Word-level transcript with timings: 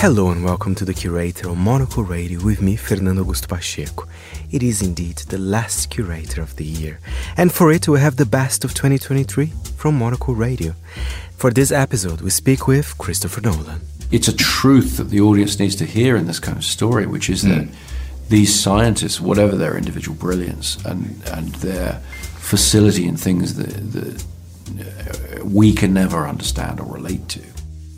Hello 0.00 0.30
and 0.30 0.42
welcome 0.42 0.74
to 0.76 0.86
The 0.86 0.94
Curator 0.94 1.50
on 1.50 1.58
Monocle 1.58 2.04
Radio 2.04 2.42
with 2.42 2.62
me, 2.62 2.74
Fernando 2.74 3.22
Augusto 3.22 3.48
Pacheco. 3.48 4.06
It 4.50 4.62
is 4.62 4.80
indeed 4.80 5.16
the 5.28 5.36
last 5.36 5.90
Curator 5.90 6.40
of 6.40 6.56
the 6.56 6.64
year, 6.64 7.00
and 7.36 7.52
for 7.52 7.70
it 7.70 7.86
we 7.86 8.00
have 8.00 8.16
the 8.16 8.24
best 8.24 8.64
of 8.64 8.72
2023 8.72 9.52
from 9.76 9.98
Monocle 9.98 10.34
Radio. 10.34 10.72
For 11.36 11.50
this 11.50 11.70
episode, 11.70 12.22
we 12.22 12.30
speak 12.30 12.66
with 12.66 12.96
Christopher 12.96 13.42
Nolan. 13.42 13.82
It's 14.10 14.26
a 14.26 14.34
truth 14.34 14.96
that 14.96 15.10
the 15.10 15.20
audience 15.20 15.58
needs 15.58 15.76
to 15.76 15.84
hear 15.84 16.16
in 16.16 16.26
this 16.26 16.40
kind 16.40 16.56
of 16.56 16.64
story, 16.64 17.04
which 17.04 17.28
is 17.28 17.42
that 17.42 17.68
these 18.30 18.58
scientists, 18.58 19.20
whatever 19.20 19.54
their 19.54 19.76
individual 19.76 20.16
brilliance 20.16 20.82
and, 20.86 21.22
and 21.26 21.48
their 21.56 22.00
facility 22.38 23.06
in 23.06 23.18
things 23.18 23.56
that, 23.56 23.92
that 23.92 24.24
uh, 24.80 25.44
we 25.44 25.74
can 25.74 25.92
never 25.92 26.26
understand 26.26 26.80
or 26.80 26.90
relate 26.90 27.28
to, 27.28 27.49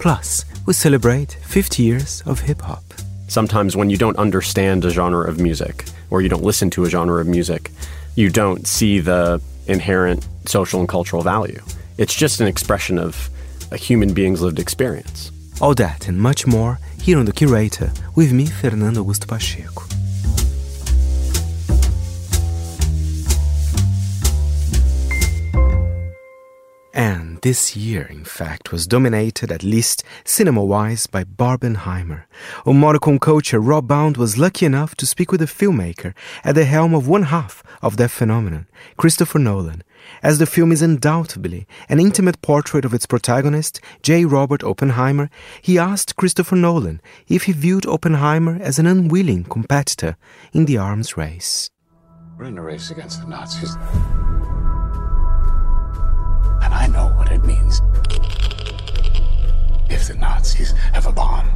Plus, 0.03 0.45
we 0.67 0.73
celebrate 0.73 1.35
50 1.45 1.81
years 1.81 2.25
of 2.27 2.41
hip 2.41 2.61
hop. 2.61 2.83
Sometimes 3.29 3.77
when 3.77 3.89
you 3.89 3.97
don't 3.97 4.17
understand 4.17 4.85
a 4.85 4.91
genre 4.91 5.29
of 5.29 5.39
music 5.39 5.85
or 6.11 6.21
you 6.21 6.29
don't 6.29 6.43
listen 6.43 6.71
to 6.71 6.85
a 6.85 6.91
genre 6.91 7.21
of 7.21 7.29
music, 7.29 7.71
you 8.17 8.29
don't 8.29 8.67
see 8.67 8.99
the 8.99 9.41
inherent 9.69 10.27
social 10.45 10.81
and 10.81 10.89
cultural 10.89 11.23
value. 11.23 11.61
It's 11.99 12.17
just 12.17 12.41
an 12.41 12.49
expression 12.49 12.99
of 12.99 13.31
a 13.71 13.77
human 13.77 14.13
being's 14.13 14.43
lived 14.43 14.59
experience. 14.59 15.31
All 15.61 15.75
that 15.77 16.09
and 16.09 16.19
much 16.19 16.49
more 16.49 16.81
here 17.01 17.21
on 17.21 17.27
The 17.27 17.33
Curator 17.33 17.93
with 18.17 18.33
me, 18.33 18.47
Fernando 18.47 19.05
Augusto 19.05 19.29
Pacheco. 19.29 19.92
And 26.95 27.41
this 27.41 27.75
year, 27.75 28.03
in 28.03 28.25
fact, 28.25 28.71
was 28.71 28.87
dominated, 28.87 29.51
at 29.51 29.63
least 29.63 30.05
cinema 30.25 30.63
wise, 30.63 31.07
by 31.07 31.25
Barbenheimer. 31.25 32.25
On 32.67 32.79
Monocle 32.79 33.15
on 33.15 33.19
culture, 33.19 33.61
Rob 33.61 33.89
Bound 33.89 34.19
was 34.19 34.37
lucky 34.37 34.67
enough 34.67 34.95
to 34.97 35.07
speak 35.07 35.33
with 35.33 35.41
a 35.41 35.47
filmmaker 35.47 36.13
at 36.45 36.55
the 36.55 36.67
helm 36.67 36.93
of 36.93 37.09
one 37.09 37.25
half 37.25 37.63
of 37.81 37.97
that 37.97 38.11
phenomenon, 38.11 38.67
Christopher 38.99 39.39
Nolan. 39.39 39.83
As 40.23 40.39
the 40.39 40.45
film 40.45 40.71
is 40.71 40.83
undoubtedly 40.83 41.67
an 41.89 41.99
intimate 41.99 42.43
portrait 42.43 42.85
of 42.85 42.93
its 42.93 43.07
protagonist, 43.07 43.81
J. 44.03 44.27
Robert 44.27 44.63
Oppenheimer, 44.63 45.31
he 45.63 45.79
asked 45.79 46.17
Christopher 46.17 46.57
Nolan 46.57 47.01
if 47.27 47.45
he 47.45 47.53
viewed 47.53 47.87
Oppenheimer 47.87 48.59
as 48.61 48.79
an 48.79 48.87
unwilling 48.87 49.45
competitor 49.45 50.19
in 50.53 50.67
the 50.67 50.77
arms 50.77 51.17
race. 51.17 51.71
We're 52.37 52.47
in 52.47 52.59
a 52.59 52.63
race 52.63 52.91
against 52.91 53.23
the 53.23 53.29
Nazis. 53.29 53.77
And 57.33 57.41
I 57.41 57.45
know 57.45 57.45
what 57.45 57.45
it 57.45 57.45
means 57.45 57.81
if 59.89 60.09
the 60.09 60.15
Nazis 60.15 60.73
have 60.93 61.07
a 61.07 61.13
bomb. 61.13 61.47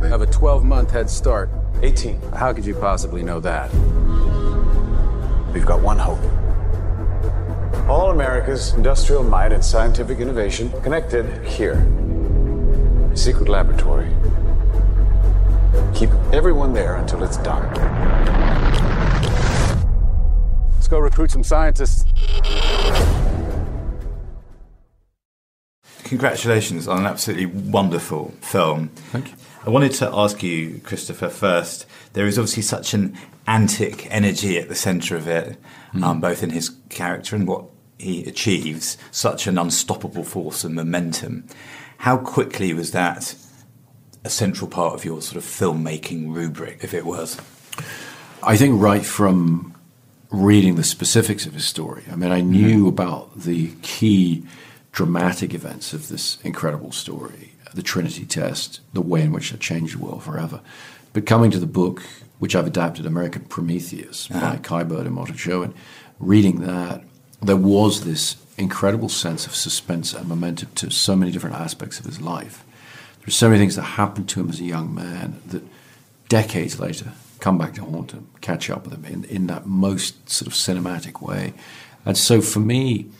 We 0.00 0.08
have 0.08 0.20
a 0.20 0.26
12 0.26 0.64
month 0.64 0.90
head 0.90 1.10
start. 1.10 1.50
18. 1.82 2.20
How 2.32 2.52
could 2.52 2.64
you 2.64 2.74
possibly 2.74 3.22
know 3.22 3.40
that? 3.40 3.72
We've 5.52 5.66
got 5.66 5.80
one 5.82 5.98
hope. 5.98 6.20
All 7.88 8.10
America's 8.10 8.72
industrial 8.74 9.24
might 9.24 9.52
and 9.52 9.64
scientific 9.64 10.18
innovation 10.18 10.70
connected 10.82 11.44
here. 11.44 11.74
A 13.12 13.16
secret 13.16 13.48
laboratory. 13.48 14.08
Keep 15.94 16.10
everyone 16.32 16.72
there 16.72 16.96
until 16.96 17.22
it's 17.22 17.36
done. 17.38 17.62
Let's 20.84 20.90
go 20.90 20.98
recruit 20.98 21.30
some 21.30 21.42
scientists. 21.42 22.03
Congratulations 26.04 26.86
on 26.86 26.98
an 26.98 27.06
absolutely 27.06 27.46
wonderful 27.46 28.34
film. 28.40 28.88
Thank 29.10 29.30
you. 29.30 29.34
I 29.66 29.70
wanted 29.70 29.92
to 29.94 30.10
ask 30.12 30.42
you, 30.42 30.80
Christopher, 30.84 31.28
first. 31.28 31.86
There 32.12 32.26
is 32.26 32.38
obviously 32.38 32.62
such 32.62 32.94
an 32.94 33.16
antic 33.46 34.06
energy 34.10 34.58
at 34.58 34.68
the 34.68 34.74
centre 34.74 35.16
of 35.16 35.26
it, 35.26 35.58
um, 36.02 36.20
both 36.20 36.42
in 36.42 36.50
his 36.50 36.70
character 36.90 37.34
and 37.34 37.48
what 37.48 37.64
he 37.98 38.24
achieves, 38.26 38.98
such 39.10 39.46
an 39.46 39.56
unstoppable 39.58 40.24
force 40.24 40.64
and 40.64 40.74
momentum. 40.74 41.46
How 41.98 42.18
quickly 42.18 42.74
was 42.74 42.92
that 42.92 43.34
a 44.22 44.30
central 44.30 44.68
part 44.68 44.94
of 44.94 45.04
your 45.04 45.22
sort 45.22 45.36
of 45.36 45.44
filmmaking 45.44 46.34
rubric, 46.34 46.84
if 46.84 46.92
it 46.92 47.06
was? 47.06 47.40
I 48.42 48.56
think 48.56 48.80
right 48.80 49.04
from 49.04 49.73
reading 50.34 50.74
the 50.76 50.84
specifics 50.84 51.46
of 51.46 51.54
his 51.54 51.64
story, 51.64 52.04
I 52.10 52.16
mean, 52.16 52.32
I 52.32 52.40
mm-hmm. 52.40 52.50
knew 52.50 52.88
about 52.88 53.40
the 53.40 53.72
key 53.82 54.44
dramatic 54.92 55.54
events 55.54 55.92
of 55.92 56.08
this 56.08 56.38
incredible 56.42 56.92
story 56.92 57.50
the 57.74 57.82
Trinity 57.82 58.24
test, 58.24 58.80
the 58.92 59.00
way 59.00 59.22
in 59.22 59.32
which 59.32 59.52
it 59.52 59.60
changed 59.60 59.98
the 59.98 60.04
world 60.04 60.22
forever. 60.22 60.60
But 61.12 61.26
coming 61.26 61.50
to 61.50 61.58
the 61.58 61.66
book, 61.66 62.02
which 62.38 62.54
I've 62.54 62.66
adapted, 62.66 63.04
American 63.04 63.42
Prometheus 63.42 64.30
uh-huh. 64.30 64.52
by 64.52 64.56
Kai 64.58 64.84
Bird 64.84 65.06
and 65.06 65.14
Martin 65.14 65.36
Sherwin, 65.36 65.74
reading 66.20 66.60
that, 66.60 67.02
there 67.42 67.56
was 67.56 68.04
this 68.04 68.36
incredible 68.56 69.08
sense 69.08 69.46
of 69.46 69.54
suspense 69.54 70.14
and 70.14 70.28
momentum 70.28 70.70
to 70.76 70.90
so 70.90 71.16
many 71.16 71.32
different 71.32 71.56
aspects 71.56 71.98
of 71.98 72.06
his 72.06 72.20
life. 72.20 72.64
There's 73.20 73.36
so 73.36 73.48
many 73.48 73.58
things 73.58 73.76
that 73.76 73.82
happened 73.82 74.28
to 74.30 74.40
him 74.40 74.48
as 74.48 74.60
a 74.60 74.64
young 74.64 74.94
man 74.94 75.40
that 75.48 75.64
decades 76.28 76.78
later 76.78 77.12
come 77.44 77.58
back 77.58 77.74
to 77.74 77.84
haunt 77.84 78.12
him, 78.12 78.26
catch 78.40 78.70
up 78.70 78.84
with 78.84 78.94
him 78.94 79.04
in, 79.04 79.24
in 79.24 79.46
that 79.48 79.66
most 79.66 80.30
sort 80.30 80.46
of 80.46 80.54
cinematic 80.54 81.20
way. 81.20 81.52
And 82.06 82.16
so 82.16 82.40
for 82.40 82.60
me, 82.60 83.10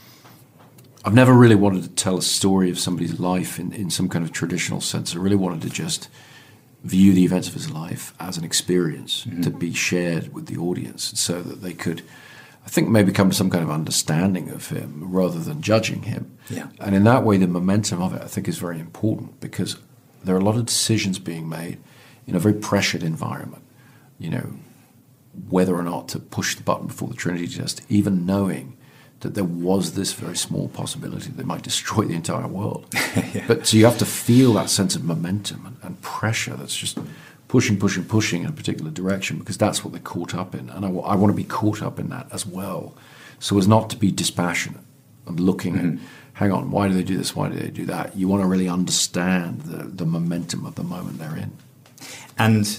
I've 1.04 1.12
never 1.12 1.34
really 1.34 1.54
wanted 1.54 1.82
to 1.82 1.90
tell 1.90 2.16
a 2.16 2.22
story 2.22 2.70
of 2.70 2.78
somebody's 2.78 3.20
life 3.20 3.58
in, 3.58 3.74
in 3.74 3.90
some 3.90 4.08
kind 4.08 4.24
of 4.24 4.32
traditional 4.32 4.80
sense. 4.80 5.14
I 5.14 5.18
really 5.18 5.36
wanted 5.36 5.60
to 5.60 5.68
just 5.68 6.08
view 6.84 7.12
the 7.12 7.22
events 7.22 7.48
of 7.48 7.52
his 7.52 7.70
life 7.70 8.14
as 8.18 8.38
an 8.38 8.44
experience 8.44 9.26
mm-hmm. 9.26 9.42
to 9.42 9.50
be 9.50 9.74
shared 9.74 10.32
with 10.32 10.46
the 10.46 10.56
audience 10.56 11.20
so 11.20 11.42
that 11.42 11.60
they 11.60 11.74
could, 11.74 12.00
I 12.64 12.70
think, 12.70 12.88
maybe 12.88 13.12
come 13.12 13.28
to 13.28 13.36
some 13.36 13.50
kind 13.50 13.62
of 13.62 13.68
understanding 13.68 14.48
of 14.48 14.68
him 14.68 15.04
rather 15.04 15.38
than 15.38 15.60
judging 15.60 16.04
him. 16.04 16.38
Yeah. 16.48 16.68
And 16.80 16.94
in 16.94 17.04
that 17.04 17.24
way, 17.24 17.36
the 17.36 17.46
momentum 17.46 18.00
of 18.00 18.14
it, 18.14 18.22
I 18.22 18.26
think, 18.28 18.48
is 18.48 18.56
very 18.56 18.80
important 18.80 19.38
because 19.40 19.76
there 20.22 20.34
are 20.34 20.40
a 20.40 20.44
lot 20.44 20.56
of 20.56 20.64
decisions 20.64 21.18
being 21.18 21.46
made 21.46 21.76
in 22.26 22.34
a 22.34 22.38
very 22.38 22.54
pressured 22.54 23.02
environment. 23.02 23.63
You 24.24 24.30
know, 24.30 24.52
whether 25.50 25.74
or 25.74 25.82
not 25.82 26.08
to 26.08 26.18
push 26.18 26.56
the 26.56 26.62
button 26.62 26.86
before 26.86 27.08
the 27.08 27.14
Trinity 27.14 27.48
test, 27.48 27.82
even 27.88 28.24
knowing 28.24 28.76
that 29.20 29.34
there 29.34 29.44
was 29.44 29.94
this 29.94 30.12
very 30.12 30.36
small 30.36 30.68
possibility 30.68 31.30
that 31.30 31.46
might 31.46 31.62
destroy 31.62 32.04
the 32.04 32.14
entire 32.14 32.46
world. 32.46 32.86
But 33.46 33.66
so 33.66 33.76
you 33.76 33.86
have 33.86 33.98
to 33.98 34.06
feel 34.06 34.52
that 34.54 34.70
sense 34.70 34.94
of 34.96 35.04
momentum 35.04 35.66
and, 35.66 35.76
and 35.82 36.00
pressure 36.02 36.54
that's 36.56 36.76
just 36.76 36.98
pushing, 37.48 37.78
pushing, 37.78 38.04
pushing 38.04 38.42
in 38.42 38.48
a 38.48 38.52
particular 38.52 38.90
direction 38.90 39.38
because 39.38 39.56
that's 39.56 39.84
what 39.84 39.92
they're 39.92 40.00
caught 40.00 40.34
up 40.34 40.54
in. 40.54 40.68
And 40.70 40.84
I, 40.84 40.88
I 40.88 41.14
want 41.14 41.30
to 41.30 41.36
be 41.36 41.44
caught 41.44 41.82
up 41.82 41.98
in 41.98 42.08
that 42.10 42.26
as 42.32 42.46
well, 42.46 42.94
so 43.38 43.58
as 43.58 43.66
not 43.66 43.90
to 43.90 43.96
be 43.96 44.10
dispassionate 44.10 44.80
and 45.26 45.40
looking 45.40 45.78
and 45.78 45.98
mm-hmm. 45.98 46.06
hang 46.34 46.52
on, 46.52 46.70
why 46.70 46.88
do 46.88 46.94
they 46.94 47.02
do 47.02 47.16
this? 47.16 47.34
Why 47.34 47.48
do 47.48 47.58
they 47.58 47.70
do 47.70 47.86
that? 47.86 48.16
You 48.16 48.28
want 48.28 48.42
to 48.42 48.46
really 48.46 48.68
understand 48.68 49.62
the, 49.62 49.84
the 49.84 50.06
momentum 50.06 50.66
of 50.66 50.74
the 50.74 50.84
moment 50.84 51.18
they're 51.18 51.36
in. 51.36 51.52
And 52.38 52.78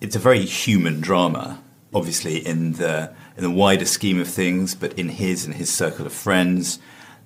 it's 0.00 0.16
a 0.16 0.18
very 0.18 0.44
human 0.44 1.00
drama, 1.00 1.62
obviously 1.92 2.44
in 2.44 2.74
the 2.74 3.12
in 3.36 3.42
the 3.42 3.50
wider 3.50 3.84
scheme 3.84 4.20
of 4.20 4.28
things, 4.28 4.74
but 4.74 4.98
in 4.98 5.08
his 5.08 5.44
and 5.44 5.54
his 5.54 5.70
circle 5.70 6.06
of 6.06 6.12
friends, 6.12 6.78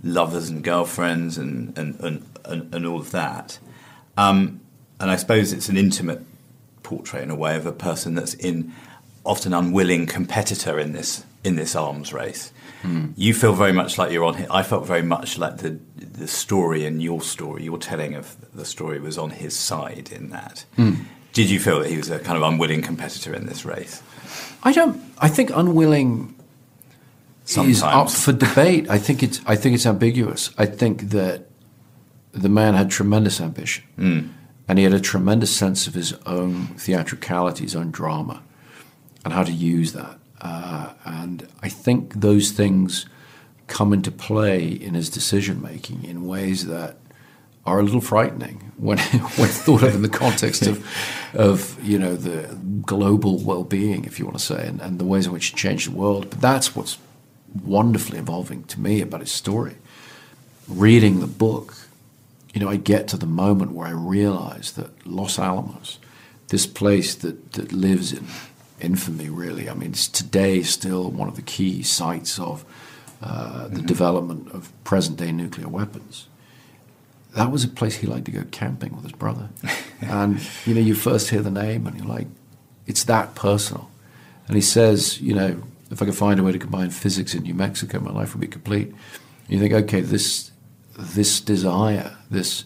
lovers 0.02 0.48
and 0.48 0.62
girlfriends, 0.62 1.38
and 1.38 1.76
and 1.78 1.98
and, 2.00 2.26
and, 2.44 2.74
and 2.74 2.86
all 2.86 3.00
of 3.00 3.10
that. 3.12 3.58
Um, 4.16 4.60
and 5.00 5.10
I 5.10 5.16
suppose 5.16 5.52
it's 5.52 5.68
an 5.68 5.76
intimate 5.76 6.22
portrait 6.82 7.22
in 7.22 7.30
a 7.30 7.34
way 7.34 7.56
of 7.56 7.66
a 7.66 7.72
person 7.72 8.14
that's 8.14 8.34
in 8.34 8.72
often 9.24 9.54
unwilling 9.54 10.06
competitor 10.06 10.78
in 10.78 10.92
this 10.92 11.24
in 11.44 11.56
this 11.56 11.74
arms 11.74 12.12
race. 12.12 12.52
You 13.16 13.32
feel 13.32 13.52
very 13.52 13.72
much 13.72 13.96
like 13.96 14.10
you're 14.10 14.24
on. 14.24 14.34
His, 14.34 14.48
I 14.50 14.64
felt 14.64 14.86
very 14.86 15.02
much 15.02 15.38
like 15.38 15.58
the 15.58 15.78
the 15.96 16.26
story 16.26 16.84
and 16.84 17.02
your 17.02 17.20
story, 17.22 17.64
your 17.64 17.78
telling 17.78 18.14
of 18.14 18.36
the 18.54 18.64
story 18.64 18.98
was 18.98 19.16
on 19.18 19.30
his 19.30 19.56
side 19.56 20.10
in 20.12 20.30
that. 20.30 20.64
Did 21.32 21.48
you 21.50 21.58
feel 21.58 21.80
that 21.80 21.88
he 21.88 21.96
was 21.96 22.10
a 22.10 22.18
kind 22.18 22.36
of 22.36 22.42
unwilling 22.42 22.82
competitor 22.82 23.34
in 23.34 23.46
this 23.46 23.64
race? 23.64 24.02
I 24.62 24.72
don't. 24.72 25.02
I 25.18 25.28
think 25.28 25.50
unwilling 25.54 26.34
is 27.46 27.82
up 27.82 28.10
for 28.10 28.32
debate. 28.32 28.88
I 28.90 28.98
think 28.98 29.22
it's. 29.22 29.40
I 29.46 29.56
think 29.56 29.74
it's 29.74 29.86
ambiguous. 29.86 30.50
I 30.58 30.66
think 30.66 31.10
that 31.10 31.46
the 32.32 32.48
man 32.48 32.74
had 32.74 32.90
tremendous 32.90 33.40
ambition, 33.40 33.84
and 34.68 34.78
he 34.78 34.84
had 34.84 34.94
a 34.94 35.00
tremendous 35.00 35.54
sense 35.54 35.86
of 35.86 35.94
his 35.94 36.12
own 36.26 36.68
theatricality, 36.78 37.64
his 37.64 37.76
own 37.76 37.90
drama, 37.90 38.42
and 39.24 39.32
how 39.32 39.42
to 39.42 39.52
use 39.52 39.92
that. 39.92 40.18
Uh, 40.40 40.92
and 41.04 41.48
I 41.62 41.68
think 41.68 42.14
those 42.14 42.50
things 42.50 43.06
come 43.68 43.92
into 43.92 44.10
play 44.10 44.66
in 44.66 44.94
his 44.94 45.08
decision 45.08 45.62
making 45.62 46.04
in 46.04 46.26
ways 46.26 46.66
that 46.66 46.96
are 47.64 47.78
a 47.78 47.82
little 47.82 48.00
frightening 48.00 48.72
when 48.76 48.98
when 49.38 49.48
thought 49.48 49.82
of 49.82 49.94
in 49.94 50.02
the 50.02 50.08
context 50.08 50.66
of 50.66 50.84
of 51.34 51.82
you 51.82 51.98
know 51.98 52.16
the 52.16 52.56
global 52.82 53.38
well-being, 53.38 54.04
if 54.04 54.18
you 54.18 54.24
want 54.24 54.38
to 54.38 54.44
say, 54.44 54.66
and, 54.66 54.80
and 54.80 54.98
the 54.98 55.04
ways 55.04 55.26
in 55.26 55.32
which 55.32 55.52
it 55.52 55.56
changed 55.56 55.90
the 55.90 55.96
world. 55.96 56.28
But 56.30 56.40
that's 56.40 56.74
what's 56.74 56.98
wonderfully 57.62 58.18
involving 58.18 58.64
to 58.64 58.80
me 58.80 59.00
about 59.00 59.20
his 59.20 59.32
story. 59.32 59.76
Reading 60.68 61.20
the 61.20 61.26
book, 61.26 61.74
you 62.54 62.60
know, 62.60 62.68
I 62.68 62.76
get 62.76 63.08
to 63.08 63.16
the 63.16 63.26
moment 63.26 63.72
where 63.72 63.86
I 63.86 63.92
realize 63.92 64.72
that 64.72 65.06
Los 65.06 65.38
Alamos, 65.38 65.98
this 66.48 66.66
place 66.66 67.14
that, 67.16 67.52
that 67.52 67.72
lives 67.72 68.12
in 68.12 68.26
infamy, 68.80 69.28
really, 69.28 69.68
I 69.68 69.74
mean, 69.74 69.90
it's 69.90 70.08
today 70.08 70.62
still 70.62 71.10
one 71.10 71.28
of 71.28 71.36
the 71.36 71.42
key 71.42 71.82
sites 71.82 72.38
of 72.38 72.64
uh, 73.22 73.68
the 73.68 73.82
development 73.82 74.50
of 74.52 74.72
present 74.82 75.18
day 75.18 75.30
nuclear 75.30 75.68
weapons. 75.68 76.26
That 77.34 77.50
was 77.50 77.64
a 77.64 77.68
place 77.68 77.96
he 77.96 78.06
liked 78.06 78.26
to 78.26 78.30
go 78.30 78.44
camping 78.50 78.94
with 78.94 79.04
his 79.04 79.12
brother. 79.12 79.48
and, 80.00 80.40
you 80.66 80.74
know, 80.74 80.80
you 80.80 80.94
first 80.94 81.30
hear 81.30 81.40
the 81.40 81.50
name 81.50 81.86
and 81.86 81.96
you're 81.96 82.06
like, 82.06 82.26
it's 82.86 83.04
that 83.04 83.34
personal. 83.34 83.90
And 84.46 84.56
he 84.56 84.62
says, 84.62 85.20
you 85.20 85.34
know, 85.34 85.62
if 85.90 86.02
I 86.02 86.06
could 86.06 86.16
find 86.16 86.40
a 86.40 86.42
way 86.42 86.52
to 86.52 86.58
combine 86.58 86.90
physics 86.90 87.34
in 87.34 87.42
New 87.42 87.54
Mexico, 87.54 88.00
my 88.00 88.10
life 88.10 88.34
would 88.34 88.40
be 88.40 88.48
complete. 88.48 88.92
You 89.48 89.58
think, 89.58 89.72
okay, 89.72 90.00
this 90.00 90.50
this 90.98 91.40
desire, 91.40 92.16
this 92.30 92.64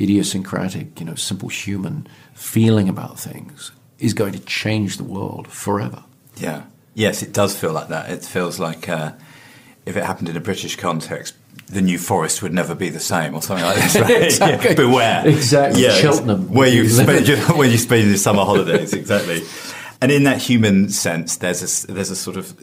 idiosyncratic, 0.00 0.98
you 1.00 1.06
know, 1.06 1.14
simple 1.14 1.48
human 1.48 2.06
feeling 2.34 2.88
about 2.88 3.18
things 3.18 3.72
is 3.98 4.14
going 4.14 4.32
to 4.32 4.40
change 4.40 4.96
the 4.96 5.04
world 5.04 5.48
forever. 5.48 6.02
Yeah. 6.36 6.64
Yes, 6.94 7.22
it 7.22 7.32
does 7.32 7.58
feel 7.58 7.72
like 7.72 7.88
that. 7.88 8.10
It 8.10 8.24
feels 8.24 8.58
like 8.58 8.88
uh, 8.88 9.12
if 9.86 9.96
it 9.96 10.04
happened 10.04 10.28
in 10.28 10.36
a 10.36 10.40
British 10.40 10.76
context, 10.76 11.34
the 11.72 11.82
New 11.82 11.98
Forest 11.98 12.42
would 12.42 12.52
never 12.52 12.74
be 12.74 12.90
the 12.90 13.00
same, 13.00 13.34
or 13.34 13.42
something 13.42 13.64
like 13.64 13.76
this. 13.76 13.96
Right? 13.96 14.10
exactly. 14.22 14.70
Yeah. 14.70 14.74
Beware. 14.74 15.28
Exactly. 15.28 15.82
Yeah, 15.82 15.90
Cheltenham. 15.92 16.52
where 16.52 16.68
you 16.68 16.88
spend 16.88 17.26
your, 17.26 17.38
where 17.56 17.68
you 17.68 17.78
spend 17.78 18.08
your 18.08 18.16
summer 18.16 18.44
holidays. 18.44 18.92
Exactly. 18.92 19.42
And 20.02 20.10
in 20.10 20.24
that 20.24 20.42
human 20.42 20.88
sense, 20.88 21.36
there's 21.36 21.84
a, 21.84 21.92
there's 21.92 22.10
a 22.10 22.16
sort 22.16 22.36
of 22.36 22.56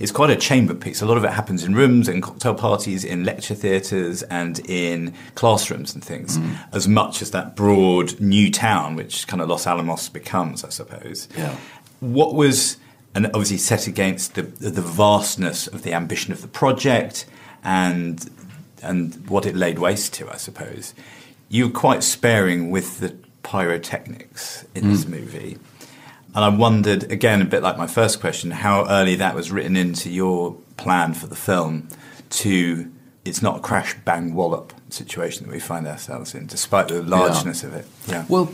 it's 0.00 0.12
quite 0.12 0.30
a 0.30 0.36
chamber 0.36 0.74
piece. 0.74 1.00
A 1.00 1.06
lot 1.06 1.16
of 1.16 1.24
it 1.24 1.30
happens 1.30 1.64
in 1.64 1.74
rooms, 1.74 2.08
in 2.08 2.20
cocktail 2.20 2.54
parties, 2.54 3.04
in 3.04 3.24
lecture 3.24 3.54
theatres, 3.54 4.22
and 4.24 4.58
in 4.68 5.14
classrooms 5.34 5.94
and 5.94 6.04
things. 6.04 6.38
Mm. 6.38 6.58
As 6.72 6.88
much 6.88 7.22
as 7.22 7.30
that 7.30 7.56
broad 7.56 8.20
new 8.20 8.50
town, 8.50 8.96
which 8.96 9.26
kind 9.28 9.40
of 9.40 9.48
Los 9.48 9.66
Alamos 9.66 10.08
becomes, 10.08 10.64
I 10.64 10.68
suppose. 10.68 11.28
Yeah. 11.36 11.56
What 12.00 12.34
was 12.34 12.76
and 13.14 13.26
obviously 13.26 13.56
set 13.56 13.86
against 13.86 14.34
the 14.34 14.42
the 14.42 14.82
vastness 14.82 15.66
of 15.68 15.84
the 15.84 15.94
ambition 15.94 16.32
of 16.32 16.42
the 16.42 16.48
project 16.48 17.24
and 17.64 18.30
and 18.82 19.28
what 19.28 19.46
it 19.46 19.56
laid 19.56 19.78
waste 19.78 20.14
to, 20.14 20.30
I 20.30 20.36
suppose. 20.36 20.94
You 21.48 21.66
were 21.66 21.72
quite 21.72 22.02
sparing 22.02 22.70
with 22.70 22.98
the 23.00 23.16
pyrotechnics 23.42 24.64
in 24.74 24.90
this 24.90 25.04
mm. 25.04 25.10
movie. 25.10 25.58
And 26.34 26.44
I 26.44 26.48
wondered, 26.48 27.10
again, 27.10 27.40
a 27.40 27.46
bit 27.46 27.62
like 27.62 27.78
my 27.78 27.86
first 27.86 28.20
question, 28.20 28.50
how 28.50 28.86
early 28.88 29.14
that 29.16 29.34
was 29.34 29.50
written 29.50 29.76
into 29.76 30.10
your 30.10 30.56
plan 30.76 31.14
for 31.14 31.26
the 31.26 31.36
film 31.36 31.88
to 32.28 32.92
it's 33.24 33.42
not 33.42 33.56
a 33.56 33.60
crash 33.60 33.96
bang 34.04 34.34
wallop 34.34 34.72
situation 34.90 35.46
that 35.46 35.52
we 35.52 35.58
find 35.58 35.86
ourselves 35.86 36.34
in, 36.34 36.46
despite 36.46 36.88
the 36.88 37.02
largeness 37.02 37.64
of 37.64 37.74
it. 37.74 37.86
Yeah. 38.06 38.24
Well, 38.28 38.52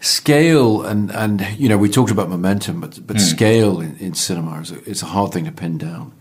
scale 0.00 0.82
and 0.82 1.10
and 1.10 1.46
you 1.58 1.68
know 1.68 1.78
we 1.78 1.88
talked 1.88 2.10
about 2.10 2.28
momentum, 2.28 2.80
but 2.80 3.06
but 3.06 3.16
mm. 3.16 3.20
scale 3.20 3.80
in, 3.80 3.96
in 3.98 4.14
cinema 4.14 4.60
is 4.60 4.70
a, 4.70 4.88
it's 4.88 5.02
a 5.02 5.06
hard 5.06 5.32
thing 5.32 5.44
to 5.44 5.52
pin 5.52 5.78
down. 5.78 6.12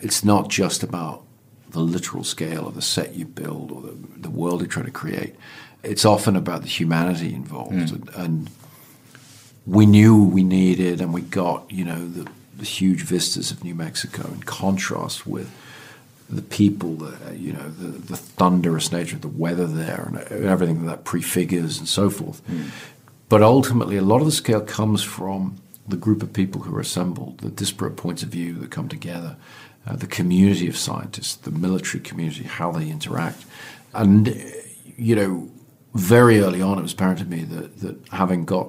It's 0.00 0.24
not 0.24 0.48
just 0.48 0.82
about 0.82 1.24
the 1.70 1.80
literal 1.80 2.24
scale 2.24 2.66
of 2.66 2.74
the 2.74 2.82
set 2.82 3.14
you 3.14 3.24
build 3.24 3.70
or 3.70 3.82
the, 3.82 3.96
the 4.18 4.30
world 4.30 4.60
you're 4.60 4.68
trying 4.68 4.86
to 4.86 4.92
create. 4.92 5.34
It's 5.82 6.04
often 6.04 6.36
about 6.36 6.62
the 6.62 6.68
humanity 6.68 7.34
involved, 7.34 7.72
mm. 7.72 7.92
and, 7.92 8.08
and 8.10 8.50
we 9.66 9.86
knew 9.86 10.22
we 10.22 10.42
needed, 10.42 11.00
and 11.00 11.14
we 11.14 11.22
got 11.22 11.70
you 11.70 11.84
know 11.84 12.06
the, 12.06 12.30
the 12.56 12.64
huge 12.64 13.02
vistas 13.02 13.50
of 13.50 13.64
New 13.64 13.74
Mexico 13.74 14.28
in 14.28 14.42
contrast 14.42 15.26
with 15.26 15.50
the 16.28 16.42
people, 16.42 16.94
the, 16.94 17.36
you 17.36 17.52
know, 17.52 17.68
the, 17.70 17.88
the 17.88 18.16
thunderous 18.16 18.92
nature 18.92 19.16
of 19.16 19.22
the 19.22 19.28
weather 19.28 19.66
there, 19.66 20.04
and 20.06 20.44
everything 20.44 20.86
that 20.86 21.04
prefigures, 21.04 21.78
and 21.78 21.88
so 21.88 22.08
forth. 22.08 22.46
Mm. 22.46 22.70
But 23.28 23.42
ultimately, 23.42 23.96
a 23.96 24.02
lot 24.02 24.20
of 24.20 24.26
the 24.26 24.32
scale 24.32 24.60
comes 24.60 25.02
from 25.02 25.56
the 25.88 25.96
group 25.96 26.22
of 26.22 26.32
people 26.32 26.62
who 26.62 26.76
are 26.76 26.80
assembled, 26.80 27.38
the 27.38 27.48
disparate 27.50 27.96
points 27.96 28.22
of 28.22 28.28
view 28.28 28.54
that 28.54 28.70
come 28.70 28.88
together, 28.88 29.36
uh, 29.90 29.96
the 29.96 30.06
community 30.06 30.68
of 30.68 30.76
scientists, 30.76 31.34
the 31.36 31.50
military 31.50 32.00
community, 32.02 32.44
how 32.44 32.70
they 32.70 32.88
interact. 32.88 33.44
And, 33.92 34.28
you 34.96 35.16
know, 35.16 35.50
very 35.94 36.40
early 36.40 36.62
on, 36.62 36.78
it 36.78 36.82
was 36.82 36.92
apparent 36.92 37.18
to 37.18 37.24
me 37.24 37.42
that, 37.44 37.80
that 37.80 38.08
having 38.12 38.44
got 38.44 38.68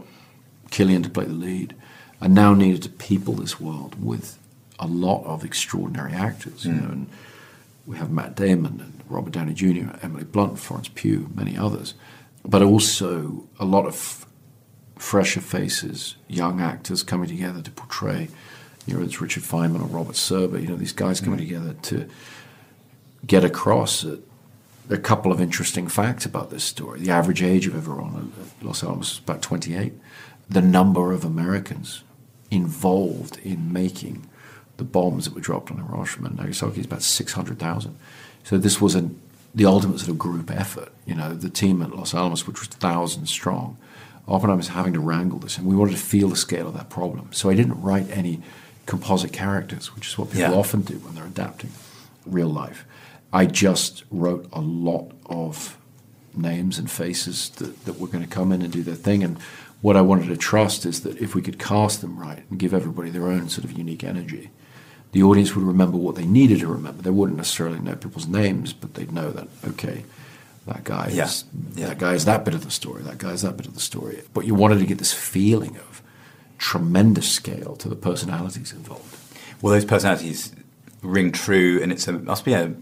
Cillian 0.70 1.04
to 1.04 1.10
play 1.10 1.26
the 1.26 1.34
lead, 1.34 1.76
I 2.20 2.28
now 2.28 2.54
needed 2.54 2.82
to 2.84 2.90
people 2.90 3.36
this 3.36 3.60
world 3.60 4.04
with 4.04 4.40
a 4.80 4.88
lot 4.88 5.24
of 5.26 5.44
extraordinary 5.46 6.14
actors, 6.14 6.66
you 6.66 6.74
know, 6.74 6.90
and 6.90 7.10
we 7.86 7.98
have 7.98 8.10
Matt 8.10 8.36
Damon 8.36 8.80
and 8.80 9.02
Robert 9.08 9.34
Downey 9.34 9.54
Jr., 9.54 9.92
Emily 10.02 10.24
Blunt, 10.24 10.58
Florence 10.58 10.90
Pugh, 10.94 11.30
many 11.36 11.56
others, 11.56 11.94
but 12.44 12.64
also 12.64 13.48
a 13.60 13.66
lot 13.66 13.86
of 13.86 14.26
fresher 14.98 15.42
faces, 15.42 16.16
young 16.28 16.62
actors 16.62 17.04
coming 17.04 17.28
together 17.28 17.62
to 17.62 17.72
portray, 17.72 18.30
you 18.88 18.98
know, 18.98 19.04
it's 19.04 19.22
Richard 19.22 19.44
Feynman 19.44 19.82
or 19.82 19.86
Robert 19.86 20.16
Serber, 20.16 20.62
you 20.62 20.68
know, 20.68 20.76
these 20.76 20.94
guys 20.94 21.22
coming 21.22 21.40
mm. 21.40 21.44
together 21.44 21.74
to 21.84 22.10
get 23.26 23.44
across 23.44 24.04
a, 24.04 24.20
a 24.90 24.98
couple 24.98 25.32
of 25.32 25.40
interesting 25.40 25.88
facts 25.88 26.26
about 26.26 26.50
this 26.50 26.64
story. 26.64 27.00
The 27.00 27.12
average 27.12 27.44
age 27.44 27.68
of 27.68 27.76
everyone 27.76 28.34
at 28.40 28.66
Los 28.66 28.84
Alamos 28.84 29.14
is 29.14 29.20
about 29.20 29.42
28. 29.42 29.94
The 30.50 30.62
number 30.62 31.14
of 31.14 31.24
Americans 31.24 32.04
involved 32.50 33.38
in 33.40 33.72
making 33.72 34.28
the 34.78 34.84
bombs 34.84 35.26
that 35.26 35.34
were 35.34 35.42
dropped 35.42 35.72
on 35.72 35.78
Hiroshima 35.78 36.28
and 36.30 36.38
Nagasaki 36.38 36.80
is 36.80 36.86
about 36.86 37.04
600,000. 37.04 37.96
So 38.44 38.58
this 38.58 38.82
was 38.82 38.96
a, 38.96 39.10
the 39.54 39.66
ultimate 39.66 40.00
sort 40.00 40.10
of 40.10 40.18
group 40.18 40.50
effort. 40.50 40.92
You 41.06 41.16
know, 41.16 41.34
the 41.34 41.50
team 41.50 41.82
at 41.82 41.96
Los 41.96 42.14
Alamos, 42.14 42.48
which 42.48 42.60
was 42.60 42.68
thousands 42.68 43.30
strong, 43.30 43.78
Oppenheimer 44.28 44.58
was 44.58 44.70
having 44.70 44.94
to 44.94 45.00
wrangle 45.00 45.40
this, 45.40 45.58
and 45.58 45.68
we 45.68 45.76
wanted 45.76 45.92
to 45.92 45.98
feel 45.98 46.30
the 46.30 46.36
scale 46.36 46.68
of 46.68 46.74
that 46.76 46.90
problem. 46.90 47.30
So 47.32 47.50
I 47.50 47.56
didn't 47.56 47.82
write 47.82 48.10
any 48.12 48.42
composite 48.86 49.32
characters, 49.32 49.96
which 49.96 50.08
is 50.08 50.18
what 50.18 50.30
people 50.32 50.52
Yeah. 50.52 50.54
often 50.54 50.82
do 50.82 50.96
when 50.96 51.16
they're 51.16 51.26
adapting 51.26 51.72
real 52.26 52.50
life. 52.50 52.86
I 53.34 53.46
just 53.46 54.04
wrote 54.12 54.48
a 54.52 54.60
lot 54.62 55.12
of 55.26 55.78
names 56.36 56.78
and 56.78 56.90
faces 56.90 57.50
that, 57.58 57.86
that 57.86 58.00
were 58.00 58.08
going 58.08 58.24
to 58.24 58.30
come 58.30 58.52
in 58.52 58.62
and 58.62 58.72
do 58.72 58.84
their 58.84 58.96
thing. 58.96 59.24
And 59.24 59.38
what 59.82 59.96
I 59.98 60.02
wanted 60.02 60.28
to 60.28 60.38
trust 60.38 60.86
is 60.86 61.02
that 61.02 61.18
if 61.22 61.34
we 61.36 61.42
could 61.42 61.60
cast 61.60 62.02
them 62.02 62.18
right 62.20 62.44
and 62.50 62.60
give 62.60 62.74
everybody 62.74 63.10
their 63.10 63.28
own 63.28 63.50
sort 63.50 63.66
of 63.66 63.72
unique 63.78 64.04
energy, 64.04 64.50
the 65.14 65.24
audience 65.24 65.56
would 65.56 65.66
remember 65.66 65.98
what 65.98 66.16
they 66.16 66.26
needed 66.26 66.60
to 66.60 66.68
remember. 66.68 67.02
They 67.02 67.10
wouldn't 67.10 67.38
necessarily 67.38 67.80
know 67.80 67.96
people's 67.96 68.28
names, 68.28 68.72
but 68.74 68.94
they'd 68.94 69.12
know 69.12 69.32
that, 69.32 69.48
okay, 69.68 70.06
that 70.68 70.84
guy 70.84 71.10
Yeah. 71.14 71.26
is 71.26 71.44
Yeah. 71.76 71.88
that 71.88 72.00
guy 72.00 72.14
is 72.14 72.26
that 72.26 72.46
bit 72.46 72.54
of 72.54 72.64
the 72.64 72.72
story, 72.72 73.04
that 73.04 73.18
guy 73.18 73.32
is 73.32 73.42
that 73.42 73.58
bit 73.58 73.66
of 73.68 73.74
the 73.74 73.80
story. 73.82 74.22
But 74.34 74.46
you 74.46 74.56
wanted 74.56 74.80
to 74.80 74.86
get 74.86 75.00
this 75.00 75.12
feeling 75.14 75.76
of 75.78 76.01
tremendous 76.62 77.30
scale 77.30 77.76
to 77.76 77.90
the 77.90 77.96
personalities 77.96 78.72
involved. 78.72 79.18
Well, 79.62 79.74
those 79.74 79.84
personalities 79.84 80.54
ring 81.02 81.32
true, 81.32 81.82
and 81.82 81.92
it's 81.92 82.08
a 82.08 82.14
must 82.14 82.46
be 82.46 82.54
a 82.54 82.74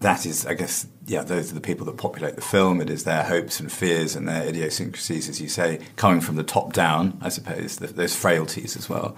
that 0.00 0.26
is, 0.26 0.44
I 0.44 0.54
guess, 0.54 0.88
yeah, 1.06 1.22
those 1.22 1.52
are 1.52 1.54
the 1.54 1.60
people 1.60 1.86
that 1.86 1.96
populate 1.96 2.34
the 2.34 2.42
film. 2.42 2.80
It 2.80 2.90
is 2.90 3.04
their 3.04 3.22
hopes 3.22 3.60
and 3.60 3.70
fears 3.70 4.16
and 4.16 4.28
their 4.28 4.42
idiosyncrasies, 4.42 5.28
as 5.28 5.40
you 5.40 5.48
say, 5.48 5.78
coming 5.94 6.20
from 6.20 6.34
the 6.34 6.42
top 6.42 6.72
down, 6.72 7.16
I 7.22 7.28
suppose, 7.28 7.76
th 7.76 7.92
those 7.92 8.14
frailties 8.14 8.76
as 8.76 8.88
well. 8.88 9.16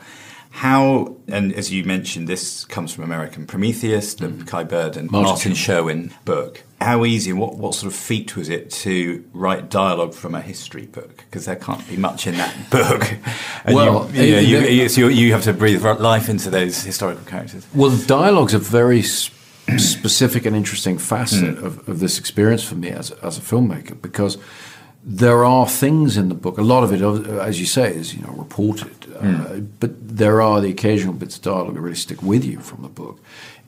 How, 0.54 1.16
and 1.26 1.52
as 1.52 1.72
you 1.72 1.82
mentioned, 1.82 2.28
this 2.28 2.64
comes 2.64 2.94
from 2.94 3.02
American 3.02 3.44
Prometheus, 3.44 4.14
the 4.14 4.28
mm-hmm. 4.28 4.44
Kai 4.44 4.62
Bird 4.62 4.96
and 4.96 5.10
Martin 5.10 5.30
Martin, 5.30 5.54
Sherwin 5.54 6.14
book. 6.24 6.62
How 6.80 7.04
easy, 7.04 7.32
what, 7.32 7.56
what 7.56 7.74
sort 7.74 7.92
of 7.92 7.98
feat 7.98 8.36
was 8.36 8.48
it 8.48 8.70
to 8.70 9.24
write 9.32 9.68
dialogue 9.68 10.14
from 10.14 10.36
a 10.36 10.40
history 10.40 10.86
book? 10.86 11.16
Because 11.28 11.46
there 11.46 11.56
can't 11.56 11.86
be 11.88 11.96
much 11.96 12.28
in 12.28 12.36
that 12.36 12.54
book. 12.70 13.02
And 13.64 13.74
Well, 13.74 14.08
you, 14.12 14.22
you, 14.22 14.32
know, 14.32 14.38
you, 14.38 14.58
you, 14.60 14.88
so 14.88 15.08
you, 15.08 15.32
have 15.32 15.42
to 15.42 15.52
breathe 15.52 15.82
life 15.82 16.28
into 16.28 16.50
those 16.50 16.84
historical 16.84 17.24
characters. 17.24 17.66
Well, 17.74 17.90
the 17.90 18.06
dialogue's 18.06 18.54
a 18.54 18.60
very 18.60 19.02
specific 19.76 20.46
and 20.46 20.54
interesting 20.54 20.98
facet 20.98 21.56
mm. 21.56 21.64
of, 21.64 21.88
of 21.88 21.98
this 21.98 22.16
experience 22.16 22.62
for 22.62 22.76
me 22.76 22.90
as, 22.90 23.10
as 23.10 23.38
a 23.38 23.40
filmmaker 23.40 24.00
because 24.00 24.38
there 25.06 25.44
are 25.44 25.68
things 25.68 26.16
in 26.16 26.28
the 26.30 26.34
book. 26.34 26.56
A 26.56 26.62
lot 26.62 26.82
of 26.82 26.92
it, 26.92 27.02
as 27.02 27.60
you 27.60 27.66
say, 27.66 27.94
is 27.94 28.14
you 28.14 28.22
know 28.22 28.32
reported, 28.32 29.14
uh, 29.20 29.60
but 29.78 29.90
there 30.16 30.40
are 30.40 30.60
the 30.60 30.70
occasional 30.70 31.12
bits 31.12 31.36
of 31.36 31.42
dialogue 31.42 31.74
that 31.74 31.80
really 31.80 31.94
stick 31.94 32.22
with 32.22 32.44
you 32.44 32.60
from 32.60 32.82
the 32.82 32.88
book, 32.88 33.20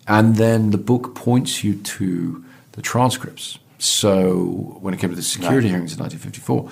and 0.08 0.36
then 0.36 0.70
the 0.70 0.78
book 0.78 1.14
points 1.14 1.62
you 1.62 1.74
to 1.74 2.44
the 2.72 2.82
transcripts. 2.82 3.58
So 3.78 4.78
when 4.80 4.94
it 4.94 5.00
came 5.00 5.10
to 5.10 5.16
the 5.16 5.22
security 5.22 5.68
hearings 5.68 5.92
in 5.92 5.98
1954, 5.98 6.70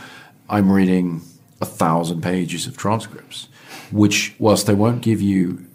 I'm 0.48 0.72
reading 0.72 1.20
a 1.60 1.66
thousand 1.66 2.22
pages 2.22 2.66
of 2.66 2.76
transcripts, 2.76 3.48
which, 3.92 4.34
whilst 4.38 4.66
they 4.66 4.74
won't 4.74 5.02
give 5.02 5.20
you 5.20 5.66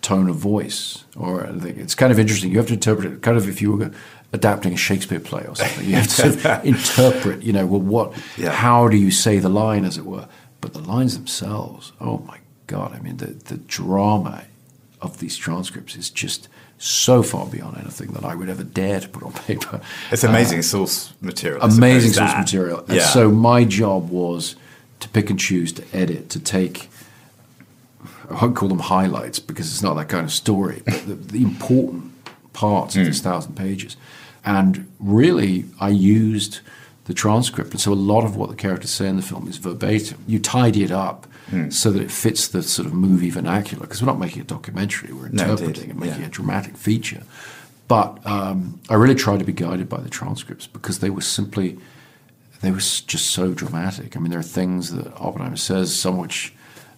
tone 0.00 0.28
of 0.28 0.36
voice 0.36 1.04
or 1.16 1.44
anything. 1.44 1.80
It's 1.80 1.96
kind 1.96 2.12
of 2.12 2.18
interesting. 2.18 2.52
You 2.52 2.58
have 2.58 2.68
to 2.68 2.74
interpret 2.74 3.12
it 3.12 3.22
kind 3.22 3.36
of 3.36 3.48
if 3.48 3.60
you 3.60 3.72
were 3.72 3.90
adapting 4.36 4.72
a 4.72 4.76
Shakespeare 4.76 5.20
play 5.20 5.44
or 5.46 5.56
something. 5.56 5.84
You 5.86 5.96
have 5.96 6.06
to 6.06 6.10
sort 6.10 6.44
of 6.46 6.64
interpret, 6.74 7.42
you 7.42 7.52
know, 7.52 7.66
well, 7.66 7.80
what, 7.80 8.12
Yeah. 8.36 8.50
how 8.52 8.88
do 8.88 8.96
you 8.96 9.10
say 9.10 9.38
the 9.38 9.48
line, 9.48 9.84
as 9.84 9.98
it 9.98 10.04
were? 10.06 10.28
But 10.60 10.72
the 10.72 10.80
lines 10.80 11.16
themselves, 11.16 11.92
oh 12.00 12.18
my 12.26 12.38
God, 12.66 12.94
I 12.94 13.00
mean, 13.00 13.16
the, 13.16 13.26
the 13.26 13.56
drama 13.56 14.44
of 15.00 15.18
these 15.18 15.36
transcripts 15.36 15.96
is 15.96 16.10
just 16.10 16.48
so 16.78 17.22
far 17.22 17.46
beyond 17.46 17.78
anything 17.78 18.08
that 18.12 18.24
I 18.24 18.34
would 18.34 18.48
ever 18.48 18.62
dare 18.64 19.00
to 19.00 19.08
put 19.08 19.22
on 19.22 19.32
paper. 19.32 19.80
It's 20.10 20.24
amazing 20.24 20.58
uh, 20.60 20.62
source 20.62 21.12
material. 21.20 21.62
I 21.62 21.66
amazing 21.66 22.12
suppose, 22.12 22.14
source 22.14 22.32
that. 22.32 22.40
material. 22.40 22.78
And 22.88 22.96
Yeah. 22.96 23.06
so 23.06 23.30
my 23.30 23.64
job 23.64 24.10
was 24.10 24.56
to 25.00 25.08
pick 25.08 25.30
and 25.30 25.38
choose, 25.38 25.72
to 25.74 25.84
edit, 25.92 26.28
to 26.30 26.40
take. 26.40 26.88
I 28.30 28.34
won't 28.42 28.56
call 28.56 28.68
them 28.68 28.80
highlights 28.80 29.38
because 29.38 29.70
it's 29.72 29.82
not 29.82 29.94
that 29.94 30.08
kind 30.08 30.24
of 30.24 30.32
story, 30.32 30.82
but 30.84 31.06
the, 31.06 31.14
the 31.14 31.42
important 31.42 32.12
parts 32.52 32.96
of 32.96 33.04
this 33.04 33.20
hmm. 33.20 33.24
thousand 33.28 33.54
pages. 33.54 33.96
And 34.46 34.90
really, 35.00 35.64
I 35.80 35.88
used 35.90 36.60
the 37.04 37.14
transcript. 37.14 37.72
And 37.72 37.80
so 37.80 37.92
a 37.92 37.94
lot 37.94 38.24
of 38.24 38.36
what 38.36 38.48
the 38.48 38.56
characters 38.56 38.90
say 38.90 39.08
in 39.08 39.16
the 39.16 39.22
film 39.22 39.48
is 39.48 39.58
verbatim. 39.58 40.18
You 40.26 40.38
tidy 40.38 40.82
it 40.84 40.90
up 40.92 41.26
so 41.70 41.92
that 41.92 42.02
it 42.02 42.10
fits 42.10 42.48
the 42.48 42.60
sort 42.62 42.86
of 42.86 42.92
movie 42.94 43.30
vernacular 43.30 43.82
because 43.82 44.02
we're 44.02 44.06
not 44.06 44.18
making 44.18 44.42
a 44.42 44.44
documentary, 44.44 45.12
we're 45.12 45.28
No, 45.28 45.44
interpreting 45.52 45.90
and 45.90 46.00
making 46.00 46.20
Yeah. 46.22 46.26
a 46.26 46.30
dramatic 46.30 46.76
feature. 46.76 47.22
But 47.86 48.24
um, 48.26 48.80
I 48.88 48.94
really 48.94 49.14
tried 49.14 49.38
to 49.38 49.44
be 49.44 49.52
guided 49.52 49.88
by 49.88 50.00
the 50.00 50.08
transcripts 50.08 50.66
because 50.66 50.98
they 50.98 51.08
were 51.10 51.20
simply, 51.20 51.78
they 52.62 52.72
were 52.72 52.78
just 52.78 53.26
so 53.30 53.52
dramatic. 53.54 54.16
I 54.16 54.20
mean, 54.20 54.30
there 54.30 54.40
are 54.40 54.42
things 54.42 54.92
that 54.92 55.06
Oppenheimer 55.20 55.56
says, 55.56 55.94
some 55.94 56.16
which 56.18 56.52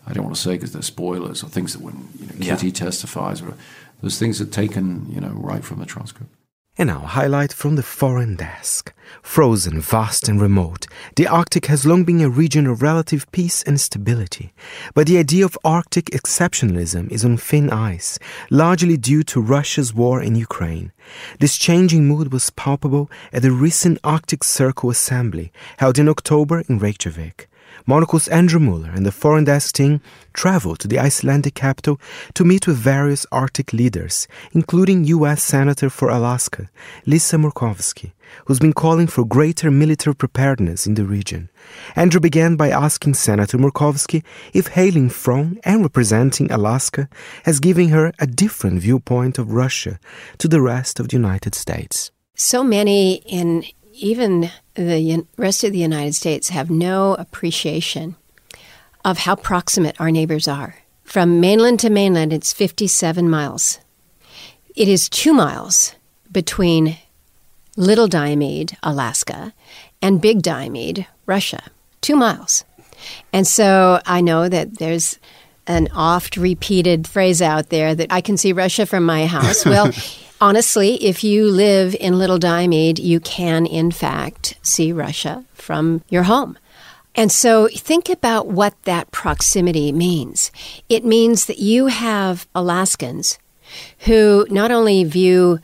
I 0.06 0.14
don't 0.14 0.24
want 0.24 0.36
to 0.36 0.40
say 0.40 0.52
because 0.52 0.72
they're 0.72 0.80
spoilers, 0.80 1.42
or 1.44 1.48
things 1.50 1.74
that 1.74 1.82
when 1.82 2.08
you 2.18 2.26
know, 2.26 2.32
Yeah. 2.38 2.54
Kitty 2.56 2.72
testifies, 2.72 3.42
or 3.42 3.52
those 4.00 4.18
things 4.18 4.40
are 4.40 4.46
taken, 4.46 5.10
you 5.12 5.20
know, 5.20 5.32
right 5.34 5.62
from 5.62 5.78
the 5.78 5.84
transcript. 5.86 6.32
And 6.80 6.86
now, 6.86 7.00
highlight 7.00 7.52
from 7.52 7.74
the 7.74 7.82
foreign 7.82 8.36
desk. 8.36 8.94
Frozen, 9.20 9.80
vast, 9.80 10.28
and 10.28 10.40
remote, 10.40 10.86
the 11.16 11.26
Arctic 11.26 11.66
has 11.66 11.84
long 11.84 12.04
been 12.04 12.20
a 12.20 12.28
region 12.28 12.68
of 12.68 12.82
relative 12.82 13.26
peace 13.32 13.64
and 13.64 13.80
stability. 13.80 14.52
But 14.94 15.08
the 15.08 15.18
idea 15.18 15.44
of 15.44 15.58
Arctic 15.64 16.04
exceptionalism 16.12 17.10
is 17.10 17.24
on 17.24 17.36
thin 17.36 17.68
ice, 17.70 18.20
largely 18.48 18.96
due 18.96 19.24
to 19.24 19.40
Russia's 19.40 19.92
war 19.92 20.22
in 20.22 20.36
Ukraine. 20.36 20.92
This 21.40 21.56
changing 21.56 22.06
mood 22.06 22.32
was 22.32 22.50
palpable 22.50 23.10
at 23.32 23.42
the 23.42 23.50
recent 23.50 23.98
Arctic 24.04 24.44
Circle 24.44 24.90
Assembly 24.90 25.50
held 25.78 25.98
in 25.98 26.08
October 26.08 26.62
in 26.68 26.78
Reykjavik. 26.78 27.47
Monocle's 27.88 28.28
Andrew 28.28 28.60
Mueller 28.60 28.90
and 28.94 29.06
the 29.06 29.10
foreign 29.10 29.44
desk 29.44 29.74
team 29.74 30.02
traveled 30.34 30.78
to 30.80 30.88
the 30.88 30.98
Icelandic 30.98 31.54
capital 31.54 31.98
to 32.34 32.44
meet 32.44 32.66
with 32.66 32.76
various 32.76 33.24
Arctic 33.32 33.72
leaders, 33.72 34.28
including 34.52 35.04
U.S. 35.04 35.42
Senator 35.42 35.88
for 35.88 36.10
Alaska, 36.10 36.68
Lisa 37.06 37.36
Murkowski, 37.36 38.12
who's 38.44 38.58
been 38.58 38.74
calling 38.74 39.06
for 39.06 39.24
greater 39.24 39.70
military 39.70 40.14
preparedness 40.14 40.86
in 40.86 40.96
the 40.96 41.06
region. 41.06 41.48
Andrew 41.96 42.20
began 42.20 42.56
by 42.56 42.68
asking 42.68 43.14
Senator 43.14 43.56
Murkowski 43.56 44.22
if 44.52 44.66
hailing 44.66 45.08
from 45.08 45.58
and 45.64 45.80
representing 45.80 46.52
Alaska 46.52 47.08
has 47.44 47.58
given 47.58 47.88
her 47.88 48.12
a 48.18 48.26
different 48.26 48.82
viewpoint 48.82 49.38
of 49.38 49.54
Russia 49.54 49.98
to 50.36 50.46
the 50.46 50.60
rest 50.60 51.00
of 51.00 51.08
the 51.08 51.16
United 51.16 51.54
States. 51.54 52.10
So 52.34 52.62
many 52.62 53.14
in 53.26 53.64
even 53.98 54.50
the 54.74 55.26
rest 55.36 55.64
of 55.64 55.72
the 55.72 55.78
United 55.78 56.14
States 56.14 56.48
have 56.48 56.70
no 56.70 57.14
appreciation 57.14 58.16
of 59.04 59.18
how 59.18 59.34
proximate 59.34 60.00
our 60.00 60.10
neighbors 60.10 60.48
are. 60.48 60.76
From 61.04 61.40
mainland 61.40 61.80
to 61.80 61.90
mainland, 61.90 62.32
it's 62.32 62.52
57 62.52 63.28
miles. 63.28 63.80
It 64.76 64.88
is 64.88 65.08
two 65.08 65.32
miles 65.32 65.94
between 66.30 66.98
Little 67.76 68.08
Diomede, 68.08 68.76
Alaska, 68.82 69.54
and 70.02 70.20
Big 70.20 70.42
Diomede, 70.42 71.06
Russia. 71.26 71.62
Two 72.00 72.16
miles. 72.16 72.64
And 73.32 73.46
so 73.46 74.00
I 74.04 74.20
know 74.20 74.48
that 74.48 74.78
there's 74.78 75.18
an 75.66 75.88
oft 75.94 76.36
repeated 76.36 77.06
phrase 77.06 77.42
out 77.42 77.68
there 77.68 77.94
that 77.94 78.12
I 78.12 78.20
can 78.20 78.36
see 78.36 78.52
Russia 78.52 78.86
from 78.86 79.04
my 79.04 79.26
house. 79.26 79.64
Well, 79.66 79.92
honestly, 80.40 80.94
if 81.04 81.24
you 81.24 81.50
live 81.50 81.94
in 81.98 82.18
Little 82.18 82.38
Diomede, 82.38 82.98
you 82.98 83.20
can, 83.20 83.66
in 83.66 83.90
fact, 83.90 84.58
see 84.62 84.92
Russia 84.92 85.44
from 85.54 86.02
your 86.08 86.24
home. 86.24 86.58
And 87.14 87.32
so 87.32 87.68
think 87.68 88.08
about 88.08 88.46
what 88.46 88.80
that 88.84 89.10
proximity 89.10 89.90
means. 89.90 90.52
It 90.88 91.04
means 91.04 91.46
that 91.46 91.58
you 91.58 91.86
have 91.86 92.46
Alaskans 92.54 93.38
who 94.00 94.46
not 94.50 94.70
only 94.70 95.04
view 95.04 95.58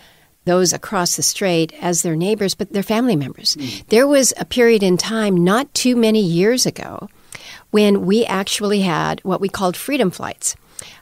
those 0.44 0.72
across 0.72 1.16
the 1.16 1.22
strait 1.22 1.72
as 1.80 2.02
their 2.02 2.16
neighbors, 2.16 2.54
but 2.54 2.72
their 2.72 2.82
family 2.82 3.16
members. 3.16 3.54
Hmm. 3.54 3.82
There 3.88 4.06
was 4.06 4.34
a 4.36 4.44
period 4.44 4.82
in 4.82 4.96
time 4.96 5.42
not 5.42 5.72
too 5.74 5.96
many 5.96 6.20
years 6.20 6.66
ago 6.66 7.08
when 7.70 8.04
we 8.04 8.24
actually 8.26 8.80
had 8.80 9.20
what 9.24 9.40
we 9.40 9.48
called 9.48 9.76
freedom 9.76 10.10
flights. 10.10 10.56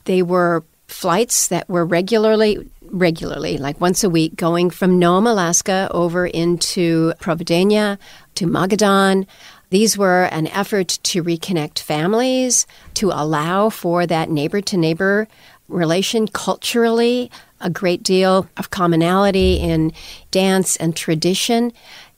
They 0.05 0.23
were 0.23 0.65
flights 0.87 1.49
that 1.49 1.69
were 1.69 1.85
regularly 1.85 2.71
regularly 2.93 3.59
like 3.59 3.81
once 3.81 4.05
a 4.05 4.11
week 4.11 4.37
going 4.37 4.71
from 4.71 4.99
Nome, 4.99 5.27
Alaska 5.27 5.89
over 5.91 6.27
into 6.27 7.13
Provideniya 7.19 7.99
to 8.37 8.47
Magadan. 8.47 9.27
These 9.71 9.97
were 9.97 10.25
an 10.25 10.47
effort 10.49 10.99
to 11.03 11.25
reconnect 11.25 11.79
families, 11.79 12.67
to 12.95 13.11
allow 13.11 13.71
for 13.71 14.07
that 14.07 14.31
neighbor 14.31 14.61
to 14.61 14.77
neighbor 14.77 15.27
relation 15.69 16.29
culturally, 16.29 17.31
a 17.61 17.71
great 17.71 18.03
deal 18.03 18.47
of 18.59 18.71
commonality 18.71 19.57
in 19.57 19.93
dance 20.31 20.77
and 20.77 20.95
tradition. 20.95 21.73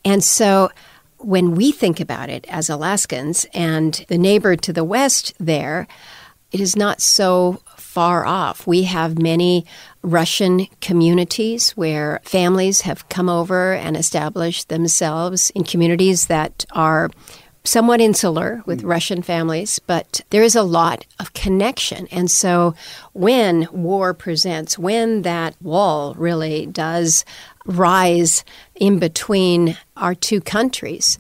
And 0.05 0.25
so 0.25 0.71
when 1.19 1.55
we 1.55 1.71
think 1.71 2.01
about 2.01 2.29
it 2.29 2.45
as 2.49 2.69
Alaskans 2.69 3.47
and 3.55 4.05
the 4.09 4.19
neighbor 4.19 4.57
to 4.57 4.73
the 4.73 4.85
west 4.85 5.33
there, 5.39 5.87
it 6.51 6.61
is 6.61 6.77
not 6.77 7.01
so 7.01 7.63
far 7.95 8.27
off. 8.27 8.67
We 8.67 8.83
have 8.83 9.23
many 9.23 9.65
Russian 10.03 10.67
communities 10.81 11.71
where 11.77 12.21
families 12.25 12.81
have 12.81 13.09
come 13.09 13.29
over 13.29 13.73
and 13.73 13.97
established 13.97 14.69
themselves 14.69 15.51
in 15.51 15.63
communities 15.63 16.27
that 16.27 16.65
are 16.73 17.09
somewhat 17.63 18.01
insular 18.01 18.65
with 18.67 18.83
mm. 18.83 18.89
Russian 18.89 19.23
families, 19.23 19.79
but 19.79 20.23
there 20.31 20.43
is 20.43 20.57
a 20.57 20.65
lot 20.65 21.07
of 21.21 21.35
connection. 21.35 22.09
And 22.11 22.29
so 22.29 22.75
when 23.13 23.69
war 23.71 24.13
presents, 24.13 24.77
when 24.77 25.23
that 25.23 25.55
wall 25.63 26.15
really 26.15 26.67
does 26.67 27.25
rise 27.65 28.45
in 28.75 28.99
between 28.99 29.79
our 29.97 30.17
two 30.17 30.41
countries, 30.41 31.17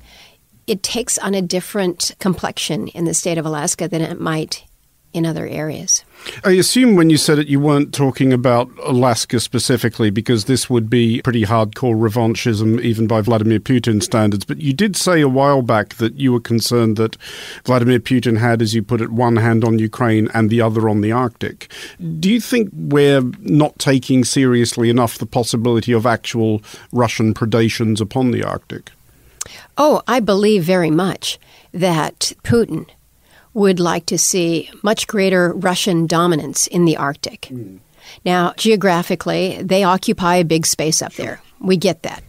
it 0.66 0.82
takes 0.82 1.18
on 1.18 1.34
a 1.34 1.40
different 1.40 2.16
complexion 2.18 2.88
in 2.88 3.04
the 3.04 3.14
state 3.14 3.38
of 3.38 3.46
Alaska 3.46 3.86
than 3.86 4.02
it 4.02 4.20
might 4.20 4.64
in 5.14 5.24
other 5.24 5.46
areas. 5.46 6.04
I 6.44 6.52
assume 6.52 6.96
when 6.96 7.08
you 7.08 7.16
said 7.16 7.38
it, 7.38 7.46
you 7.46 7.60
weren't 7.60 7.94
talking 7.94 8.32
about 8.32 8.68
Alaska 8.82 9.38
specifically, 9.38 10.10
because 10.10 10.44
this 10.44 10.68
would 10.68 10.90
be 10.90 11.22
pretty 11.22 11.44
hardcore 11.44 11.96
revanchism, 11.96 12.80
even 12.80 13.06
by 13.06 13.20
Vladimir 13.20 13.60
Putin 13.60 14.02
standards. 14.02 14.44
But 14.44 14.60
you 14.60 14.72
did 14.72 14.96
say 14.96 15.20
a 15.20 15.28
while 15.28 15.62
back 15.62 15.94
that 15.94 16.18
you 16.18 16.32
were 16.32 16.40
concerned 16.40 16.96
that 16.96 17.16
Vladimir 17.64 18.00
Putin 18.00 18.38
had, 18.38 18.60
as 18.60 18.74
you 18.74 18.82
put 18.82 19.00
it, 19.00 19.12
one 19.12 19.36
hand 19.36 19.64
on 19.64 19.78
Ukraine 19.78 20.28
and 20.34 20.50
the 20.50 20.60
other 20.60 20.88
on 20.88 21.00
the 21.00 21.12
Arctic. 21.12 21.70
Do 22.18 22.28
you 22.28 22.40
think 22.40 22.70
we're 22.74 23.22
not 23.38 23.78
taking 23.78 24.24
seriously 24.24 24.90
enough 24.90 25.16
the 25.16 25.26
possibility 25.26 25.92
of 25.92 26.06
actual 26.06 26.60
Russian 26.90 27.34
predations 27.34 28.00
upon 28.00 28.32
the 28.32 28.42
Arctic? 28.42 28.90
Oh, 29.78 30.02
I 30.08 30.18
believe 30.20 30.64
very 30.64 30.90
much 30.90 31.38
that 31.72 32.32
Putin 32.42 32.88
would 33.54 33.80
like 33.80 34.06
to 34.06 34.18
see 34.18 34.70
much 34.82 35.06
greater 35.06 35.52
Russian 35.52 36.06
dominance 36.06 36.66
in 36.66 36.84
the 36.84 36.96
Arctic. 36.96 37.50
Now, 38.24 38.52
geographically, 38.56 39.62
they 39.62 39.84
occupy 39.84 40.36
a 40.36 40.44
big 40.44 40.66
space 40.66 41.00
up 41.00 41.14
there. 41.14 41.40
We 41.60 41.76
get 41.76 42.02
that. 42.02 42.22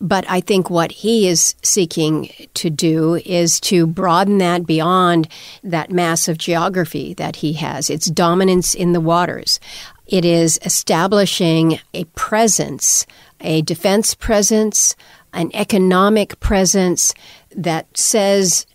But 0.00 0.24
I 0.30 0.40
think 0.40 0.70
what 0.70 0.92
he 0.92 1.28
is 1.28 1.54
seeking 1.62 2.30
to 2.54 2.70
do 2.70 3.16
is 3.16 3.60
to 3.60 3.86
broaden 3.86 4.38
that 4.38 4.64
beyond 4.64 5.28
that 5.62 5.90
massive 5.90 6.38
geography 6.38 7.12
that 7.14 7.36
he 7.36 7.52
has, 7.54 7.90
its 7.90 8.06
dominance 8.06 8.74
in 8.74 8.92
the 8.92 9.00
waters. 9.00 9.60
It 10.06 10.24
is 10.24 10.58
establishing 10.64 11.80
a 11.92 12.04
presence, 12.04 13.06
a 13.40 13.60
defense 13.60 14.14
presence, 14.14 14.96
an 15.34 15.50
economic 15.52 16.40
presence 16.40 17.12
that 17.54 17.86
says 17.96 18.66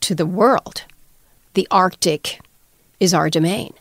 to 0.00 0.14
the 0.14 0.26
world, 0.26 0.84
the 1.58 1.66
Arctic 1.72 2.40
is 3.00 3.12
our 3.12 3.28
domain. 3.28 3.74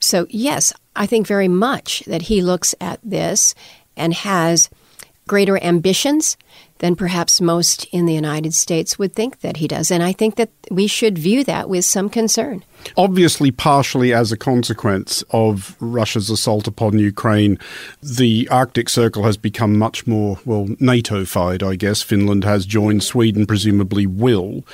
So, 0.00 0.26
yes, 0.28 0.72
I 0.96 1.06
think 1.06 1.24
very 1.24 1.46
much 1.46 2.00
that 2.08 2.22
he 2.22 2.42
looks 2.42 2.74
at 2.80 2.98
this 3.04 3.54
and 3.96 4.12
has 4.12 4.68
greater 5.28 5.56
ambitions 5.62 6.36
than 6.82 6.96
perhaps 6.96 7.40
most 7.40 7.84
in 7.92 8.06
the 8.06 8.12
United 8.12 8.52
States 8.52 8.98
would 8.98 9.14
think 9.14 9.38
that 9.38 9.58
he 9.58 9.68
does. 9.68 9.92
And 9.92 10.02
I 10.02 10.12
think 10.12 10.34
that 10.34 10.50
we 10.68 10.88
should 10.88 11.16
view 11.16 11.44
that 11.44 11.68
with 11.68 11.84
some 11.84 12.10
concern. 12.10 12.64
Obviously, 12.96 13.52
partially 13.52 14.12
as 14.12 14.32
a 14.32 14.36
consequence 14.36 15.22
of 15.30 15.76
Russia's 15.78 16.28
assault 16.28 16.66
upon 16.66 16.98
Ukraine, 16.98 17.56
the 18.02 18.48
Arctic 18.50 18.88
Circle 18.88 19.22
has 19.22 19.36
become 19.36 19.78
much 19.78 20.08
more, 20.08 20.40
well, 20.44 20.66
NATO-fied, 20.80 21.62
I 21.62 21.76
guess. 21.76 22.02
Finland 22.02 22.42
has 22.42 22.66
joined, 22.66 23.04
Sweden 23.04 23.46
presumably 23.46 24.04
will. 24.04 24.64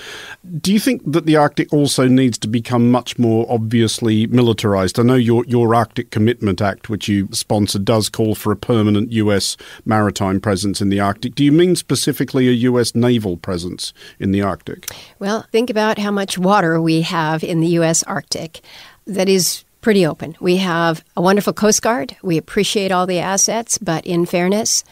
Do 0.62 0.73
you 0.73 0.81
think 0.81 1.03
that 1.12 1.27
the 1.27 1.37
Arctic 1.37 1.71
also 1.75 2.09
needs 2.09 2.38
to 2.38 2.49
become 2.49 2.91
much 2.91 3.19
more 3.19 3.45
obviously 3.50 4.27
militarized? 4.29 4.99
I 4.99 5.03
know 5.03 5.15
your, 5.15 5.45
your 5.45 5.75
Arctic 5.75 6.11
Commitment 6.11 6.62
Act, 6.62 6.88
which 6.88 7.07
you 7.07 7.29
sponsored, 7.33 7.85
does 7.85 8.09
call 8.09 8.35
for 8.35 8.50
a 8.50 8.57
permanent 8.57 9.12
U.S. 9.12 9.59
maritime 9.85 10.41
presence 10.41 10.81
in 10.81 10.88
the 10.88 11.00
Arctic. 11.00 11.35
Do 11.35 11.45
you 11.45 11.53
mean 11.53 11.77
specifically 11.77 11.98
a 12.07 12.52
U.S. 12.52 12.95
naval 12.95 13.37
presence 13.37 13.93
in 14.19 14.31
the 14.31 14.43
Arctic? 14.43 14.90
Well, 15.19 15.47
think 15.50 15.71
about 15.71 15.99
how 15.99 16.11
much 16.11 16.38
water 16.38 16.81
we 16.81 17.02
have 17.02 17.43
in 17.43 17.61
the 17.61 17.69
U.S. 17.69 18.02
Arctic 18.05 18.61
that 19.07 19.28
is 19.28 19.64
pretty 19.81 20.05
open. 20.05 20.37
We 20.40 20.59
have 20.59 21.05
a 21.17 21.23
wonderful 21.23 21.52
Coast 21.52 21.83
Guard. 21.83 22.17
We 22.23 22.37
appreciate 22.37 22.93
all 22.93 23.07
the 23.07 23.21
assets, 23.21 23.78
but 23.78 24.07
in 24.07 24.26
fairness, 24.26 24.85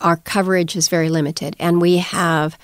our 0.00 0.16
coverage 0.16 0.76
is 0.76 0.88
very 0.88 1.08
limited, 1.08 1.56
and 1.58 1.80
we 1.80 1.98
have 1.98 2.58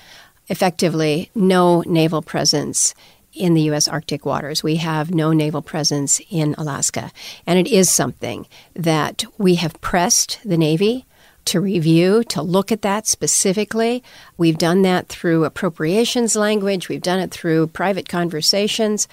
effectively 0.47 1.31
no 1.33 1.81
naval 1.85 2.21
presence 2.21 2.93
in 3.33 3.53
the 3.53 3.61
U.S. 3.63 3.87
Arctic 3.87 4.25
waters. 4.25 4.61
We 4.63 4.75
have 4.77 5.13
no 5.13 5.31
naval 5.31 5.61
presence 5.61 6.21
in 6.29 6.53
Alaska. 6.57 7.11
And 7.47 7.57
it 7.57 7.67
is 7.67 7.89
something 7.89 8.47
that 8.75 9.23
we 9.37 9.55
have 9.55 9.79
pressed 9.81 10.39
the 10.43 10.57
Navy 10.57 11.05
to 11.45 11.59
review, 11.59 12.23
to 12.25 12.41
look 12.41 12.71
at 12.71 12.81
that 12.81 13.07
specifically. 13.07 14.03
We've 14.37 14.57
done 14.57 14.81
that 14.83 15.07
through 15.07 15.45
appropriations 15.45 16.35
language, 16.35 16.89
we've 16.89 17.01
done 17.01 17.19
it 17.19 17.31
through 17.31 17.67
private 17.67 18.07
conversations. 18.07 19.07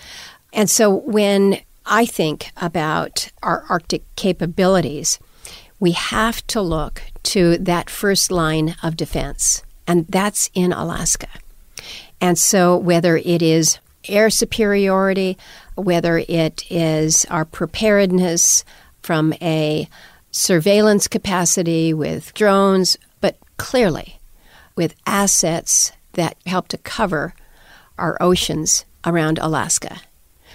And 0.53 0.71
so 0.71 0.91
when 0.91 1.61
I 1.85 2.07
think 2.07 2.51
about 2.57 3.31
our 3.43 3.65
Arctic 3.69 4.03
capabilities, 4.17 5.19
we 5.81 5.93
have 5.93 6.47
to 6.49 6.61
look 6.61 7.03
to 7.25 7.59
that 7.59 7.89
first 7.89 8.31
line 8.31 8.75
of 8.83 8.97
defense, 8.97 9.63
and 9.87 10.07
that's 10.07 10.51
in 10.55 10.73
Alaska. 10.73 11.29
And 12.21 12.39
so 12.39 12.77
whether 12.77 13.17
it 13.17 13.43
is 13.43 13.79
air 14.09 14.31
superiority, 14.31 15.39
whether 15.77 16.19
it 16.19 16.65
is 16.71 17.25
our 17.27 17.45
preparedness 17.45 18.65
from 19.03 19.33
a 19.41 19.89
surveillance 20.39 21.09
capacity 21.09 21.93
with 21.93 22.33
drones, 22.33 22.97
but 23.21 23.37
clearly 23.57 24.21
with 24.77 24.95
assets 25.05 25.91
that 26.13 26.37
help 26.47 26.69
to 26.69 26.79
cover 26.79 27.35
our 27.99 28.17
oceans 28.21 28.85
around 29.05 29.39
Alaska. 29.39 30.01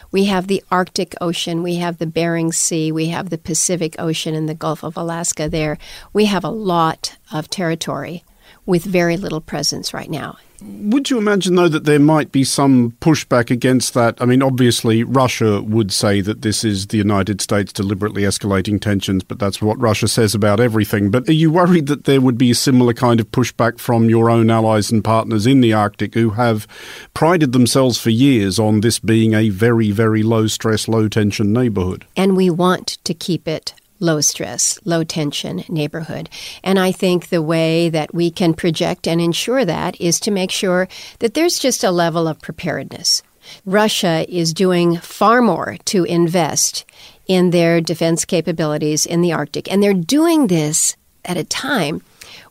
We 0.09 0.25
have 0.25 0.47
the 0.47 0.63
Arctic 0.71 1.15
Ocean, 1.19 1.61
we 1.63 1.75
have 1.75 1.97
the 1.97 2.05
Bering 2.05 2.53
Sea, 2.53 2.93
we 2.93 3.07
have 3.07 3.29
the 3.29 3.37
Pacific 3.37 3.95
Ocean 3.99 4.33
and 4.33 4.47
the 4.47 4.53
Gulf 4.53 4.83
of 4.83 4.95
Alaska 4.95 5.49
there. 5.49 5.77
We 6.13 6.25
have 6.25 6.45
a 6.45 6.49
lot 6.49 7.17
of 7.33 7.49
territory 7.49 8.23
with 8.65 8.83
very 8.83 9.17
little 9.17 9.41
presence 9.41 9.93
right 9.93 10.09
now. 10.09 10.37
Would 10.65 11.09
you 11.09 11.17
imagine, 11.17 11.55
though, 11.55 11.67
that 11.67 11.83
there 11.83 11.99
might 11.99 12.31
be 12.31 12.45
some 12.45 12.91
pushback 13.01 13.51
against 13.51 13.93
that? 13.95 14.15
I 14.21 14.25
mean, 14.25 14.41
obviously, 14.41 15.03
Russia 15.03 15.61
would 15.61 15.91
say 15.91 16.21
that 16.21 16.41
this 16.41 16.63
is 16.63 16.87
the 16.87 16.97
United 16.97 17.41
States 17.41 17.73
deliberately 17.73 18.21
escalating 18.21 18.79
tensions, 18.79 19.23
but 19.23 19.39
that's 19.39 19.61
what 19.61 19.79
Russia 19.79 20.07
says 20.07 20.33
about 20.33 20.61
everything. 20.61 21.11
But 21.11 21.27
are 21.27 21.33
you 21.33 21.51
worried 21.51 21.87
that 21.87 22.05
there 22.05 22.21
would 22.21 22.37
be 22.37 22.51
a 22.51 22.55
similar 22.55 22.93
kind 22.93 23.19
of 23.19 23.29
pushback 23.31 23.77
from 23.77 24.09
your 24.09 24.29
own 24.29 24.49
allies 24.49 24.89
and 24.89 25.03
partners 25.03 25.45
in 25.45 25.59
the 25.59 25.73
Arctic 25.73 26.13
who 26.13 26.31
have 26.31 26.65
prided 27.13 27.51
themselves 27.51 27.99
for 27.99 28.09
years 28.09 28.57
on 28.57 28.79
this 28.79 28.99
being 28.99 29.33
a 29.33 29.49
very, 29.49 29.91
very 29.91 30.23
low 30.23 30.47
stress, 30.47 30.87
low 30.87 31.09
tension 31.09 31.51
neighborhood? 31.51 32.05
And 32.15 32.37
we 32.37 32.49
want 32.49 32.99
to 33.03 33.13
keep 33.13 33.49
it 33.49 33.73
low 34.03 34.19
stress, 34.21 34.77
low 34.83 35.03
tension 35.03 35.63
neighborhood. 35.69 36.29
And 36.63 36.77
I 36.77 36.91
think 36.91 37.29
the 37.29 37.41
way 37.41 37.89
that 37.89 38.13
we 38.13 38.29
can 38.29 38.53
project 38.53 39.07
and 39.07 39.21
ensure 39.21 39.63
that 39.65 39.99
is 39.99 40.19
to 40.19 40.31
make 40.31 40.51
sure 40.51 40.87
that 41.19 41.33
there's 41.33 41.57
just 41.57 41.83
a 41.83 41.91
level 41.91 42.27
of 42.27 42.41
preparedness. 42.41 43.23
Russia 43.65 44.25
is 44.27 44.53
doing 44.53 44.97
far 44.97 45.41
more 45.41 45.77
to 45.85 46.03
invest 46.03 46.85
in 47.27 47.51
their 47.51 47.79
defense 47.81 48.25
capabilities 48.25 49.05
in 49.05 49.21
the 49.21 49.33
Arctic. 49.33 49.71
And 49.71 49.81
they're 49.81 49.93
doing 49.93 50.47
this 50.47 50.95
at 51.23 51.37
a 51.37 51.43
time 51.43 52.01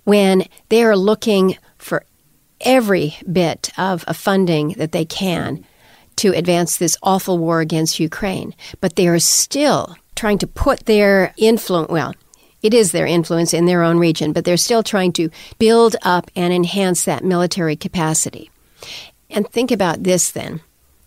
when 0.04 0.44
they 0.70 0.82
are 0.82 0.96
looking 0.96 1.58
for 1.76 2.04
every 2.60 3.16
bit 3.30 3.70
of 3.76 4.02
funding 4.16 4.70
that 4.74 4.92
they 4.92 5.04
can 5.04 5.64
to 6.16 6.32
advance 6.32 6.76
this 6.76 6.96
awful 7.02 7.38
war 7.38 7.60
against 7.60 8.00
Ukraine. 8.00 8.54
But 8.80 8.96
they 8.96 9.08
are 9.08 9.18
still 9.18 9.96
trying 10.14 10.38
to 10.38 10.46
put 10.46 10.86
their 10.86 11.34
influence, 11.36 11.90
well, 11.90 12.14
it 12.62 12.72
is 12.72 12.92
their 12.92 13.06
influence 13.06 13.52
in 13.52 13.66
their 13.66 13.82
own 13.82 13.98
region, 13.98 14.32
but 14.32 14.44
they're 14.44 14.56
still 14.56 14.82
trying 14.82 15.12
to 15.14 15.30
build 15.58 15.96
up 16.02 16.30
and 16.36 16.52
enhance 16.52 17.04
that 17.04 17.24
military 17.24 17.76
capacity. 17.76 18.50
And 19.30 19.48
think 19.48 19.70
about 19.70 20.04
this 20.04 20.30
then. 20.30 20.60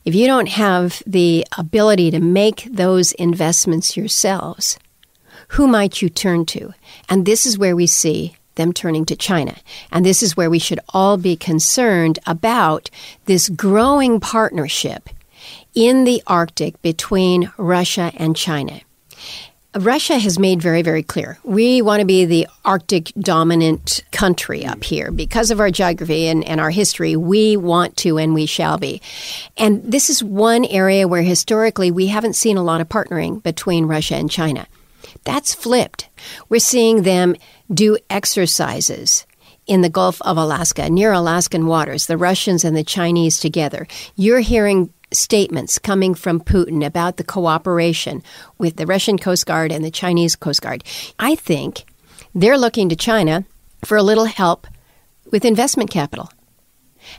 If 0.03 0.13
you 0.13 0.27
don't 0.27 0.49
have 0.49 1.01
the 1.07 1.47
ability 1.57 2.11
to 2.11 2.19
make 2.19 2.67
those 2.69 3.11
investments 3.13 3.97
yourselves, 3.97 4.77
who 5.49 5.67
might 5.67 6.01
you 6.01 6.09
turn 6.09 6.45
to? 6.47 6.73
And 7.09 7.25
this 7.25 7.45
is 7.45 7.57
where 7.57 7.75
we 7.75 7.87
see 7.87 8.35
them 8.55 8.73
turning 8.73 9.05
to 9.05 9.15
China. 9.15 9.55
And 9.91 10.05
this 10.05 10.23
is 10.23 10.37
where 10.37 10.49
we 10.49 10.59
should 10.59 10.79
all 10.89 11.17
be 11.17 11.35
concerned 11.35 12.19
about 12.25 12.89
this 13.25 13.49
growing 13.49 14.19
partnership 14.19 15.09
in 15.73 16.03
the 16.03 16.23
Arctic 16.25 16.81
between 16.81 17.51
Russia 17.57 18.11
and 18.15 18.35
China. 18.35 18.81
Russia 19.75 20.17
has 20.17 20.39
made 20.39 20.61
very, 20.61 20.81
very 20.81 21.03
clear 21.03 21.37
we 21.43 21.81
want 21.81 21.99
to 21.99 22.05
be 22.05 22.25
the 22.25 22.47
Arctic 22.63 23.11
dominant 23.19 24.03
country 24.11 24.65
up 24.65 24.83
here 24.83 25.11
because 25.11 25.51
of 25.51 25.59
our 25.59 25.69
geography 25.69 26.27
and, 26.27 26.43
and 26.45 26.61
our 26.61 26.69
history. 26.69 27.15
We 27.15 27.57
want 27.57 27.97
to 27.97 28.17
and 28.17 28.33
we 28.33 28.45
shall 28.45 28.77
be. 28.77 29.01
And 29.57 29.83
this 29.83 30.09
is 30.09 30.23
one 30.23 30.65
area 30.65 31.07
where 31.07 31.23
historically 31.23 31.91
we 31.91 32.07
haven't 32.07 32.33
seen 32.33 32.57
a 32.57 32.63
lot 32.63 32.81
of 32.81 32.89
partnering 32.89 33.43
between 33.43 33.85
Russia 33.85 34.15
and 34.15 34.31
China. 34.31 34.67
That's 35.25 35.53
flipped. 35.53 36.09
We're 36.49 36.59
seeing 36.59 37.03
them 37.03 37.35
do 37.73 37.97
exercises 38.09 39.25
in 39.67 39.81
the 39.81 39.89
Gulf 39.89 40.21
of 40.21 40.37
Alaska, 40.37 40.89
near 40.89 41.11
Alaskan 41.11 41.65
waters, 41.65 42.05
the 42.05 42.17
Russians 42.17 42.63
and 42.63 42.77
the 42.77 42.83
Chinese 42.83 43.39
together. 43.39 43.87
You're 44.15 44.41
hearing 44.41 44.93
statements 45.11 45.79
coming 45.79 46.13
from 46.13 46.39
Putin 46.39 46.85
about 46.85 47.17
the 47.17 47.23
cooperation 47.23 48.23
with 48.57 48.77
the 48.77 48.85
Russian 48.85 49.17
Coast 49.17 49.45
Guard 49.45 49.71
and 49.71 49.83
the 49.83 49.91
Chinese 49.91 50.35
Coast 50.35 50.61
Guard. 50.61 50.83
I 51.19 51.35
think 51.35 51.85
they're 52.33 52.57
looking 52.57 52.89
to 52.89 52.95
China 52.95 53.45
for 53.83 53.97
a 53.97 54.03
little 54.03 54.25
help 54.25 54.67
with 55.31 55.45
investment 55.45 55.89
capital. 55.89 56.29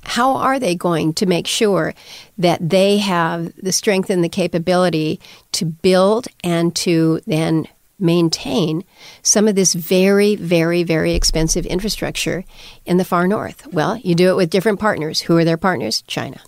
How 0.03 0.37
are 0.37 0.59
they 0.59 0.75
going 0.75 1.14
to 1.14 1.27
make 1.27 1.46
sure 1.46 1.94
that 2.38 2.68
they 2.68 2.99
have 2.99 3.53
the 3.57 3.72
strength 3.72 4.11
and 4.11 4.22
the 4.22 4.29
capability 4.29 5.20
to 5.53 5.64
build 5.64 6.27
and 6.42 6.75
to 6.77 7.20
then 7.27 7.66
maintain 7.99 8.85
some 9.22 9.49
of 9.49 9.55
this 9.55 9.75
very, 9.75 10.37
very, 10.37 10.83
very 10.83 11.14
expensive 11.14 11.64
infrastructure 11.66 12.44
in 12.85 12.96
the 12.96 13.05
far 13.05 13.27
north? 13.27 13.66
Well, 13.68 13.96
you 13.99 14.14
do 14.14 14.31
it 14.31 14.37
with 14.37 14.51
different 14.51 14.81
partners. 14.81 15.20
Who 15.20 15.37
are 15.37 15.44
their 15.44 15.57
partners? 15.57 16.03
China. 16.07 16.40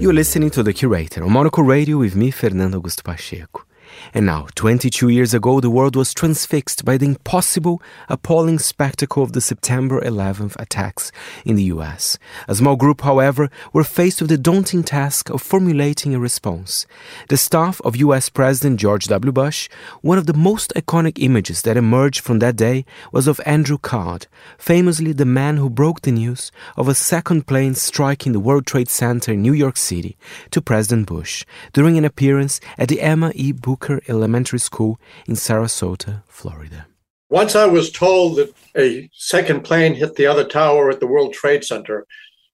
You're 0.00 0.12
listening 0.12 0.50
to 0.50 0.62
The 0.62 0.72
Curator 0.72 1.24
on 1.24 1.32
Monocle 1.32 1.62
Radio 1.64 1.98
with 1.98 2.14
me, 2.14 2.30
Fernando 2.30 2.80
Augusto 2.80 3.02
Pacheco. 3.04 3.64
And 4.12 4.26
now, 4.26 4.48
22 4.54 5.08
years 5.08 5.34
ago, 5.34 5.60
the 5.60 5.70
world 5.70 5.96
was 5.96 6.14
transfixed 6.14 6.84
by 6.84 6.96
the 6.96 7.06
impossible, 7.06 7.82
appalling 8.08 8.58
spectacle 8.58 9.22
of 9.22 9.32
the 9.32 9.40
September 9.40 10.00
11th 10.00 10.56
attacks 10.58 11.12
in 11.44 11.56
the 11.56 11.64
US. 11.74 12.18
A 12.48 12.54
small 12.54 12.76
group, 12.76 13.02
however, 13.02 13.50
were 13.72 13.84
faced 13.84 14.20
with 14.20 14.30
the 14.30 14.38
daunting 14.38 14.82
task 14.82 15.30
of 15.30 15.42
formulating 15.42 16.14
a 16.14 16.20
response. 16.20 16.86
The 17.28 17.36
staff 17.36 17.80
of 17.82 17.96
US 17.96 18.28
President 18.28 18.80
George 18.80 19.06
W. 19.06 19.32
Bush, 19.32 19.68
one 20.00 20.18
of 20.18 20.26
the 20.26 20.34
most 20.34 20.72
iconic 20.74 21.18
images 21.20 21.62
that 21.62 21.76
emerged 21.76 22.20
from 22.20 22.38
that 22.38 22.56
day 22.56 22.84
was 23.12 23.26
of 23.26 23.40
Andrew 23.44 23.78
Card, 23.78 24.26
famously 24.58 25.12
the 25.12 25.24
man 25.24 25.58
who 25.58 25.68
broke 25.68 26.02
the 26.02 26.12
news 26.12 26.50
of 26.76 26.88
a 26.88 26.94
second 26.94 27.46
plane 27.46 27.74
striking 27.74 28.32
the 28.32 28.40
World 28.40 28.66
Trade 28.66 28.88
Center 28.88 29.32
in 29.32 29.42
New 29.42 29.52
York 29.52 29.76
City 29.76 30.16
to 30.50 30.62
President 30.62 31.06
Bush 31.06 31.44
during 31.72 31.98
an 31.98 32.04
appearance 32.04 32.60
at 32.78 32.88
the 32.88 33.00
Emma 33.00 33.30
E. 33.34 33.52
Booker 33.52 33.83
Elementary 34.08 34.58
School 34.58 34.98
in 35.26 35.34
Sarasota, 35.34 36.22
Florida. 36.26 36.86
Once 37.30 37.54
I 37.56 37.66
was 37.66 37.90
told 37.90 38.36
that 38.36 38.54
a 38.76 39.08
second 39.12 39.62
plane 39.62 39.94
hit 39.94 40.14
the 40.14 40.26
other 40.26 40.44
tower 40.44 40.90
at 40.90 41.00
the 41.00 41.06
World 41.06 41.32
Trade 41.32 41.64
Center, 41.64 42.06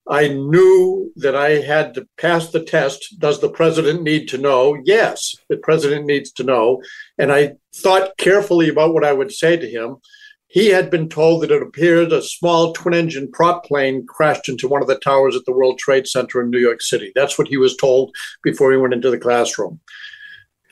I 0.09 0.29
knew 0.29 1.11
that 1.17 1.35
I 1.35 1.61
had 1.61 1.93
to 1.93 2.07
pass 2.17 2.49
the 2.49 2.63
test. 2.63 3.19
Does 3.19 3.39
the 3.39 3.49
president 3.49 4.01
need 4.01 4.27
to 4.29 4.37
know? 4.37 4.77
Yes, 4.83 5.35
the 5.49 5.57
president 5.57 6.05
needs 6.05 6.31
to 6.33 6.43
know. 6.43 6.81
And 7.17 7.31
I 7.31 7.53
thought 7.75 8.17
carefully 8.17 8.69
about 8.69 8.93
what 8.93 9.03
I 9.03 9.13
would 9.13 9.31
say 9.31 9.57
to 9.57 9.69
him. 9.69 9.97
he 10.51 10.67
had 10.67 10.89
been 10.89 11.07
told 11.07 11.41
that 11.41 11.51
it 11.51 11.61
appeared 11.61 12.11
a 12.11 12.21
small 12.21 12.73
twin 12.73 12.93
engine 12.93 13.31
prop 13.31 13.63
plane 13.63 14.05
crashed 14.05 14.49
into 14.49 14.67
one 14.67 14.81
of 14.81 14.87
the 14.89 14.99
towers 14.99 15.33
at 15.33 15.45
the 15.45 15.53
World 15.53 15.79
Trade 15.79 16.07
Center 16.07 16.41
in 16.41 16.49
New 16.49 16.59
York 16.59 16.81
City. 16.81 17.13
That's 17.15 17.37
what 17.37 17.47
he 17.47 17.55
was 17.55 17.77
told 17.77 18.13
before 18.43 18.69
he 18.71 18.77
went 18.77 18.93
into 18.93 19.09
the 19.09 19.17
classroom. 19.17 19.79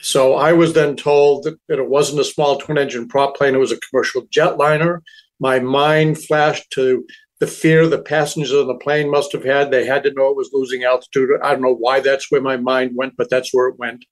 So 0.00 0.34
I 0.34 0.52
was 0.52 0.72
then 0.72 0.96
told 0.96 1.44
that, 1.44 1.58
it 1.68 1.88
wasn't 1.88 2.20
a 2.20 2.24
small 2.24 2.58
twin 2.58 2.78
engine 2.78 3.08
prop 3.08 3.36
plane, 3.36 3.54
it 3.54 3.58
was 3.58 3.72
a 3.72 3.80
commercial 3.80 4.22
jetliner. 4.26 5.00
My 5.38 5.60
mind 5.60 6.22
flashed 6.22 6.70
to 6.72 7.04
the 7.38 7.46
fear 7.46 7.86
the 7.86 8.02
passengers 8.02 8.52
on 8.52 8.66
the 8.66 8.74
plane 8.74 9.10
must 9.10 9.32
have 9.32 9.44
had. 9.44 9.70
They 9.70 9.86
had 9.86 10.02
to 10.04 10.12
know 10.12 10.28
it 10.28 10.36
was 10.36 10.50
losing 10.52 10.84
altitude. 10.84 11.30
I 11.42 11.52
don't 11.52 11.62
know 11.62 11.74
why 11.74 12.00
that's 12.00 12.30
where 12.30 12.42
my 12.42 12.58
mind 12.58 12.92
went, 12.94 13.14
but 13.16 13.30
that's 13.30 13.52
where 13.52 13.68
it 13.68 13.78
went. 13.78 14.04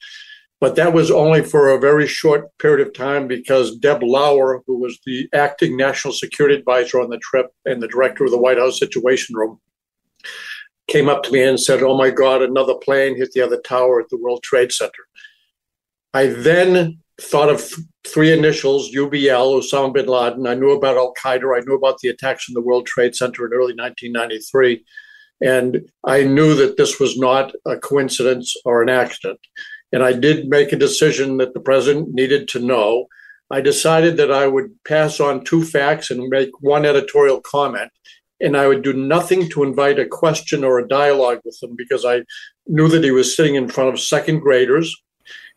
But 0.60 0.76
that 0.76 0.92
was 0.92 1.10
only 1.10 1.42
for 1.42 1.68
a 1.68 1.78
very 1.78 2.06
short 2.06 2.46
period 2.58 2.84
of 2.86 2.92
time 2.92 3.28
because 3.28 3.76
Deb 3.76 4.02
Loewer, 4.02 4.62
who 4.66 4.78
was 4.78 4.98
the 5.06 5.28
acting 5.32 5.76
national 5.76 6.14
security 6.14 6.56
advisor 6.56 7.00
on 7.00 7.10
the 7.10 7.18
trip 7.18 7.46
and 7.64 7.80
the 7.80 7.86
director 7.86 8.24
of 8.24 8.30
the 8.30 8.38
White 8.38 8.58
House 8.58 8.78
Situation 8.78 9.36
Room, 9.36 9.60
came 10.88 11.08
up 11.08 11.22
to 11.24 11.32
me 11.32 11.44
and 11.44 11.60
said, 11.60 11.82
Oh 11.82 11.96
my 11.96 12.10
God, 12.10 12.42
another 12.42 12.74
plane 12.74 13.16
hit 13.16 13.32
the 13.32 13.42
other 13.42 13.60
tower 13.60 14.00
at 14.00 14.08
the 14.08 14.16
World 14.16 14.42
Trade 14.42 14.72
Center. 14.72 15.06
I 16.14 16.26
then 16.26 17.00
thought 17.20 17.50
of 17.50 17.62
three 18.06 18.32
initials, 18.32 18.92
UBL, 18.94 19.60
Osama 19.60 19.92
bin 19.92 20.06
Laden. 20.06 20.46
I 20.46 20.54
knew 20.54 20.70
about 20.70 20.96
Al 20.96 21.12
Qaeda. 21.22 21.56
I 21.56 21.64
knew 21.66 21.74
about 21.74 21.98
the 21.98 22.08
attacks 22.08 22.48
on 22.48 22.54
the 22.54 22.62
World 22.62 22.86
Trade 22.86 23.14
Center 23.14 23.46
in 23.46 23.52
early 23.52 23.74
1993. 23.74 24.84
And 25.40 25.88
I 26.04 26.24
knew 26.24 26.54
that 26.54 26.76
this 26.76 26.98
was 26.98 27.18
not 27.18 27.52
a 27.66 27.76
coincidence 27.76 28.54
or 28.64 28.82
an 28.82 28.88
accident. 28.88 29.40
And 29.92 30.02
I 30.02 30.12
did 30.12 30.48
make 30.48 30.72
a 30.72 30.76
decision 30.76 31.36
that 31.38 31.54
the 31.54 31.60
president 31.60 32.12
needed 32.12 32.48
to 32.48 32.60
know. 32.60 33.06
I 33.50 33.60
decided 33.60 34.16
that 34.16 34.30
I 34.30 34.46
would 34.46 34.70
pass 34.84 35.20
on 35.20 35.44
two 35.44 35.64
facts 35.64 36.10
and 36.10 36.28
make 36.28 36.50
one 36.60 36.84
editorial 36.84 37.40
comment. 37.40 37.90
And 38.40 38.56
I 38.56 38.68
would 38.68 38.82
do 38.82 38.92
nothing 38.92 39.48
to 39.50 39.64
invite 39.64 39.98
a 39.98 40.06
question 40.06 40.64
or 40.64 40.78
a 40.78 40.88
dialogue 40.88 41.40
with 41.44 41.58
him 41.62 41.74
because 41.76 42.04
I 42.04 42.22
knew 42.66 42.88
that 42.88 43.04
he 43.04 43.10
was 43.10 43.34
sitting 43.34 43.56
in 43.56 43.68
front 43.68 43.92
of 43.92 44.00
second 44.00 44.40
graders 44.40 44.94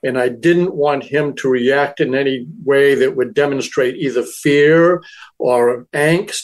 and 0.04 0.18
I 0.18 0.30
didn't 0.30 0.74
want 0.74 1.04
him 1.04 1.36
to 1.36 1.50
react 1.50 2.00
in 2.00 2.16
any 2.16 2.48
way 2.64 2.96
that 2.96 3.16
would 3.16 3.34
demonstrate 3.34 3.96
either 3.96 4.24
fear 4.24 5.04
or 5.38 5.88
angst. 5.94 6.44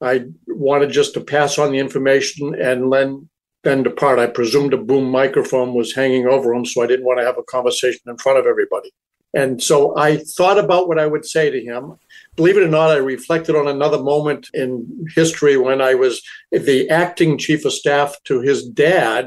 I 0.00 0.26
wanted 0.46 0.90
just 0.90 1.14
to 1.14 1.20
pass 1.20 1.58
on 1.58 1.72
the 1.72 1.78
information 1.78 2.54
and 2.54 2.92
then 2.92 3.28
then 3.64 3.82
depart. 3.82 4.20
I 4.20 4.26
presumed 4.26 4.72
a 4.72 4.78
boom 4.78 5.10
microphone 5.10 5.74
was 5.74 5.94
hanging 5.94 6.26
over 6.26 6.54
him, 6.54 6.64
so 6.64 6.82
I 6.82 6.86
didn't 6.86 7.04
want 7.04 7.18
to 7.18 7.26
have 7.26 7.38
a 7.38 7.42
conversation 7.42 8.02
in 8.06 8.16
front 8.16 8.38
of 8.38 8.46
everybody. 8.46 8.92
And 9.34 9.62
so 9.62 9.96
I 9.96 10.18
thought 10.18 10.58
about 10.58 10.88
what 10.88 10.98
I 10.98 11.06
would 11.06 11.26
say 11.26 11.50
to 11.50 11.60
him. 11.60 11.98
Believe 12.38 12.56
it 12.56 12.62
or 12.62 12.68
not, 12.68 12.90
I 12.90 12.98
reflected 12.98 13.56
on 13.56 13.66
another 13.66 14.00
moment 14.00 14.48
in 14.54 15.08
history 15.16 15.56
when 15.56 15.80
I 15.82 15.96
was 15.96 16.22
the 16.52 16.88
acting 16.88 17.36
chief 17.36 17.64
of 17.64 17.72
staff 17.72 18.14
to 18.26 18.40
his 18.40 18.64
dad 18.68 19.26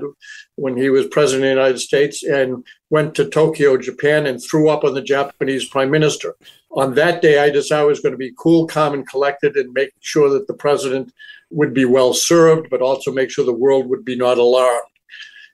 when 0.55 0.77
he 0.77 0.89
was 0.89 1.07
president 1.07 1.43
of 1.43 1.49
the 1.49 1.61
United 1.61 1.79
States 1.79 2.23
and 2.23 2.65
went 2.89 3.13
to 3.15 3.27
Tokyo, 3.27 3.75
Japan, 3.75 4.25
and 4.25 4.41
threw 4.41 4.69
up 4.69 4.85
on 4.85 4.93
the 4.93 5.01
Japanese 5.01 5.67
prime 5.67 5.91
minister. 5.91 6.37
On 6.71 6.95
that 6.95 7.21
day, 7.21 7.39
I 7.39 7.49
decided 7.49 7.81
I 7.81 7.85
was 7.85 7.99
going 7.99 8.13
to 8.13 8.17
be 8.17 8.31
cool, 8.39 8.65
calm, 8.65 8.93
and 8.93 9.05
collected 9.05 9.57
and 9.57 9.73
make 9.73 9.91
sure 9.99 10.29
that 10.29 10.47
the 10.47 10.53
president 10.53 11.11
would 11.49 11.73
be 11.73 11.83
well 11.83 12.13
served, 12.13 12.69
but 12.69 12.81
also 12.81 13.11
make 13.11 13.29
sure 13.29 13.43
the 13.43 13.51
world 13.51 13.87
would 13.87 14.05
be 14.05 14.15
not 14.15 14.37
alarmed. 14.37 14.87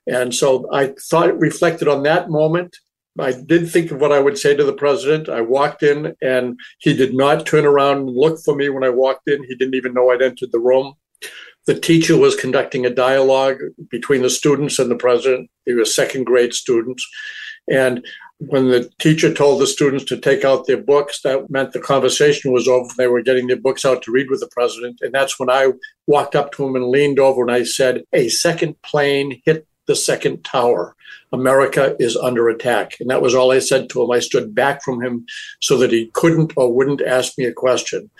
And 0.06 0.32
so 0.32 0.72
I 0.72 0.94
thought, 1.10 1.36
reflected 1.40 1.88
on 1.88 2.04
that 2.04 2.30
moment. 2.30 2.76
I 3.18 3.32
did 3.32 3.70
think 3.70 3.90
of 3.90 4.00
what 4.00 4.12
I 4.12 4.20
would 4.20 4.38
say 4.38 4.54
to 4.54 4.64
the 4.64 4.72
president. 4.72 5.28
I 5.28 5.40
walked 5.40 5.82
in 5.82 6.14
and 6.22 6.58
he 6.78 6.94
did 6.94 7.14
not 7.14 7.46
turn 7.46 7.64
around 7.64 7.98
and 7.98 8.10
look 8.10 8.38
for 8.44 8.54
me 8.54 8.68
when 8.68 8.84
I 8.84 8.90
walked 8.90 9.28
in. 9.28 9.42
He 9.44 9.54
didn't 9.54 9.74
even 9.74 9.94
know 9.94 10.10
I'd 10.10 10.22
entered 10.22 10.52
the 10.52 10.60
room. 10.60 10.94
The 11.66 11.78
teacher 11.78 12.16
was 12.16 12.34
conducting 12.34 12.86
a 12.86 12.90
dialogue 12.90 13.58
between 13.90 14.22
the 14.22 14.30
students 14.30 14.78
and 14.78 14.90
the 14.90 14.96
president. 14.96 15.50
They 15.66 15.74
were 15.74 15.84
second 15.84 16.24
grade 16.24 16.54
students. 16.54 17.06
And 17.70 18.06
when 18.38 18.68
the 18.68 18.90
teacher 18.98 19.34
told 19.34 19.60
the 19.60 19.66
students 19.66 20.04
to 20.06 20.16
take 20.16 20.44
out 20.44 20.66
their 20.66 20.80
books, 20.80 21.20
that 21.22 21.50
meant 21.50 21.72
the 21.72 21.80
conversation 21.80 22.52
was 22.52 22.68
over. 22.68 22.88
They 22.96 23.08
were 23.08 23.20
getting 23.20 23.48
their 23.48 23.60
books 23.60 23.84
out 23.84 24.00
to 24.02 24.12
read 24.12 24.30
with 24.30 24.40
the 24.40 24.48
president. 24.52 25.00
And 25.02 25.12
that's 25.12 25.38
when 25.38 25.50
I 25.50 25.72
walked 26.06 26.34
up 26.34 26.52
to 26.52 26.64
him 26.64 26.76
and 26.76 26.86
leaned 26.86 27.18
over 27.18 27.42
and 27.42 27.50
I 27.50 27.64
said, 27.64 28.04
A 28.14 28.28
second 28.30 28.80
plane 28.82 29.42
hit 29.44 29.66
the 29.88 29.96
second 29.96 30.44
tower. 30.44 30.94
America 31.32 31.96
is 31.98 32.16
under 32.16 32.48
attack. 32.48 32.92
And 33.00 33.10
that 33.10 33.22
was 33.22 33.34
all 33.34 33.50
I 33.50 33.58
said 33.58 33.90
to 33.90 34.02
him. 34.02 34.10
I 34.12 34.20
stood 34.20 34.54
back 34.54 34.84
from 34.84 35.02
him 35.02 35.26
so 35.60 35.76
that 35.78 35.90
he 35.90 36.10
couldn't 36.14 36.52
or 36.56 36.72
wouldn't 36.72 37.02
ask 37.02 37.36
me 37.36 37.44
a 37.44 37.52
question. 37.52 38.10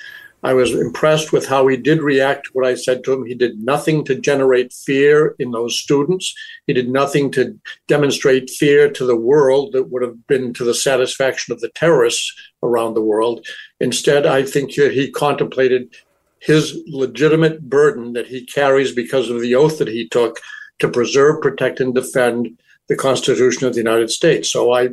I 0.43 0.55
was 0.55 0.73
impressed 0.73 1.33
with 1.33 1.49
how 1.49 1.67
he 1.67 1.77
did 1.77 2.01
react 2.01 2.47
to 2.47 2.51
what 2.53 2.67
I 2.67 2.77
said 2.77 3.03
to 3.05 3.13
him. 3.13 3.27
He 3.27 3.35
did 3.35 3.59
nothing 3.59 4.05
to 4.05 4.15
generate 4.15 4.73
fear 4.73 5.35
in 5.39 5.51
those 5.51 5.79
students. 5.79 6.33
He 6.67 6.73
did 6.73 6.89
nothing 6.89 7.33
to 7.33 7.59
demonstrate 7.89 8.51
fear 8.51 8.89
to 8.91 9.05
the 9.05 9.17
world 9.17 9.73
that 9.73 9.91
would 9.91 10.03
have 10.03 10.27
been 10.29 10.55
to 10.55 10.65
the 10.65 10.75
satisfaction 10.75 11.53
of 11.53 11.61
the 11.61 11.71
terrorists 11.71 12.33
around 12.63 12.95
the 12.95 13.03
world. 13.03 13.45
Instead, 13.81 14.27
I 14.27 14.45
think 14.45 14.71
he 14.71 15.11
contemplated 15.11 15.95
his 16.41 16.81
legitimate 16.87 17.69
burden 17.69 18.13
that 18.13 18.29
he 18.29 18.45
carries 18.47 18.95
because 18.95 19.31
of 19.31 19.41
the 19.41 19.57
oath 19.57 19.79
that 19.79 19.89
he 19.89 20.09
took 20.09 20.39
to 20.79 20.89
preserve, 20.89 21.43
protect, 21.43 21.81
and 21.81 21.95
defend 21.95 22.59
the 22.89 22.97
Constitution 22.97 23.67
of 23.67 23.75
the 23.75 23.81
United 23.81 24.11
States. 24.11 24.51
So 24.51 24.73
I, 24.73 24.91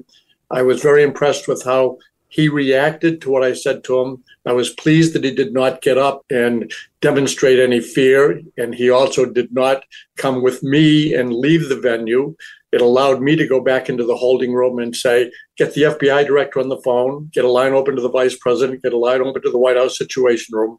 I 0.52 0.62
was 0.62 0.82
very 0.82 1.04
impressed 1.04 1.48
with 1.48 1.64
how 1.64 1.98
he 2.36 2.50
reacted 2.50 3.22
to 3.22 3.30
what 3.30 3.44
I 3.44 3.54
said 3.54 3.84
to 3.86 4.00
him. 4.02 4.24
I 4.46 4.52
was 4.52 4.70
pleased 4.70 5.14
that 5.14 5.24
he 5.24 5.34
did 5.34 5.54
not 5.54 5.82
get 5.82 5.98
up 5.98 6.26
and 6.30 6.70
demonstrate 7.00 7.60
any 7.60 7.80
fear. 7.80 8.42
And 8.58 8.76
he 8.76 8.90
also 8.90 9.26
did 9.26 9.54
not 9.54 9.84
come 10.18 10.42
with 10.42 10.62
me 10.62 11.14
and 11.14 11.34
leave 11.34 11.70
the 11.70 11.80
venue. 11.80 12.36
It 12.74 12.82
allowed 12.82 13.22
me 13.22 13.38
to 13.38 13.48
go 13.48 13.62
back 13.62 13.88
into 13.88 14.04
the 14.04 14.18
holding 14.18 14.54
room 14.54 14.80
and 14.80 14.94
say, 14.94 15.32
get 15.58 15.74
the 15.74 15.84
FBI 15.84 16.28
director 16.28 16.60
on 16.60 16.68
the 16.68 16.82
phone, 16.82 17.30
get 17.32 17.46
a 17.46 17.50
line 17.50 17.72
open 17.72 17.96
to 17.96 18.02
the 18.02 18.10
vice 18.10 18.36
president, 18.36 18.84
get 18.84 18.92
a 18.92 18.98
line 18.98 19.22
open 19.22 19.42
to 19.42 19.52
the 19.52 19.58
White 19.58 19.78
House 19.78 19.98
Situation 19.98 20.58
Room. 20.58 20.78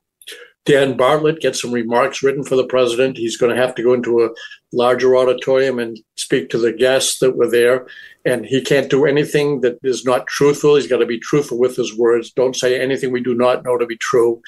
Dan 0.67 0.97
Bartlett 0.97 1.41
get 1.41 1.57
some 1.57 1.73
remarks 1.73 2.23
written 2.23 2.43
for 2.43 2.57
the 2.57 2.67
president. 2.67 3.17
He's 3.17 3.37
going 3.37 3.55
to 3.55 3.61
have 3.61 3.75
to 3.77 3.83
go 3.83 3.95
into 3.95 4.25
a 4.25 4.31
larger 4.73 5.17
auditorium 5.17 5.79
and 5.79 5.99
speak 6.17 6.51
to 6.51 6.59
the 6.59 6.73
guests 6.73 7.21
that 7.21 7.37
were 7.37 7.49
there. 7.49 7.87
And 8.25 8.45
he 8.45 8.61
can't 8.61 8.91
do 8.91 9.07
anything 9.07 9.61
that 9.61 9.79
is 9.85 10.05
not 10.05 10.27
truthful. 10.27 10.75
He's 10.75 10.89
got 10.89 10.99
to 10.99 11.07
be 11.07 11.21
truthful 11.21 11.59
with 11.59 11.77
his 11.77 11.97
words. 11.97 12.33
Don't 12.33 12.57
say 12.57 12.81
anything 12.81 13.13
we 13.13 13.23
do 13.23 13.35
not 13.35 13.65
know 13.65 13.79
to 13.79 13.87
be 13.87 13.97
true. 13.97 14.43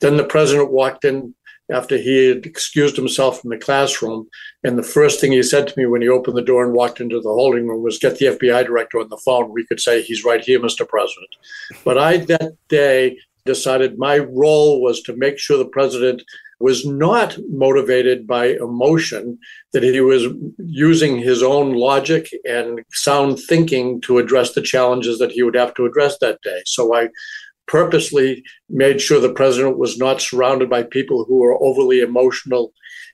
Then 0.00 0.16
the 0.16 0.24
president 0.24 0.72
walked 0.72 1.04
in 1.04 1.34
after 1.70 1.98
he 1.98 2.28
had 2.28 2.46
excused 2.46 2.96
himself 2.96 3.40
from 3.40 3.50
the 3.50 3.58
classroom. 3.58 4.26
And 4.64 4.78
the 4.78 4.82
first 4.82 5.20
thing 5.20 5.32
he 5.32 5.42
said 5.42 5.68
to 5.68 5.78
me 5.78 5.84
when 5.84 6.00
he 6.00 6.08
opened 6.08 6.36
the 6.36 6.42
door 6.42 6.64
and 6.64 6.72
walked 6.72 7.00
into 7.00 7.20
the 7.20 7.28
holding 7.28 7.66
room 7.66 7.82
was, 7.82 7.98
Get 7.98 8.18
the 8.18 8.26
FBI 8.26 8.64
director 8.64 9.00
on 9.00 9.10
the 9.10 9.20
phone. 9.22 9.52
We 9.52 9.66
could 9.66 9.80
say, 9.80 10.00
He's 10.00 10.24
right 10.24 10.42
here, 10.42 10.60
Mr. 10.60 10.88
President. 10.88 11.28
But 11.84 11.98
I, 11.98 12.18
that 12.18 12.56
day, 12.68 13.18
decided 13.48 13.98
my 13.98 14.18
role 14.18 14.80
was 14.80 15.02
to 15.02 15.16
make 15.16 15.38
sure 15.38 15.58
the 15.58 15.76
president 15.78 16.22
was 16.60 16.84
not 16.84 17.38
motivated 17.50 18.26
by 18.26 18.46
emotion, 18.46 19.38
that 19.72 19.82
he 19.82 20.00
was 20.00 20.26
using 20.58 21.18
his 21.18 21.42
own 21.42 21.74
logic 21.74 22.28
and 22.44 22.80
sound 22.92 23.38
thinking 23.38 24.00
to 24.02 24.18
address 24.18 24.52
the 24.52 24.62
challenges 24.62 25.18
that 25.18 25.32
he 25.32 25.42
would 25.42 25.56
have 25.56 25.74
to 25.74 25.86
address 25.86 26.18
that 26.18 26.40
day. 26.42 26.60
So 26.66 26.94
I 26.94 27.08
purposely 27.68 28.42
made 28.68 29.00
sure 29.00 29.20
the 29.20 29.32
president 29.32 29.78
was 29.78 29.98
not 29.98 30.20
surrounded 30.20 30.68
by 30.68 30.82
people 30.82 31.24
who 31.24 31.36
were 31.36 31.62
overly 31.62 32.00
emotional 32.00 32.72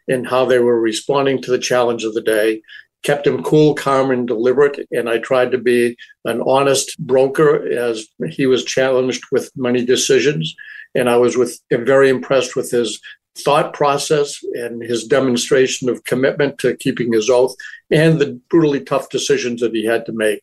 in 0.08 0.24
how 0.24 0.44
they 0.44 0.58
were 0.58 0.80
responding 0.80 1.42
to 1.42 1.50
the 1.50 1.58
challenge 1.70 2.04
of 2.04 2.14
the 2.14 2.22
day 2.22 2.62
kept 3.04 3.26
him 3.26 3.42
cool, 3.42 3.74
calm, 3.74 4.10
and 4.10 4.26
deliberate. 4.26 4.88
And 4.90 5.08
I 5.08 5.18
tried 5.18 5.52
to 5.52 5.58
be 5.58 5.96
an 6.24 6.42
honest 6.42 6.98
broker 6.98 7.66
as 7.68 8.06
he 8.30 8.46
was 8.46 8.64
challenged 8.64 9.22
with 9.30 9.50
many 9.54 9.84
decisions. 9.84 10.54
And 10.94 11.08
I 11.08 11.16
was 11.16 11.36
with 11.36 11.60
very 11.70 12.08
impressed 12.08 12.56
with 12.56 12.70
his 12.70 13.00
thought 13.38 13.72
process 13.74 14.42
and 14.54 14.82
his 14.82 15.04
demonstration 15.04 15.88
of 15.88 16.04
commitment 16.04 16.58
to 16.58 16.76
keeping 16.76 17.12
his 17.12 17.28
oath 17.28 17.54
and 17.90 18.18
the 18.18 18.40
brutally 18.48 18.80
tough 18.80 19.08
decisions 19.10 19.60
that 19.60 19.74
he 19.74 19.84
had 19.84 20.06
to 20.06 20.12
make. 20.12 20.40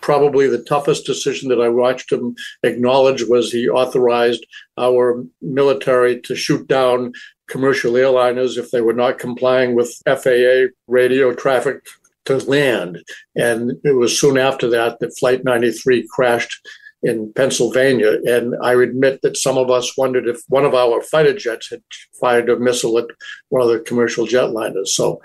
Probably 0.00 0.46
the 0.46 0.62
toughest 0.62 1.06
decision 1.06 1.48
that 1.48 1.60
I 1.60 1.70
watched 1.70 2.12
him 2.12 2.36
acknowledge 2.62 3.24
was 3.24 3.50
he 3.50 3.68
authorized 3.68 4.46
our 4.78 5.24
military 5.40 6.20
to 6.20 6.36
shoot 6.36 6.68
down 6.68 7.12
commercial 7.48 7.92
airliners 7.94 8.58
if 8.58 8.70
they 8.70 8.82
were 8.82 8.92
not 8.92 9.18
complying 9.18 9.74
with 9.74 9.96
FAA 10.06 10.66
radio 10.86 11.32
traffic 11.32 11.80
to 12.26 12.38
land. 12.38 13.02
And 13.36 13.72
it 13.84 13.92
was 13.92 14.18
soon 14.18 14.38
after 14.38 14.68
that 14.70 14.98
that 15.00 15.16
Flight 15.18 15.44
93 15.44 16.06
crashed 16.10 16.66
in 17.04 17.32
Pennsylvania. 17.34 18.18
And 18.24 18.56
I 18.62 18.72
admit 18.74 19.20
that 19.22 19.36
some 19.36 19.58
of 19.58 19.70
us 19.70 19.96
wondered 19.96 20.26
if 20.26 20.40
one 20.48 20.64
of 20.64 20.74
our 20.74 21.02
fighter 21.02 21.34
jets 21.34 21.68
had 21.70 21.82
fired 22.18 22.48
a 22.48 22.58
missile 22.58 22.98
at 22.98 23.06
one 23.50 23.60
of 23.62 23.68
the 23.68 23.80
commercial 23.80 24.26
jetliners. 24.26 24.88
So, 24.88 25.20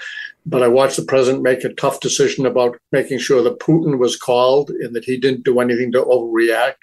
but 0.45 0.62
I 0.62 0.67
watched 0.67 0.97
the 0.97 1.03
president 1.03 1.41
make 1.41 1.63
a 1.63 1.73
tough 1.73 2.01
decision 2.01 2.45
about 2.45 2.77
making 2.91 3.19
sure 3.19 3.41
that 3.43 3.59
Putin 3.59 3.97
was 3.97 4.17
called 4.17 4.69
and 4.69 4.93
that 4.93 5.05
he 5.05 5.17
didn't 5.17 5.45
do 5.45 5.62
anything 5.62 5.91
to 5.93 6.03
overreact. 6.03 6.75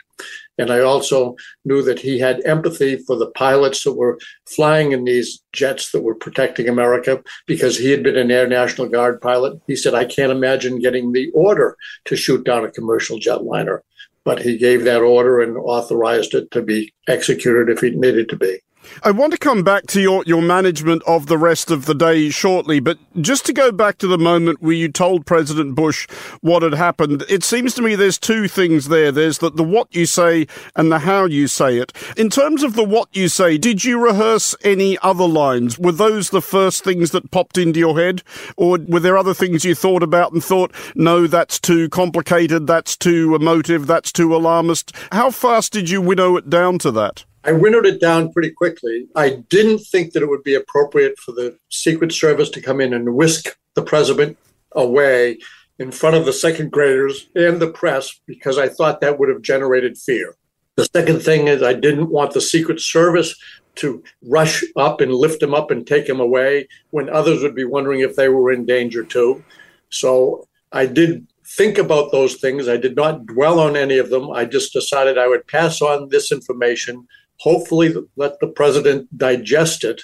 And 0.59 0.71
I 0.71 0.81
also 0.81 1.37
knew 1.65 1.83
that 1.83 2.01
he 2.01 2.19
had 2.19 2.45
empathy 2.45 2.97
for 2.97 3.17
the 3.17 3.31
pilots 3.31 3.85
that 3.85 3.93
were 3.93 4.19
flying 4.47 4.93
in 4.93 5.05
these 5.05 5.43
jets 5.53 5.93
that 5.93 6.03
were 6.03 6.15
protecting 6.15 6.69
America 6.69 7.23
because 7.47 7.77
he 7.77 7.91
had 7.91 8.03
been 8.03 8.17
an 8.17 8.31
Air 8.31 8.47
National 8.47 8.89
Guard 8.89 9.21
pilot. 9.21 9.61
He 9.67 9.77
said, 9.77 9.95
I 9.95 10.05
can't 10.05 10.33
imagine 10.33 10.81
getting 10.81 11.13
the 11.13 11.31
order 11.33 11.77
to 12.07 12.17
shoot 12.17 12.45
down 12.45 12.65
a 12.65 12.71
commercial 12.71 13.19
jetliner 13.19 13.81
but 14.27 14.43
he 14.43 14.59
gave 14.59 14.83
that 14.83 15.03
order 15.03 15.41
and 15.41 15.57
authorized 15.57 16.35
it 16.35 16.51
to 16.51 16.61
be 16.61 16.93
executed 17.07 17.71
if 17.71 17.85
it 17.85 17.95
needed 17.95 18.29
to 18.29 18.37
be. 18.37 18.59
I 19.03 19.11
want 19.11 19.33
to 19.33 19.39
come 19.39 19.63
back 19.63 19.87
to 19.89 20.01
your, 20.01 20.23
your 20.27 20.43
management 20.43 21.03
of 21.07 21.27
the 21.27 21.39
rest 21.39 21.71
of 21.71 21.87
the 21.87 21.95
day 21.95 22.31
shortly, 22.31 22.81
but 22.81 22.99
just 23.21 23.47
to 23.47 23.53
go 23.53 23.73
back 23.73 23.99
to 23.99 24.07
the 24.07 24.19
moment 24.19 24.63
where 24.63 24.73
you 24.73 24.89
told 24.89 25.27
President 25.27 25.75
Bush 25.75 26.09
what 26.41 26.63
had 26.63 26.75
happened, 26.75 27.25
it 27.29 27.45
seems 27.45 27.75
to 27.75 27.83
me 27.83 27.95
there's 27.95 28.19
two 28.19 28.49
things 28.49 28.89
there. 28.89 29.13
There's 29.13 29.39
the, 29.39 29.51
the 29.51 29.63
what 29.63 29.95
you 29.95 30.07
say 30.07 30.47
and 30.75 30.91
the 30.91 31.01
how 31.01 31.27
you 31.27 31.47
say 31.49 31.79
it. 31.79 31.93
In 32.17 32.31
terms 32.31 32.63
of 32.63 32.75
the 32.75 32.85
what 32.85 33.09
you 33.13 33.29
say, 33.29 33.59
did 33.59 33.85
you 33.85 33.99
rehearse 33.99 34.55
any 34.63 34.99
other 34.99 35.27
lines? 35.27 35.79
Were 35.79 35.93
those 35.93 36.31
the 36.31 36.43
first 36.43 36.85
things 36.85 37.11
that 37.11 37.31
popped 37.31 37.59
into 37.59 37.79
your 37.79 37.99
head? 37.99 38.23
Or 38.57 38.79
were 38.87 39.01
there 39.01 39.19
other 39.19 39.35
things 39.35 39.65
you 39.65 39.75
thought 39.75 40.03
about 40.03 40.33
and 40.33 40.43
thought, 40.43 40.73
no, 40.95 41.27
that's 41.27 41.59
too 41.59 41.89
complicated, 41.89 42.67
that's 42.67 42.97
too 42.97 43.35
emotive, 43.35 43.87
that's 43.87 44.13
too 44.13 44.35
alarmist? 44.35 44.93
How 45.13 45.31
fast 45.31 45.73
did 45.73 45.91
you 45.91 46.01
winnow 46.01 46.37
it 46.37 46.51
down 46.51 46.79
to 46.81 46.91
that? 46.93 47.25
I 47.47 47.53
winnowed 47.53 47.87
it 47.87 48.01
down 48.01 48.33
pretty 48.33 48.51
quickly. 48.51 49.07
I 49.15 49.45
didn't 49.49 49.79
think 49.79 50.13
that 50.13 50.23
it 50.23 50.29
would 50.29 50.43
be 50.43 50.57
appropriate 50.57 51.17
for 51.21 51.31
the 51.31 51.57
Secret 51.71 52.11
Service 52.11 52.51
to 52.51 52.61
come 52.61 52.81
in 52.81 52.93
and 52.93 53.15
whisk 53.15 53.57
the 53.75 53.83
president 53.83 54.37
away 54.73 55.39
in 55.79 55.93
front 55.93 56.17
of 56.17 56.25
the 56.25 56.33
second 56.33 56.73
graders 56.73 57.29
and 57.37 57.61
the 57.61 57.71
press 57.71 58.19
because 58.27 58.59
I 58.59 58.69
thought 58.69 59.01
that 59.01 59.21
would 59.21 59.29
have 59.29 59.43
generated 59.43 59.97
fear. 59.97 60.35
The 60.75 60.89
second 60.93 61.21
thing 61.21 61.47
is, 61.47 61.63
I 61.63 61.73
didn't 61.73 62.11
want 62.11 62.33
the 62.33 62.41
Secret 62.41 62.81
Service 62.81 63.33
to 63.77 64.03
rush 64.23 64.65
up 64.77 65.01
and 65.01 65.15
lift 65.15 65.41
him 65.41 65.55
up 65.55 65.71
and 65.71 65.87
take 65.87 66.09
him 66.09 66.19
away 66.19 66.67
when 66.91 67.09
others 67.09 67.43
would 67.43 67.55
be 67.55 67.65
wondering 67.65 68.01
if 68.01 68.17
they 68.17 68.29
were 68.29 68.51
in 68.51 68.67
danger 68.67 69.05
too. 69.05 69.45
So 69.91 70.49
I 70.73 70.87
did 70.87 71.29
think 71.47 71.79
about 71.79 72.11
those 72.11 72.37
things. 72.37 72.69
I 72.69 72.77
did 72.77 72.97
not 72.97 73.25
dwell 73.27 73.61
on 73.61 73.77
any 73.77 73.99
of 73.99 74.11
them. 74.11 74.33
I 74.33 74.47
just 74.47 74.73
decided 74.73 75.17
I 75.17 75.29
would 75.29 75.47
pass 75.47 75.81
on 75.81 76.09
this 76.09 76.33
information 76.33 77.07
hopefully 77.39 77.95
let 78.17 78.39
the 78.41 78.49
president 78.49 79.17
digest 79.19 79.85
it 79.85 80.03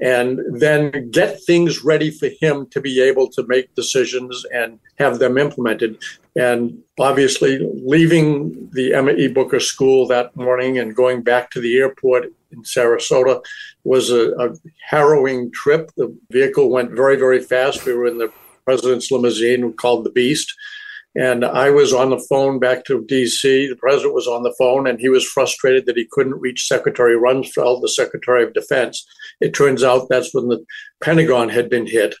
and 0.00 0.40
then 0.60 1.10
get 1.10 1.42
things 1.44 1.84
ready 1.84 2.10
for 2.10 2.28
him 2.40 2.66
to 2.66 2.80
be 2.80 3.00
able 3.00 3.28
to 3.30 3.46
make 3.46 3.74
decisions 3.74 4.44
and 4.52 4.78
have 4.98 5.18
them 5.18 5.38
implemented. 5.38 5.96
And 6.36 6.82
obviously, 6.98 7.60
leaving 7.84 8.68
the 8.72 8.92
Emma 8.92 9.12
E. 9.12 9.28
Booker 9.28 9.60
School 9.60 10.08
that 10.08 10.34
morning 10.34 10.78
and 10.78 10.96
going 10.96 11.22
back 11.22 11.50
to 11.52 11.60
the 11.60 11.76
airport 11.76 12.32
in 12.50 12.62
Sarasota 12.64 13.42
was 13.84 14.10
a, 14.10 14.32
a 14.32 14.54
harrowing 14.88 15.52
trip. 15.52 15.92
The 15.96 16.16
vehicle 16.30 16.70
went 16.70 16.90
very, 16.90 17.16
very 17.16 17.40
fast. 17.40 17.86
We 17.86 17.94
were 17.94 18.06
in 18.06 18.18
the 18.18 18.32
president's 18.64 19.12
limousine 19.12 19.72
called 19.74 20.04
the 20.04 20.10
Beast 20.10 20.52
and 21.16 21.44
I 21.44 21.70
was 21.70 21.92
on 21.92 22.10
the 22.10 22.24
phone 22.28 22.58
back 22.58 22.84
to 22.84 23.02
DC. 23.02 23.68
The 23.68 23.76
president 23.76 24.14
was 24.14 24.26
on 24.26 24.42
the 24.42 24.54
phone, 24.58 24.86
and 24.86 24.98
he 24.98 25.08
was 25.08 25.24
frustrated 25.24 25.86
that 25.86 25.96
he 25.96 26.08
couldn't 26.10 26.40
reach 26.40 26.66
Secretary 26.66 27.16
Rumsfeld, 27.16 27.82
the 27.82 27.88
Secretary 27.88 28.42
of 28.42 28.52
Defense. 28.52 29.06
It 29.40 29.54
turns 29.54 29.84
out 29.84 30.08
that's 30.08 30.34
when 30.34 30.48
the 30.48 30.64
Pentagon 31.02 31.48
had 31.48 31.70
been 31.70 31.86
hit. 31.86 32.14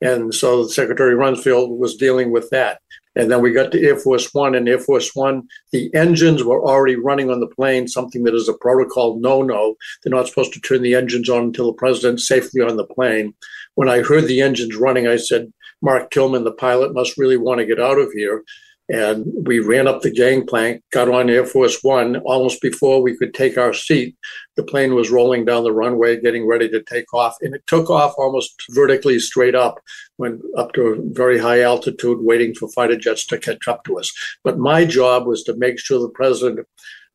And 0.00 0.34
so 0.34 0.66
Secretary 0.68 1.14
Rumsfeld 1.14 1.76
was 1.76 1.96
dealing 1.96 2.30
with 2.30 2.48
that. 2.50 2.80
And 3.16 3.30
then 3.30 3.40
we 3.40 3.50
got 3.50 3.72
to 3.72 3.82
Air 3.82 3.96
Force 3.96 4.32
One, 4.34 4.54
and 4.54 4.68
Air 4.68 4.78
Force 4.78 5.14
One, 5.14 5.48
the 5.72 5.92
engines 5.94 6.44
were 6.44 6.62
already 6.62 6.96
running 6.96 7.30
on 7.30 7.40
the 7.40 7.46
plane, 7.46 7.88
something 7.88 8.24
that 8.24 8.34
is 8.34 8.48
a 8.48 8.54
protocol 8.54 9.18
no 9.18 9.42
no. 9.42 9.74
They're 10.04 10.14
not 10.14 10.28
supposed 10.28 10.52
to 10.52 10.60
turn 10.60 10.82
the 10.82 10.94
engines 10.94 11.30
on 11.30 11.44
until 11.44 11.66
the 11.66 11.72
president's 11.78 12.28
safely 12.28 12.60
on 12.60 12.76
the 12.76 12.84
plane. 12.84 13.34
When 13.74 13.88
I 13.88 14.02
heard 14.02 14.26
the 14.26 14.42
engines 14.42 14.76
running, 14.76 15.08
I 15.08 15.16
said, 15.16 15.50
Mark 15.82 16.10
Tillman, 16.10 16.44
the 16.44 16.52
pilot, 16.52 16.94
must 16.94 17.18
really 17.18 17.36
want 17.36 17.60
to 17.60 17.66
get 17.66 17.80
out 17.80 17.98
of 17.98 18.12
here. 18.12 18.42
And 18.88 19.26
we 19.44 19.58
ran 19.58 19.88
up 19.88 20.02
the 20.02 20.12
gangplank, 20.12 20.82
got 20.92 21.08
on 21.08 21.28
Air 21.28 21.44
Force 21.44 21.82
One. 21.82 22.18
Almost 22.18 22.62
before 22.62 23.02
we 23.02 23.16
could 23.16 23.34
take 23.34 23.58
our 23.58 23.72
seat, 23.72 24.16
the 24.54 24.62
plane 24.62 24.94
was 24.94 25.10
rolling 25.10 25.44
down 25.44 25.64
the 25.64 25.72
runway, 25.72 26.20
getting 26.20 26.46
ready 26.46 26.68
to 26.68 26.82
take 26.84 27.12
off. 27.12 27.34
And 27.40 27.52
it 27.52 27.66
took 27.66 27.90
off 27.90 28.14
almost 28.16 28.54
vertically 28.70 29.18
straight 29.18 29.56
up, 29.56 29.80
went 30.18 30.40
up 30.56 30.72
to 30.74 30.82
a 30.82 30.96
very 31.00 31.36
high 31.36 31.62
altitude, 31.62 32.18
waiting 32.20 32.54
for 32.54 32.68
fighter 32.68 32.96
jets 32.96 33.26
to 33.26 33.38
catch 33.38 33.66
up 33.66 33.82
to 33.84 33.98
us. 33.98 34.12
But 34.44 34.58
my 34.58 34.84
job 34.84 35.26
was 35.26 35.42
to 35.44 35.56
make 35.56 35.80
sure 35.80 35.98
the 35.98 36.08
president 36.08 36.64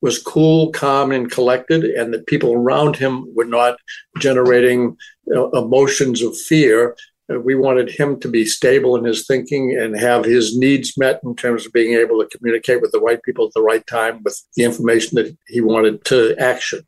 was 0.01 0.21
cool, 0.21 0.71
calm, 0.71 1.11
and 1.11 1.31
collected, 1.31 1.85
and 1.85 2.13
that 2.13 2.27
people 2.27 2.53
around 2.53 2.95
him 2.97 3.33
were 3.33 3.45
not 3.45 3.77
generating 4.19 4.97
uh, 5.33 5.49
emotions 5.51 6.21
of 6.21 6.35
fear 6.35 6.97
Uh, 7.31 7.39
we 7.39 7.55
wanted 7.55 7.89
him 7.89 8.19
to 8.19 8.27
be 8.27 8.45
stable 8.45 8.95
in 8.95 9.03
his 9.03 9.25
thinking 9.25 9.77
and 9.77 9.97
have 9.97 10.25
his 10.25 10.57
needs 10.57 10.97
met 10.97 11.19
in 11.23 11.35
terms 11.35 11.65
of 11.65 11.73
being 11.73 11.93
able 11.93 12.19
to 12.19 12.37
communicate 12.37 12.81
with 12.81 12.91
the 12.91 12.99
right 12.99 13.21
people 13.23 13.45
at 13.45 13.53
the 13.53 13.61
right 13.61 13.85
time 13.87 14.21
with 14.23 14.41
the 14.55 14.63
information 14.63 15.15
that 15.15 15.35
he 15.47 15.61
wanted 15.61 16.03
to 16.05 16.35
action. 16.37 16.81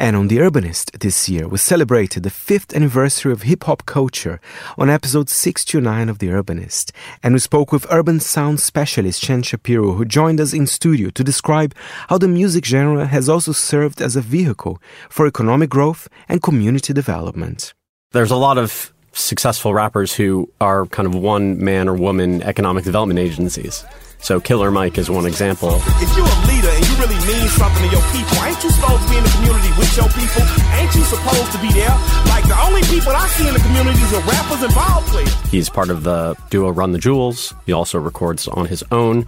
And 0.00 0.14
on 0.14 0.28
The 0.28 0.38
Urbanist 0.38 0.96
this 1.00 1.28
year, 1.28 1.48
we 1.48 1.58
celebrated 1.58 2.22
the 2.22 2.30
fifth 2.30 2.72
anniversary 2.72 3.32
of 3.32 3.42
hip 3.42 3.64
hop 3.64 3.84
culture 3.84 4.40
on 4.76 4.88
episode 4.88 5.28
629 5.28 6.08
of 6.08 6.20
The 6.20 6.28
Urbanist. 6.28 6.92
And 7.20 7.34
we 7.34 7.40
spoke 7.40 7.72
with 7.72 7.84
urban 7.90 8.20
sound 8.20 8.60
specialist 8.60 9.24
Shain 9.24 9.44
Shapiro, 9.44 9.94
who 9.94 10.04
joined 10.04 10.40
us 10.40 10.52
in 10.52 10.68
studio 10.68 11.10
to 11.10 11.24
describe 11.24 11.74
how 12.08 12.18
the 12.18 12.28
music 12.28 12.64
genre 12.64 13.06
has 13.06 13.28
also 13.28 13.50
served 13.50 14.00
as 14.00 14.14
a 14.14 14.20
vehicle 14.20 14.80
for 15.10 15.26
economic 15.26 15.68
growth 15.68 16.06
and 16.28 16.44
community 16.44 16.92
development. 16.92 17.74
There's 18.12 18.30
a 18.30 18.36
lot 18.36 18.56
of 18.56 18.92
successful 19.18 19.74
rappers 19.74 20.14
who 20.14 20.48
are 20.60 20.86
kind 20.86 21.06
of 21.06 21.14
one 21.14 21.62
man 21.62 21.88
or 21.88 21.94
woman 21.94 22.42
economic 22.42 22.84
development 22.84 23.18
agencies. 23.18 23.84
So 24.20 24.40
Killer 24.40 24.70
Mike 24.70 24.98
is 24.98 25.08
one 25.08 25.26
example. 25.26 25.70
If 26.02 26.16
you're 26.16 26.26
a 26.26 26.40
leader 26.50 26.68
and 26.68 26.84
you 26.88 26.94
really 26.98 27.20
mean 27.26 27.48
something 27.54 27.82
to 27.86 27.90
your 27.90 28.02
people, 28.10 28.36
ain't 28.42 28.62
you 28.64 28.70
supposed 28.70 29.02
to 29.02 29.10
be 29.10 29.16
in 29.16 29.24
the 29.24 29.30
community 29.30 29.70
with 29.78 29.96
your 29.96 30.08
people? 30.10 30.42
Ain't 30.74 30.94
you 30.94 31.02
supposed 31.04 31.52
to 31.52 31.58
be 31.58 31.70
there? 31.72 31.94
Like 32.26 32.46
the 32.48 32.58
only 32.66 32.82
people 32.82 33.12
I 33.14 33.26
see 33.28 33.46
in 33.46 33.54
the 33.54 33.60
community 33.60 33.98
are 34.16 34.22
rappers 34.26 34.62
and 34.62 34.74
ball 34.74 35.02
players. 35.02 35.50
He's 35.50 35.68
part 35.68 35.90
of 35.90 36.02
the 36.02 36.36
duo 36.50 36.70
Run 36.70 36.92
the 36.92 36.98
Jewels. 36.98 37.54
He 37.66 37.72
also 37.72 37.98
records 37.98 38.48
on 38.48 38.66
his 38.66 38.82
own, 38.90 39.26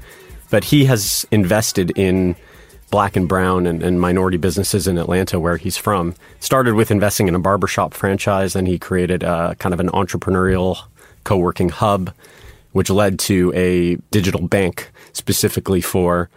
but 0.51 0.65
he 0.65 0.87
has 0.87 1.27
invested 1.31 1.97
in 1.97 2.35
black 2.91 3.17
and 3.17 3.29
brown 3.29 3.67
and, 3.67 3.83
and, 3.83 4.01
minority 4.01 4.37
businesses 4.37 4.89
in 4.89 4.99
Atlanta, 4.99 5.39
where 5.39 5.57
he's 5.57 5.77
from. 5.77 6.15
Started 6.41 6.75
with 6.75 6.91
investing 6.91 7.29
in 7.29 7.35
a 7.35 7.39
barbershop 7.39 7.95
franchise, 7.95 8.57
and 8.57 8.67
he 8.67 8.79
created 8.79 9.23
a, 9.23 9.55
kind 9.59 9.73
of 9.73 9.81
an 9.81 9.89
entrepreneurial 9.91 10.79
co 11.25 11.37
working 11.37 11.69
hub, 11.69 12.13
which 12.73 12.91
led 12.91 13.19
to 13.21 13.53
a 13.55 13.97
digital 14.11 14.47
bank 14.47 14.91
specifically 15.13 15.81
for 15.81 16.29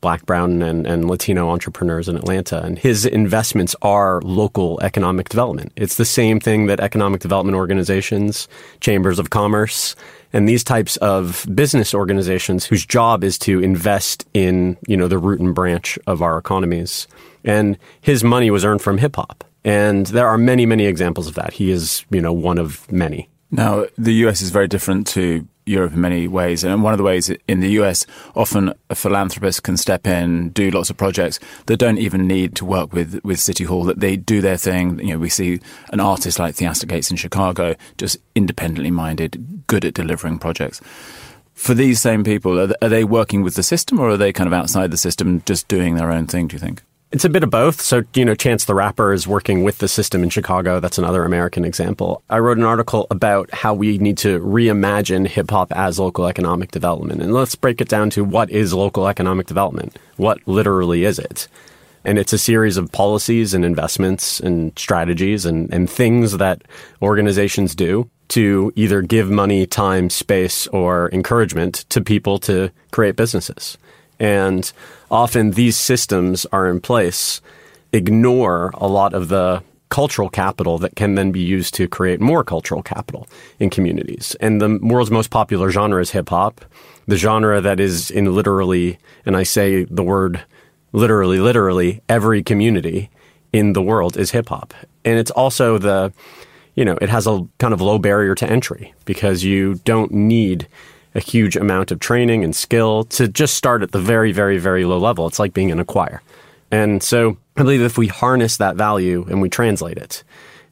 black, 0.00 0.24
brown, 0.26 0.62
and, 0.62 0.86
and 0.86 1.08
Latino 1.08 1.48
entrepreneurs 1.48 2.08
in 2.08 2.16
Atlanta. 2.16 2.62
And 2.62 2.78
his 2.78 3.06
investments 3.06 3.74
are 3.82 4.20
local 4.22 4.78
economic 4.82 5.28
development. 5.28 5.72
It's 5.74 5.96
the 5.96 6.04
same 6.04 6.38
thing 6.38 6.66
that 6.66 6.80
economic 6.80 7.20
development 7.20 7.56
organizations, 7.56 8.46
chambers 8.80 9.18
of 9.18 9.30
commerce, 9.30 9.96
and 10.36 10.46
these 10.46 10.62
types 10.62 10.98
of 10.98 11.46
business 11.54 11.94
organizations 11.94 12.66
whose 12.66 12.84
job 12.84 13.24
is 13.24 13.38
to 13.38 13.58
invest 13.60 14.26
in, 14.34 14.76
you 14.86 14.94
know, 14.94 15.08
the 15.08 15.16
root 15.16 15.40
and 15.40 15.54
branch 15.54 15.98
of 16.06 16.20
our 16.20 16.36
economies. 16.36 17.08
And 17.42 17.78
his 18.02 18.22
money 18.22 18.50
was 18.50 18.62
earned 18.62 18.82
from 18.82 18.98
hip 18.98 19.16
hop. 19.16 19.44
And 19.64 20.04
there 20.08 20.28
are 20.28 20.36
many, 20.36 20.66
many 20.66 20.84
examples 20.84 21.26
of 21.26 21.36
that. 21.36 21.54
He 21.54 21.70
is, 21.70 22.04
you 22.10 22.20
know, 22.20 22.34
one 22.34 22.58
of 22.58 22.92
many. 22.92 23.30
Now, 23.50 23.86
the 23.96 24.12
US 24.26 24.40
is 24.40 24.50
very 24.50 24.68
different 24.68 25.06
to 25.08 25.46
Europe 25.66 25.92
in 25.92 26.00
many 26.00 26.28
ways. 26.28 26.64
And 26.64 26.82
one 26.82 26.92
of 26.92 26.98
the 26.98 27.04
ways 27.04 27.30
in 27.48 27.60
the 27.60 27.70
US, 27.80 28.06
often 28.34 28.72
a 28.88 28.94
philanthropist 28.94 29.64
can 29.64 29.76
step 29.76 30.06
in, 30.06 30.50
do 30.50 30.70
lots 30.70 30.90
of 30.90 30.96
projects 30.96 31.38
that 31.66 31.78
don't 31.78 31.98
even 31.98 32.26
need 32.26 32.54
to 32.56 32.64
work 32.64 32.92
with, 32.92 33.20
with 33.24 33.40
City 33.40 33.64
Hall, 33.64 33.84
that 33.84 34.00
they 34.00 34.16
do 34.16 34.40
their 34.40 34.56
thing. 34.56 35.00
You 35.00 35.14
know, 35.14 35.18
we 35.18 35.28
see 35.28 35.60
an 35.92 36.00
artist 36.00 36.38
like 36.38 36.54
Theaster 36.54 36.86
Gates 36.86 37.10
in 37.10 37.16
Chicago, 37.16 37.74
just 37.98 38.18
independently 38.34 38.92
minded, 38.92 39.64
good 39.66 39.84
at 39.84 39.94
delivering 39.94 40.38
projects. 40.38 40.80
For 41.54 41.74
these 41.74 42.00
same 42.00 42.22
people, 42.22 42.60
are 42.60 42.88
they 42.88 43.02
working 43.02 43.42
with 43.42 43.54
the 43.54 43.62
system 43.62 43.98
or 43.98 44.10
are 44.10 44.16
they 44.16 44.32
kind 44.32 44.46
of 44.46 44.52
outside 44.52 44.90
the 44.90 44.96
system, 44.96 45.42
just 45.46 45.68
doing 45.68 45.96
their 45.96 46.12
own 46.12 46.26
thing, 46.26 46.48
do 46.48 46.54
you 46.54 46.60
think? 46.60 46.82
It's 47.16 47.24
a 47.24 47.30
bit 47.30 47.42
of 47.42 47.48
both. 47.48 47.80
So, 47.80 48.02
you 48.12 48.26
know, 48.26 48.34
Chance 48.34 48.66
the 48.66 48.74
Rapper 48.74 49.14
is 49.14 49.26
working 49.26 49.64
with 49.64 49.78
the 49.78 49.88
system 49.88 50.22
in 50.22 50.28
Chicago. 50.28 50.80
That's 50.80 50.98
another 50.98 51.24
American 51.24 51.64
example. 51.64 52.22
I 52.28 52.40
wrote 52.40 52.58
an 52.58 52.62
article 52.62 53.06
about 53.10 53.48
how 53.54 53.72
we 53.72 53.96
need 53.96 54.18
to 54.18 54.38
reimagine 54.40 55.26
hip 55.26 55.50
hop 55.50 55.72
as 55.72 55.98
local 55.98 56.26
economic 56.26 56.72
development. 56.72 57.22
And 57.22 57.32
let's 57.32 57.54
break 57.54 57.80
it 57.80 57.88
down 57.88 58.10
to 58.10 58.22
what 58.22 58.50
is 58.50 58.74
local 58.74 59.08
economic 59.08 59.46
development? 59.46 59.98
What 60.18 60.46
literally 60.46 61.04
is 61.04 61.18
it? 61.18 61.48
And 62.04 62.18
it's 62.18 62.34
a 62.34 62.38
series 62.38 62.76
of 62.76 62.92
policies 62.92 63.54
and 63.54 63.64
investments 63.64 64.38
and 64.38 64.78
strategies 64.78 65.46
and, 65.46 65.72
and 65.72 65.88
things 65.88 66.36
that 66.36 66.64
organizations 67.00 67.74
do 67.74 68.10
to 68.28 68.74
either 68.76 69.00
give 69.00 69.30
money, 69.30 69.66
time, 69.66 70.10
space, 70.10 70.66
or 70.66 71.08
encouragement 71.14 71.86
to 71.88 72.02
people 72.02 72.38
to 72.40 72.70
create 72.90 73.16
businesses. 73.16 73.78
And 74.18 74.70
often 75.10 75.52
these 75.52 75.76
systems 75.76 76.46
are 76.52 76.68
in 76.68 76.80
place, 76.80 77.40
ignore 77.92 78.70
a 78.74 78.86
lot 78.86 79.14
of 79.14 79.28
the 79.28 79.62
cultural 79.88 80.28
capital 80.28 80.78
that 80.78 80.96
can 80.96 81.14
then 81.14 81.30
be 81.30 81.40
used 81.40 81.74
to 81.74 81.86
create 81.86 82.20
more 82.20 82.42
cultural 82.42 82.82
capital 82.82 83.28
in 83.58 83.70
communities. 83.70 84.36
And 84.40 84.60
the 84.60 84.78
world's 84.82 85.10
most 85.10 85.30
popular 85.30 85.70
genre 85.70 86.00
is 86.00 86.10
hip 86.10 86.28
hop, 86.28 86.64
the 87.06 87.16
genre 87.16 87.60
that 87.60 87.78
is 87.78 88.10
in 88.10 88.34
literally, 88.34 88.98
and 89.24 89.36
I 89.36 89.44
say 89.44 89.84
the 89.84 90.02
word 90.02 90.42
literally, 90.92 91.38
literally 91.38 92.02
every 92.08 92.42
community 92.42 93.10
in 93.52 93.74
the 93.74 93.82
world 93.82 94.16
is 94.16 94.32
hip 94.32 94.48
hop. 94.48 94.74
And 95.04 95.18
it's 95.18 95.30
also 95.30 95.78
the, 95.78 96.12
you 96.74 96.84
know, 96.84 96.98
it 97.00 97.08
has 97.08 97.26
a 97.26 97.46
kind 97.58 97.72
of 97.72 97.80
low 97.80 97.98
barrier 97.98 98.34
to 98.34 98.50
entry 98.50 98.92
because 99.04 99.44
you 99.44 99.76
don't 99.84 100.10
need 100.10 100.66
a 101.16 101.20
huge 101.20 101.56
amount 101.56 101.90
of 101.90 101.98
training 101.98 102.44
and 102.44 102.54
skill 102.54 103.04
to 103.04 103.26
just 103.26 103.54
start 103.54 103.82
at 103.82 103.92
the 103.92 103.98
very, 103.98 104.32
very, 104.32 104.58
very 104.58 104.84
low 104.84 104.98
level. 104.98 105.26
It's 105.26 105.38
like 105.38 105.54
being 105.54 105.70
in 105.70 105.80
a 105.80 105.84
choir. 105.84 106.22
And 106.70 107.02
so 107.02 107.38
I 107.56 107.62
believe 107.62 107.80
if 107.80 107.96
we 107.96 108.06
harness 108.06 108.58
that 108.58 108.76
value 108.76 109.24
and 109.28 109.40
we 109.40 109.48
translate 109.48 109.96
it 109.96 110.22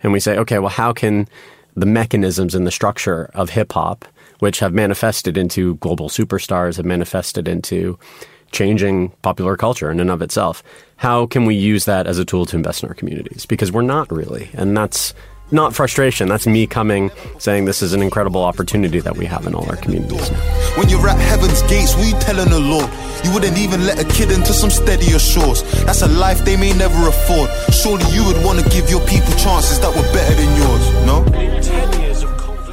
and 0.03 0.13
we 0.13 0.21
say, 0.21 0.37
okay, 0.39 0.59
well, 0.59 0.69
how 0.69 0.93
can 0.93 1.27
the 1.75 1.87
mechanisms 1.87 2.55
and 2.55 2.67
the 2.67 2.71
structure 2.71 3.31
of 3.35 3.51
hip 3.51 3.73
hop, 3.73 4.05
which 4.41 4.61
have 4.61 4.75
manifested 4.75 5.39
into 5.39 5.77
global 5.77 6.09
superstars, 6.09 6.77
have 6.77 6.87
manifested 6.87 7.49
into 7.49 7.99
changing 8.53 9.11
popular 9.23 9.57
culture 9.57 9.91
in 9.91 9.99
and 9.99 10.11
of 10.11 10.23
itself. 10.23 10.63
How 10.97 11.27
can 11.27 11.45
we 11.45 11.55
use 11.57 11.87
that 11.87 12.07
as 12.07 12.19
a 12.19 12.25
tool 12.25 12.47
to 12.47 12.57
invest 12.57 12.83
in 12.83 12.89
our 12.89 12.95
communities? 12.95 13.47
Because 13.47 13.73
we're 13.73 13.83
not 13.83 14.13
really. 14.13 14.51
And 14.55 14.77
that's 14.77 15.13
not 15.55 15.75
frustration. 15.75 16.29
That's 16.29 16.47
me 16.47 16.67
coming 16.67 17.11
saying 17.38 17.64
this 17.64 17.81
is 17.81 17.95
an 17.95 18.03
incredible 18.03 18.43
opportunity 18.43 19.01
that 19.01 19.17
we 19.17 19.25
have 19.27 19.47
in 19.47 19.55
all 19.55 19.69
our 19.71 19.77
communities. 19.77 20.29
When 20.77 20.88
you're 20.88 21.09
at 21.09 21.19
heaven's 21.19 21.62
gates, 21.62 21.95
what 21.95 22.07
you 22.07 22.19
telling 22.21 22.51
the 22.51 22.61
Lord? 22.61 22.90
You 23.25 23.33
wouldn't 23.33 23.57
even 23.57 23.87
let 23.87 23.99
a 23.99 24.05
kid 24.05 24.31
into 24.31 24.53
some 24.53 24.71
steadier 24.71 25.19
shores. 25.19 25.62
That's 25.85 26.03
a 26.03 26.09
life 26.09 26.45
they 26.45 26.57
may 26.57 26.73
never 26.75 27.09
afford. 27.09 27.49
Surely 27.73 28.05
you 28.12 28.25
would 28.27 28.45
want 28.45 28.59
to 28.59 28.69
give 28.69 28.90
your 28.90 29.01
people 29.07 29.33
chances 29.35 29.81
that 29.81 29.95
were 29.95 30.12
better 30.12 30.35
than 30.35 30.57
yours, 30.57 31.07
no? 31.07 31.45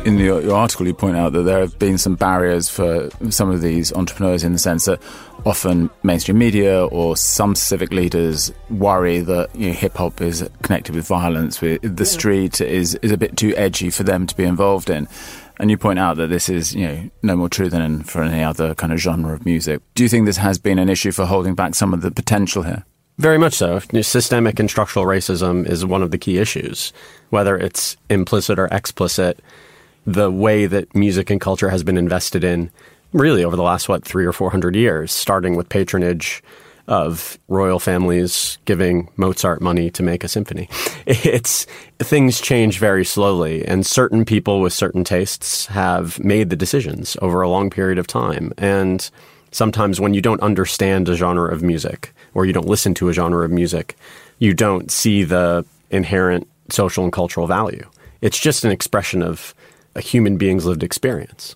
in 0.06 0.18
the, 0.18 0.24
your 0.24 0.56
article, 0.56 0.88
you 0.88 0.94
point 0.94 1.16
out 1.16 1.34
that 1.34 1.44
there 1.44 1.60
have 1.60 1.78
been 1.78 1.98
some 1.98 2.16
barriers 2.16 2.70
for 2.70 3.10
some 3.30 3.50
of 3.50 3.62
these 3.62 3.94
entrepreneurs 3.94 4.44
in 4.44 4.54
the 4.54 4.60
sense 4.60 4.86
that 4.86 5.02
often 5.46 5.90
mainstream 6.04 6.38
media 6.38 6.86
or 6.86 7.18
some 7.18 7.56
civic 7.56 7.92
leaders 7.92 8.52
worry 8.70 9.20
that 9.20 9.54
you 9.56 9.68
know, 9.68 9.74
hip 9.74 9.96
hop 9.96 10.22
is 10.22 10.48
connected 10.62 10.96
with 10.96 11.08
violence, 11.08 11.62
with 11.62 11.82
the 11.96 12.06
street 12.06 12.62
is 12.62 12.96
is 12.96 13.12
a 13.12 13.18
bit 13.18 13.38
too 13.38 13.54
edgy 13.56 13.90
for 13.90 14.04
them 14.04 14.28
to 14.28 14.36
be 14.36 14.44
involved 14.44 14.90
in. 14.90 15.08
And 15.58 15.70
you 15.70 15.78
point 15.78 16.00
out 16.00 16.18
that 16.18 16.28
this 16.28 16.50
is, 16.50 16.74
you 16.74 16.88
know, 16.88 17.10
no 17.22 17.36
more 17.36 17.50
true 17.50 17.70
than 17.70 18.02
for 18.04 18.24
any 18.24 18.44
other 18.44 18.74
kind 18.74 18.92
of 18.92 19.00
genre 19.00 19.34
of 19.34 19.46
music. 19.46 19.82
Do 19.94 20.02
you 20.02 20.10
think 20.10 20.26
this 20.26 20.38
has 20.38 20.58
been 20.58 20.80
an 20.80 20.90
issue 20.90 21.12
for 21.12 21.26
holding 21.26 21.54
back 21.54 21.76
some 21.76 21.94
of 21.94 22.02
the 22.02 22.10
potential 22.10 22.64
here? 22.64 22.84
Very 23.20 23.38
much 23.38 23.54
so. 23.54 23.80
Systemic 23.80 24.60
and 24.60 24.70
structural 24.70 25.06
racism 25.06 25.68
is 25.68 25.86
one 25.86 26.02
of 26.02 26.10
the 26.10 26.18
key 26.18 26.40
issues, 26.40 26.92
whether 27.30 27.56
it's 27.56 27.96
implicit 28.10 28.58
or 28.58 28.68
explicit 28.72 29.40
the 30.06 30.32
way 30.32 30.66
that 30.66 30.96
music 30.96 31.30
and 31.30 31.40
culture 31.40 31.70
has 31.70 31.84
been 31.84 31.98
invested 31.98 32.44
in 32.44 32.72
really 33.14 33.44
over 33.44 33.56
the 33.56 33.64
last, 33.64 33.90
what, 33.90 34.04
three 34.04 34.26
or 34.26 34.34
four 34.34 34.52
hundred 34.52 34.76
years, 34.76 35.12
starting 35.12 35.56
with 35.56 35.70
patronage 35.70 36.44
of 36.88 37.38
royal 37.48 37.80
families 37.80 38.58
giving 38.66 39.10
Mozart 39.16 39.62
money 39.62 39.90
to 39.92 40.04
make 40.04 40.24
a 40.24 40.28
symphony. 40.28 40.70
It's 41.08 41.66
things 42.00 42.40
change 42.42 42.80
very 42.80 43.06
slowly, 43.06 43.66
and 43.66 43.86
certain 43.86 44.26
people 44.26 44.62
with 44.62 44.74
certain 44.74 45.04
tastes 45.04 45.68
have 45.68 46.24
made 46.24 46.50
the 46.50 46.56
decisions 46.56 47.18
over 47.22 47.42
a 47.42 47.50
long 47.50 47.70
period 47.70 47.98
of 47.98 48.08
time. 48.08 48.54
And 48.58 49.10
sometimes 49.52 50.00
when 50.00 50.14
you 50.14 50.22
don't 50.22 50.42
understand 50.42 51.10
a 51.10 51.16
genre 51.16 51.52
of 51.52 51.62
music 51.64 52.14
or 52.34 52.46
you 52.46 52.54
don't 52.54 52.68
listen 52.68 52.94
to 52.96 53.10
a 53.10 53.14
genre 53.14 53.44
of 53.44 53.52
music, 53.52 53.96
you 54.40 54.54
don't 54.54 54.92
see 54.92 55.24
the 55.24 55.66
inherent 55.90 56.48
social 56.70 57.04
and 57.04 57.14
cultural 57.14 57.48
value. 57.48 57.90
It's 58.22 58.40
just 58.40 58.64
an 58.64 58.72
expression 58.72 59.22
of 59.22 59.54
a 59.96 60.02
human 60.02 60.38
being's 60.38 60.66
lived 60.66 60.84
experience. 60.84 61.56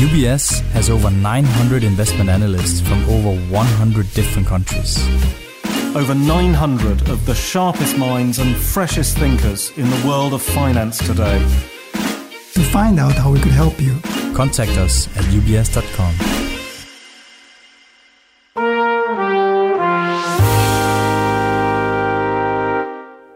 UBS 0.00 0.62
has 0.70 0.88
over 0.88 1.10
900 1.10 1.84
investment 1.84 2.30
analysts 2.30 2.80
from 2.80 3.04
over 3.04 3.38
100 3.52 4.14
different 4.14 4.48
countries. 4.48 4.98
Over 5.94 6.14
900 6.14 7.10
of 7.10 7.26
the 7.26 7.34
sharpest 7.34 7.98
minds 7.98 8.38
and 8.38 8.56
freshest 8.56 9.18
thinkers 9.18 9.70
in 9.76 9.90
the 9.90 10.08
world 10.08 10.32
of 10.32 10.40
finance 10.40 10.96
today. 11.06 11.38
To 12.54 12.62
find 12.72 12.98
out 12.98 13.12
how 13.12 13.30
we 13.30 13.40
could 13.40 13.52
help 13.52 13.78
you, 13.78 14.00
contact 14.32 14.78
us 14.78 15.06
at 15.18 15.24
ubs.com. 15.24 16.49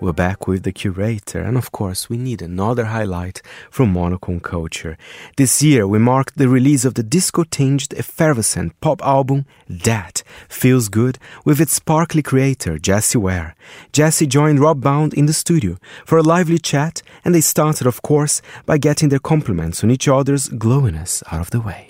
We're 0.04 0.12
back 0.12 0.46
with 0.46 0.64
the 0.64 0.72
curator, 0.72 1.40
and 1.40 1.56
of 1.56 1.72
course, 1.72 2.10
we 2.10 2.18
need 2.18 2.42
another 2.42 2.84
highlight 2.84 3.40
from 3.70 3.94
Monocle 3.94 4.34
on 4.34 4.40
culture. 4.40 4.98
This 5.38 5.62
year, 5.62 5.88
we 5.88 5.98
marked 5.98 6.36
the 6.36 6.46
release 6.46 6.84
of 6.84 6.92
the 6.92 7.02
disco-tinged, 7.02 7.94
effervescent 7.94 8.78
pop 8.82 9.00
album 9.00 9.46
That 9.66 10.22
Feels 10.46 10.90
Good 10.90 11.18
with 11.46 11.58
its 11.58 11.72
sparkly 11.72 12.20
creator, 12.20 12.78
Jessie 12.78 13.16
Ware. 13.16 13.56
Jessie 13.94 14.26
joined 14.26 14.60
Rob 14.60 14.82
Bound 14.82 15.14
in 15.14 15.24
the 15.24 15.32
studio 15.32 15.78
for 16.04 16.18
a 16.18 16.22
lively 16.22 16.58
chat, 16.58 17.00
and 17.24 17.34
they 17.34 17.40
started, 17.40 17.86
of 17.86 18.02
course, 18.02 18.42
by 18.66 18.76
getting 18.76 19.08
their 19.08 19.18
compliments 19.18 19.82
on 19.82 19.90
each 19.90 20.06
other's 20.06 20.50
glowiness 20.50 21.22
out 21.32 21.40
of 21.40 21.48
the 21.48 21.62
way. 21.62 21.88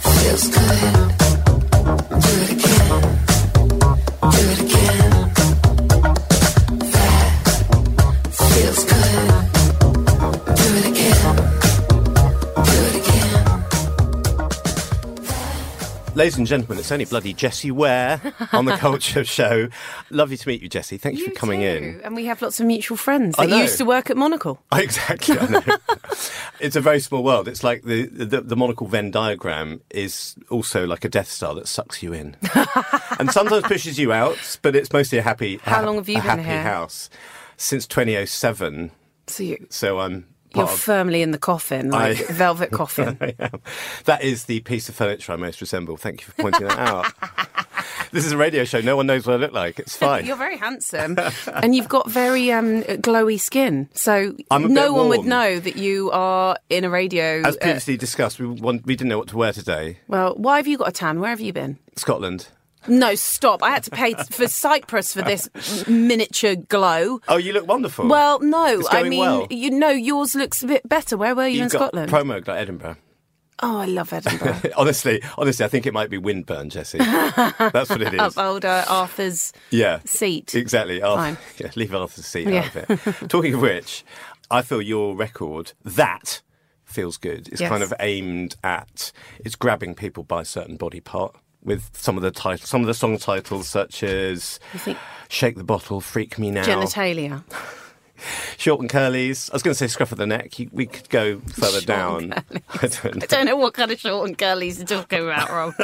Feels 0.00 0.48
good. 0.48 1.08
Do 2.18 2.30
it 2.42 2.50
again. 2.50 3.28
Do 4.20 4.38
it 4.50 4.57
Ladies 16.18 16.36
and 16.36 16.48
gentlemen, 16.48 16.80
it's 16.80 16.90
only 16.90 17.04
bloody 17.04 17.32
Jessie 17.32 17.70
Ware 17.70 18.20
on 18.52 18.64
the 18.64 18.76
Culture 18.76 19.24
Show. 19.24 19.68
Lovely 20.10 20.36
to 20.36 20.48
meet 20.48 20.60
you, 20.60 20.68
Jessie. 20.68 20.98
Thank 20.98 21.16
you, 21.16 21.26
for 21.26 21.30
coming 21.30 21.60
too. 21.60 21.66
in. 21.66 22.00
And 22.02 22.16
we 22.16 22.24
have 22.24 22.42
lots 22.42 22.58
of 22.58 22.66
mutual 22.66 22.96
friends 22.96 23.36
I 23.38 23.46
that 23.46 23.56
used 23.56 23.78
to 23.78 23.84
work 23.84 24.10
at 24.10 24.16
Monocle. 24.16 24.60
Exactly. 24.72 25.38
I 25.38 25.46
know. 25.46 25.60
it's 26.60 26.74
a 26.74 26.80
very 26.80 26.98
small 26.98 27.22
world. 27.22 27.46
It's 27.46 27.62
like 27.62 27.84
the, 27.84 28.06
the 28.06 28.40
the 28.40 28.56
monocle 28.56 28.88
Venn 28.88 29.12
diagram 29.12 29.80
is 29.90 30.34
also 30.50 30.88
like 30.88 31.04
a 31.04 31.08
Death 31.08 31.28
Star 31.30 31.54
that 31.54 31.68
sucks 31.68 32.02
you 32.02 32.12
in, 32.12 32.36
and 33.20 33.30
sometimes 33.30 33.62
pushes 33.62 33.96
you 33.96 34.12
out. 34.12 34.58
But 34.62 34.74
it's 34.74 34.92
mostly 34.92 35.18
a 35.18 35.22
happy. 35.22 35.58
How 35.58 35.76
ha- 35.76 35.86
long 35.86 35.96
have 35.98 36.08
you 36.08 36.16
a 36.16 36.20
been 36.20 36.30
happy 36.30 36.42
here? 36.42 36.62
house 36.62 37.10
since 37.56 37.86
2007. 37.86 38.90
So 39.28 39.42
you, 39.44 39.66
So 39.70 40.00
I'm. 40.00 40.26
You're 40.54 40.64
of- 40.64 40.78
firmly 40.78 41.22
in 41.22 41.30
the 41.30 41.38
coffin, 41.38 41.90
like 41.90 42.18
I- 42.18 42.24
velvet 42.32 42.70
coffin. 42.70 43.16
I 43.20 43.34
am. 43.38 43.60
That 44.04 44.22
is 44.22 44.44
the 44.44 44.60
piece 44.60 44.88
of 44.88 44.94
furniture 44.94 45.32
I 45.32 45.36
most 45.36 45.60
resemble. 45.60 45.96
Thank 45.96 46.20
you 46.22 46.26
for 46.26 46.42
pointing 46.42 46.66
that 46.68 46.78
out. 46.78 47.12
this 48.12 48.24
is 48.24 48.32
a 48.32 48.36
radio 48.36 48.64
show. 48.64 48.80
No 48.80 48.96
one 48.96 49.06
knows 49.06 49.26
what 49.26 49.34
I 49.34 49.36
look 49.36 49.52
like. 49.52 49.78
It's 49.78 49.96
fine. 49.96 50.26
You're 50.26 50.36
very 50.36 50.56
handsome, 50.56 51.16
and 51.52 51.74
you've 51.74 51.88
got 51.88 52.10
very 52.10 52.50
um, 52.52 52.82
glowy 52.82 53.38
skin. 53.38 53.88
So 53.94 54.34
no 54.50 54.92
one 54.92 55.08
would 55.08 55.26
know 55.26 55.58
that 55.60 55.76
you 55.76 56.10
are 56.12 56.56
in 56.70 56.84
a 56.84 56.90
radio. 56.90 57.42
As 57.44 57.56
uh, 57.56 57.60
previously 57.60 57.96
discussed, 57.96 58.38
we, 58.38 58.46
want, 58.46 58.86
we 58.86 58.96
didn't 58.96 59.08
know 59.08 59.18
what 59.18 59.28
to 59.28 59.36
wear 59.36 59.52
today. 59.52 59.98
well, 60.08 60.34
why 60.36 60.56
have 60.56 60.66
you 60.66 60.78
got 60.78 60.88
a 60.88 60.92
tan? 60.92 61.20
Where 61.20 61.30
have 61.30 61.40
you 61.40 61.52
been? 61.52 61.78
Scotland. 61.96 62.48
No, 62.86 63.14
stop! 63.16 63.62
I 63.62 63.70
had 63.70 63.82
to 63.84 63.90
pay 63.90 64.14
for 64.14 64.46
Cyprus 64.48 65.12
for 65.12 65.22
this 65.22 65.48
miniature 65.88 66.54
glow. 66.56 67.20
Oh, 67.28 67.36
you 67.36 67.52
look 67.52 67.66
wonderful. 67.66 68.06
Well, 68.08 68.38
no, 68.40 68.82
I 68.90 69.02
mean, 69.02 69.20
well. 69.20 69.46
you 69.50 69.70
know, 69.70 69.90
yours 69.90 70.34
looks 70.34 70.62
a 70.62 70.66
bit 70.66 70.88
better. 70.88 71.16
Where 71.16 71.34
were 71.34 71.46
you 71.46 71.62
You've 71.62 71.72
in 71.74 71.78
got 71.78 71.88
Scotland? 71.92 72.10
promo 72.12 72.46
like 72.46 72.60
Edinburgh. 72.60 72.96
oh, 73.62 73.78
I 73.78 73.86
love 73.86 74.12
Edinburgh. 74.12 74.60
honestly, 74.76 75.20
honestly, 75.36 75.64
I 75.64 75.68
think 75.68 75.86
it 75.86 75.92
might 75.92 76.08
be 76.08 76.18
Windburn, 76.18 76.70
Jessie. 76.70 76.98
That's 76.98 77.90
what 77.90 78.00
it 78.00 78.14
is. 78.14 78.20
Up 78.36 78.38
old 78.38 78.64
uh, 78.64 78.84
Arthur's 78.88 79.52
yeah, 79.70 79.98
seat. 80.04 80.54
exactly. 80.54 81.02
Arthur, 81.02 81.34
Fine. 81.34 81.38
yeah, 81.58 81.70
leave 81.74 81.92
Arthur's 81.94 82.26
seat 82.26 82.46
Yeah. 82.48 82.60
out 82.60 82.76
of 82.76 83.22
it. 83.24 83.28
Talking 83.28 83.54
of 83.54 83.60
which, 83.60 84.04
I 84.50 84.62
feel 84.62 84.80
your 84.80 85.16
record 85.16 85.72
that 85.84 86.40
feels 86.84 87.16
good. 87.18 87.48
It's 87.48 87.60
Yes. 87.60 87.68
kind 87.68 87.82
of 87.82 87.92
aimed 88.00 88.56
at 88.64 89.12
it's 89.44 89.56
grabbing 89.56 89.94
people 89.94 90.22
by 90.22 90.42
a 90.42 90.44
certain 90.46 90.76
body 90.76 91.00
part 91.00 91.34
with 91.62 91.90
some 91.96 92.16
of 92.16 92.22
the 92.22 92.30
titles, 92.30 92.68
some 92.68 92.80
of 92.80 92.86
the 92.86 92.94
song 92.94 93.18
titles 93.18 93.68
such 93.68 94.02
as 94.02 94.58
think 94.76 94.98
"Shake 95.28 95.56
the 95.56 95.64
Bottle," 95.64 96.00
"Freak 96.00 96.38
Me 96.38 96.50
Now," 96.50 96.64
genitalia? 96.64 97.42
"Short 98.56 98.80
and 98.80 98.90
Curlies." 98.90 99.48
I 99.50 99.54
was 99.54 99.62
going 99.62 99.72
to 99.72 99.78
say 99.78 99.86
"Scruff 99.86 100.10
of 100.12 100.18
the 100.18 100.26
Neck." 100.26 100.58
You, 100.58 100.68
we 100.72 100.86
could 100.86 101.08
go 101.08 101.38
further 101.40 101.80
Short 101.80 101.84
down. 101.86 102.32
I 102.82 102.86
don't 102.88 103.04
know. 103.16 103.20
I 103.22 103.26
don't 103.26 103.46
know 103.46 103.56
what 103.56 103.74
kind 103.74 103.90
of 103.92 104.00
short 104.00 104.28
and 104.28 104.36
curlies 104.36 104.78
you're 104.78 104.86
talking 104.86 105.22
about, 105.24 105.50
Rob. 105.50 105.74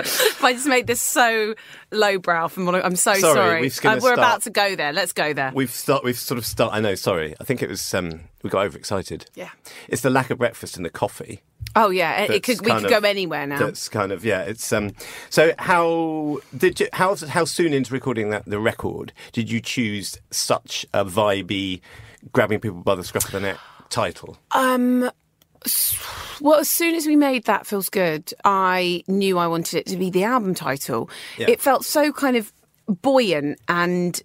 if 0.00 0.42
I 0.44 0.52
just 0.54 0.66
made 0.66 0.86
this 0.86 1.00
so 1.02 1.54
lowbrow 1.92 2.48
from 2.48 2.64
what 2.66 2.74
I- 2.76 2.80
I'm 2.82 2.96
so 2.96 3.12
Sorry, 3.14 3.34
sorry. 3.34 3.60
we're 3.60 3.90
Uh, 3.90 3.94
we're 3.96 4.00
start- 4.00 4.18
about 4.18 4.42
to 4.42 4.50
go 4.50 4.74
there. 4.76 4.92
Let's 4.94 5.12
go 5.12 5.32
there. 5.34 5.52
We've 5.54 5.70
start. 5.70 6.02
We've 6.04 6.18
sort 6.18 6.38
of 6.38 6.46
start. 6.46 6.72
I 6.72 6.80
know. 6.80 6.94
Sorry. 6.94 7.34
I 7.40 7.44
think 7.44 7.62
it 7.62 7.68
was. 7.68 7.92
Um, 7.94 8.20
we 8.42 8.48
got 8.50 8.64
overexcited. 8.64 9.28
Yeah. 9.34 9.50
It's 9.88 10.02
the 10.02 10.10
lack 10.10 10.30
of 10.30 10.38
breakfast 10.38 10.76
and 10.76 10.84
the 10.86 10.90
coffee. 10.90 11.42
Oh 11.74 11.90
yeah, 11.90 12.22
it, 12.22 12.42
could. 12.42 12.60
We 12.64 12.70
could 12.70 12.84
of- 12.84 12.90
go 12.90 13.06
anywhere 13.06 13.46
now. 13.46 13.58
That's 13.58 13.88
kind 13.88 14.12
of 14.12 14.24
yeah. 14.24 14.42
It's 14.42 14.72
um. 14.72 14.92
So 15.30 15.52
how 15.58 16.38
did 16.56 16.80
you 16.80 16.88
how 16.92 17.16
how 17.16 17.44
soon 17.44 17.72
into 17.72 17.92
recording 17.92 18.30
that 18.30 18.44
the 18.46 18.58
record 18.58 19.12
did 19.32 19.50
you 19.50 19.60
choose 19.60 20.18
such 20.30 20.86
a 20.94 21.04
vibey, 21.04 21.80
grabbing 22.32 22.60
people 22.60 22.82
by 22.82 22.94
the 22.94 23.04
scruff 23.04 23.26
of 23.26 23.32
the 23.32 23.40
neck 23.40 23.58
title? 23.88 24.38
Um. 24.52 25.10
Well, 26.40 26.60
as 26.60 26.70
soon 26.70 26.94
as 26.94 27.06
we 27.06 27.16
made 27.16 27.44
that 27.44 27.66
feels 27.66 27.88
good, 27.88 28.32
I 28.44 29.02
knew 29.08 29.38
I 29.38 29.48
wanted 29.48 29.78
it 29.78 29.86
to 29.86 29.96
be 29.96 30.10
the 30.10 30.22
album 30.24 30.54
title. 30.54 31.10
Yeah. 31.38 31.50
It 31.50 31.60
felt 31.60 31.84
so 31.84 32.12
kind 32.12 32.36
of 32.36 32.52
buoyant 32.86 33.58
and 33.68 34.22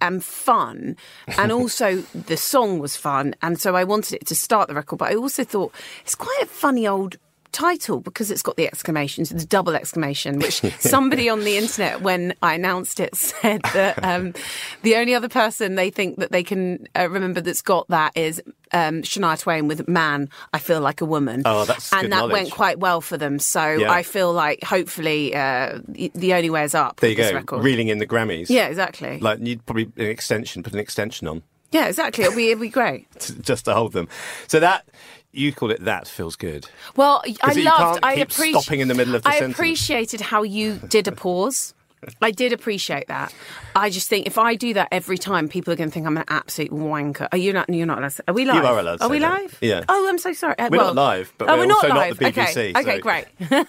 and 0.00 0.24
fun, 0.24 0.96
and 1.38 1.52
also 1.60 1.96
the 2.14 2.36
song 2.36 2.78
was 2.78 2.96
fun, 2.96 3.34
and 3.42 3.60
so 3.60 3.76
I 3.76 3.84
wanted 3.84 4.14
it 4.14 4.26
to 4.26 4.34
start 4.34 4.68
the 4.68 4.74
record. 4.74 4.96
But 4.96 5.12
I 5.12 5.14
also 5.14 5.44
thought 5.44 5.74
it's 6.02 6.14
quite 6.14 6.40
a 6.42 6.46
funny 6.46 6.86
old 6.86 7.16
title 7.52 8.00
because 8.00 8.30
it's 8.30 8.42
got 8.42 8.56
the 8.56 8.66
exclamations, 8.66 9.30
the 9.30 9.44
double 9.46 9.74
exclamation, 9.74 10.38
which 10.38 10.60
somebody 10.80 11.28
on 11.28 11.40
the 11.44 11.56
internet 11.56 12.00
when 12.02 12.34
I 12.42 12.54
announced 12.54 13.00
it 13.00 13.14
said 13.16 13.62
that 13.74 14.02
um, 14.04 14.34
the 14.82 14.96
only 14.96 15.14
other 15.14 15.28
person 15.28 15.74
they 15.74 15.90
think 15.90 16.18
that 16.18 16.32
they 16.32 16.42
can 16.42 16.86
uh, 16.98 17.08
remember 17.08 17.40
that's 17.40 17.62
got 17.62 17.88
that 17.88 18.12
is 18.16 18.42
um, 18.72 19.02
Shania 19.02 19.38
Twain 19.38 19.68
with 19.68 19.88
"Man, 19.88 20.28
I 20.52 20.58
Feel 20.58 20.80
Like 20.80 21.00
a 21.00 21.04
Woman." 21.06 21.42
Oh, 21.44 21.64
that's 21.64 21.92
and 21.92 22.12
that 22.12 22.16
knowledge. 22.16 22.32
went 22.32 22.50
quite 22.52 22.78
well 22.78 23.00
for 23.00 23.16
them. 23.16 23.38
So 23.38 23.64
Yeah. 23.66 23.90
I 23.92 24.02
feel 24.02 24.32
like 24.32 24.62
hopefully 24.64 25.34
uh, 25.34 25.80
the 25.88 26.34
only 26.34 26.50
way 26.50 26.64
is 26.64 26.74
up. 26.74 27.00
There 27.00 27.10
you 27.10 27.16
go. 27.16 27.32
record. 27.32 27.64
Reeling 27.64 27.88
in 27.88 27.98
the 27.98 28.06
Grammys. 28.06 28.48
Yeah, 28.48 28.68
exactly. 28.68 29.18
Like 29.18 29.40
you'd 29.40 29.64
probably 29.66 29.90
an 29.96 30.06
extension, 30.06 30.62
put 30.62 30.72
an 30.72 30.78
extension 30.78 31.26
on 31.28 31.42
yeah, 31.72 31.86
exactly. 31.86 32.24
It'll 32.24 32.36
be 32.36 32.50
it'll 32.50 32.62
be 32.62 32.68
great. 32.68 33.06
just 33.40 33.64
to 33.66 33.74
hold 33.74 33.92
them. 33.92 34.08
So 34.48 34.60
that 34.60 34.88
you 35.32 35.52
call 35.52 35.70
it 35.70 35.84
that 35.84 36.08
feels 36.08 36.36
good. 36.36 36.66
Well, 36.96 37.22
I 37.42 37.52
loved. 37.54 38.00
I 38.02 38.14
appreciate. 38.14 38.60
stopping 38.60 38.80
in 38.80 38.88
the 38.88 38.94
middle 38.94 39.14
of 39.14 39.22
the 39.22 39.28
I 39.28 39.38
sentence. 39.38 39.54
appreciated 39.54 40.20
how 40.20 40.42
you 40.42 40.76
did 40.88 41.06
a 41.08 41.12
pause. 41.12 41.74
I 42.22 42.30
did 42.30 42.54
appreciate 42.54 43.08
that. 43.08 43.34
I 43.76 43.90
just 43.90 44.08
think 44.08 44.26
if 44.26 44.38
I 44.38 44.54
do 44.54 44.72
that 44.72 44.88
every 44.90 45.18
time, 45.18 45.48
people 45.50 45.70
are 45.74 45.76
going 45.76 45.90
to 45.90 45.92
think 45.92 46.06
I'm 46.06 46.16
an 46.16 46.24
absolute 46.28 46.70
wanker. 46.70 47.28
Are 47.30 47.36
you 47.36 47.52
not? 47.52 47.68
You're 47.68 47.86
not. 47.86 47.98
allowed 47.98 48.12
to- 48.12 48.24
Are 48.28 48.32
we 48.34 48.46
live? 48.46 48.54
You 48.56 48.62
are 48.62 48.78
allowed 48.78 48.96
to 49.00 49.04
Are 49.04 49.08
we 49.10 49.18
that. 49.18 49.42
live? 49.42 49.58
Yeah. 49.60 49.84
Oh, 49.86 50.08
I'm 50.08 50.16
so 50.16 50.32
sorry. 50.32 50.58
Uh, 50.58 50.70
We're 50.70 50.78
well- 50.78 50.94
not 50.94 51.02
live, 51.02 51.34
but 51.36 51.50
oh, 51.50 51.58
we're 51.58 51.66
we're 51.66 51.72
also 51.74 51.88
not 51.88 51.94
not 51.94 52.00
live. 52.08 52.18
the 52.18 52.24
BBC, 52.24 52.74
Okay. 52.76 52.80
Okay, 52.80 52.96
so- 52.96 53.64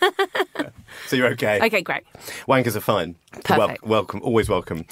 great. 0.54 0.68
So 1.08 1.16
you're 1.16 1.28
okay. 1.32 1.60
Okay, 1.66 1.82
great. 1.82 2.04
Wankers 2.48 2.76
are 2.76 2.82
fine. 2.82 3.16
Perfect. 3.44 3.84
welcome, 3.84 4.22
always 4.24 4.50
welcome. 4.50 4.86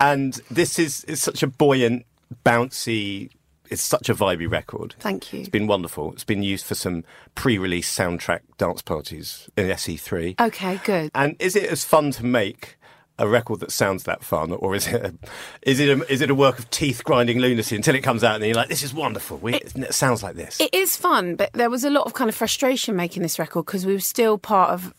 And 0.00 0.34
this 0.50 0.78
is, 0.78 1.02
is 1.04 1.22
such 1.22 1.42
a 1.42 1.46
buoyant, 1.46 2.04
bouncy. 2.44 3.30
It's 3.70 3.82
such 3.82 4.08
a 4.08 4.14
vibey 4.14 4.50
record. 4.50 4.94
Thank 5.00 5.32
you. 5.32 5.40
It's 5.40 5.48
been 5.48 5.66
wonderful. 5.66 6.12
It's 6.12 6.24
been 6.24 6.42
used 6.42 6.64
for 6.66 6.74
some 6.74 7.04
pre-release 7.34 7.94
soundtrack 7.94 8.40
dance 8.58 8.82
parties 8.82 9.48
in 9.56 9.66
SE3. 9.68 10.40
Okay, 10.40 10.80
good. 10.84 11.10
And 11.14 11.36
is 11.38 11.56
it 11.56 11.64
as 11.70 11.84
fun 11.84 12.10
to 12.12 12.24
make 12.24 12.76
a 13.18 13.26
record 13.26 13.60
that 13.60 13.72
sounds 13.72 14.04
that 14.04 14.22
fun, 14.22 14.52
or 14.52 14.74
is 14.74 14.86
it 14.88 15.02
a, 15.02 15.14
is 15.62 15.80
it 15.80 15.88
a, 15.88 16.12
is 16.12 16.20
it 16.20 16.28
a 16.28 16.34
work 16.34 16.58
of 16.58 16.68
teeth 16.68 17.02
grinding 17.02 17.38
lunacy 17.38 17.74
until 17.74 17.94
it 17.94 18.02
comes 18.02 18.22
out 18.22 18.36
and 18.36 18.44
you're 18.44 18.54
like, 18.54 18.68
this 18.68 18.82
is 18.82 18.92
wonderful. 18.92 19.38
We, 19.38 19.54
it, 19.54 19.94
sounds 19.94 20.22
like 20.22 20.36
this. 20.36 20.60
It 20.60 20.74
is 20.74 20.96
fun, 20.96 21.34
but 21.34 21.50
there 21.54 21.70
was 21.70 21.82
a 21.84 21.88
lot 21.90 22.04
of 22.04 22.12
kind 22.12 22.28
of 22.28 22.34
frustration 22.34 22.94
making 22.94 23.22
this 23.22 23.38
record 23.38 23.64
because 23.64 23.86
we 23.86 23.94
were 23.94 24.00
still 24.00 24.36
part 24.36 24.68
of 24.70 24.92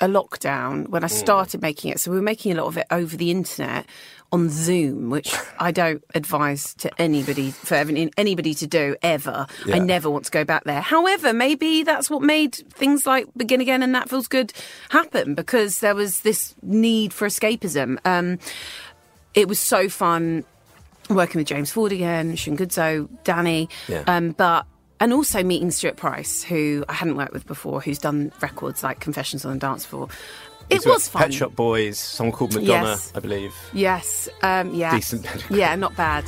a 0.00 0.08
lockdown 0.08 0.88
when 0.88 1.04
I 1.04 1.08
Mm. 1.08 1.10
started 1.10 1.62
making 1.62 1.92
it. 1.92 2.00
So 2.00 2.10
we 2.10 2.16
were 2.16 2.22
making 2.24 2.50
a 2.52 2.56
lot 2.56 2.66
of 2.66 2.76
it 2.76 2.86
over 2.90 3.16
the 3.16 3.30
internet 3.30 3.86
on 4.32 4.48
Zoom, 4.48 5.10
which 5.10 5.34
I 5.58 5.72
don't 5.72 6.04
advise 6.14 6.74
to 6.74 6.90
anybody 7.00 7.50
for 7.50 7.74
anybody 7.74 8.54
to 8.54 8.66
do 8.66 8.96
ever. 9.02 9.46
I 9.66 9.78
never 9.80 10.08
want 10.08 10.24
to 10.26 10.30
go 10.30 10.44
back 10.44 10.64
there. 10.64 10.80
However, 10.80 11.32
maybe 11.32 11.82
that's 11.82 12.08
what 12.08 12.22
made 12.22 12.54
things 12.54 13.06
like 13.06 13.26
Begin 13.36 13.60
Again 13.60 13.82
and 13.82 13.94
That 13.94 14.08
Feels 14.08 14.28
Good 14.28 14.52
happen 14.90 15.34
because 15.34 15.80
there 15.80 15.94
was 15.94 16.20
this 16.20 16.54
need 16.62 17.12
for 17.12 17.26
escapism. 17.26 17.98
Um, 18.04 18.38
it 19.34 19.48
was 19.48 19.58
so 19.58 19.88
fun 19.88 20.44
working 21.08 21.40
with 21.40 21.48
James 21.48 21.72
Ford 21.72 21.90
again, 21.90 22.34
Shungudzo, 22.36 23.08
Danny, 23.24 23.68
Yeah. 23.88 24.04
um, 24.06 24.30
but 24.30 24.64
and 25.00 25.12
also 25.14 25.42
meeting 25.42 25.70
Stuart 25.70 25.96
Price, 25.96 26.42
who 26.42 26.84
I 26.88 26.92
hadn't 26.92 27.16
worked 27.16 27.32
with 27.32 27.46
before, 27.46 27.80
who's 27.80 27.98
done 27.98 28.32
records 28.42 28.82
like 28.82 29.00
Confessions 29.00 29.44
on 29.46 29.54
the 29.54 29.58
Dance 29.58 29.86
Floor. 29.86 30.08
It 30.70 30.86
was 30.86 31.08
fun. 31.08 31.22
Pet 31.22 31.34
Shop 31.34 31.54
Boys, 31.56 31.98
song 31.98 32.32
called 32.32 32.54
Madonna, 32.54 32.90
Yes. 32.90 33.12
I 33.14 33.20
believe. 33.20 33.54
Yes, 33.72 34.28
um, 34.42 34.72
yeah, 34.74 34.94
Decent. 34.94 35.26
yeah, 35.50 35.74
not 35.74 35.96
bad. 35.96 36.24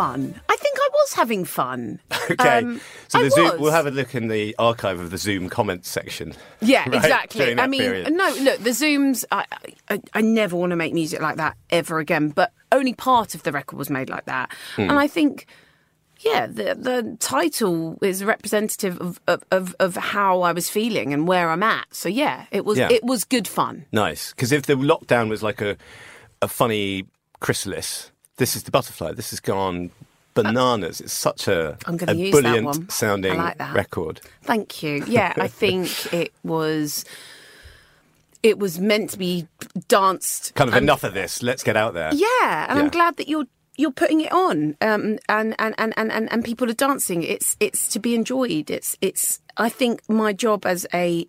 Fun. 0.00 0.40
I 0.48 0.56
think 0.56 0.78
I 0.78 0.88
was 0.92 1.12
having 1.14 1.44
fun. 1.44 2.00
Okay, 2.30 2.58
Um, 2.58 2.78
so 3.08 3.20
I 3.20 3.22
the 3.22 3.30
Zoom, 3.30 3.58
we'll 3.60 3.72
have 3.72 3.86
a 3.86 3.90
look 3.90 4.14
in 4.14 4.28
the 4.28 4.54
archive 4.58 5.00
of 5.00 5.10
the 5.10 5.16
Zoom 5.16 5.48
comments 5.48 5.88
section. 5.88 6.34
Yeah, 6.60 6.80
right, 6.86 6.94
exactly. 6.96 7.58
I 7.58 7.66
mean, 7.66 7.80
period. 7.80 8.12
no, 8.12 8.28
look, 8.42 8.58
the 8.60 8.70
Zooms. 8.70 9.24
I, 9.32 9.46
I, 9.88 10.00
I 10.12 10.20
never 10.20 10.54
want 10.56 10.70
to 10.70 10.76
make 10.76 10.92
music 10.92 11.22
like 11.22 11.36
that 11.36 11.56
ever 11.70 11.98
again. 12.00 12.28
But 12.28 12.52
only 12.70 12.92
part 12.92 13.34
of 13.34 13.44
the 13.44 13.50
record 13.52 13.78
was 13.78 13.88
made 13.88 14.10
like 14.10 14.26
that, 14.26 14.52
Hmm. 14.76 14.82
and 14.90 14.98
I 14.98 15.06
think, 15.08 15.46
yeah, 16.20 16.46
the 16.46 16.74
the 16.74 17.16
title 17.18 17.96
is 18.02 18.22
representative 18.22 19.00
of, 19.00 19.18
of, 19.26 19.42
of, 19.50 19.74
of 19.80 19.96
how 19.96 20.42
I 20.42 20.52
was 20.52 20.68
feeling 20.68 21.14
and 21.14 21.26
where 21.26 21.48
I'm 21.48 21.62
at. 21.62 21.86
So 21.94 22.10
yeah, 22.10 22.44
it 22.50 22.66
was 22.66 22.76
Yeah. 22.76 22.90
it 22.92 23.04
was 23.04 23.24
good 23.24 23.48
fun. 23.48 23.86
Nice, 23.90 24.32
because 24.34 24.52
if 24.52 24.66
the 24.66 24.74
lockdown 24.74 25.30
was 25.30 25.42
like 25.42 25.62
a 25.62 25.78
a 26.42 26.48
funny 26.48 27.06
chrysalis, 27.40 28.12
this 28.38 28.56
is 28.56 28.62
the 28.64 28.70
butterfly. 28.70 29.12
This 29.12 29.30
has 29.30 29.40
gone 29.40 29.90
bananas. 30.34 31.00
it's 31.00 31.12
such 31.12 31.48
a, 31.48 31.76
I'm 31.86 31.98
a 32.06 32.14
use 32.14 32.30
brilliant 32.30 32.90
sounding 32.92 33.36
like 33.36 33.58
record. 33.74 34.20
Thank 34.42 34.82
you. 34.82 35.04
Yeah, 35.06 35.34
I 35.36 35.48
think 35.48 36.12
it 36.12 36.32
was. 36.42 37.04
It 38.44 38.58
was 38.58 38.78
meant 38.78 39.10
to 39.10 39.18
be 39.18 39.48
danced. 39.88 40.54
Kind 40.54 40.68
of 40.68 40.74
and- 40.76 40.84
enough 40.84 41.02
of 41.02 41.12
this. 41.12 41.42
Let's 41.42 41.64
get 41.64 41.76
out 41.76 41.94
there. 41.94 42.10
Yeah, 42.14 42.66
and 42.68 42.78
Yeah. 42.78 42.84
I'm 42.84 42.88
glad 42.88 43.16
that 43.16 43.28
you're 43.28 43.46
you're 43.76 43.92
putting 43.92 44.20
it 44.20 44.32
on, 44.32 44.76
um, 44.80 45.18
and, 45.28 45.54
and, 45.58 45.74
and, 45.78 45.94
and, 45.96 46.10
and 46.10 46.32
and 46.32 46.44
people 46.44 46.68
are 46.70 46.74
dancing. 46.74 47.22
It's 47.22 47.56
it's 47.60 47.88
to 47.90 47.98
be 47.98 48.14
enjoyed. 48.14 48.70
It's 48.70 48.96
it's. 49.00 49.40
I 49.56 49.68
think 49.68 50.08
my 50.08 50.32
job 50.32 50.64
as 50.66 50.86
a 50.94 51.26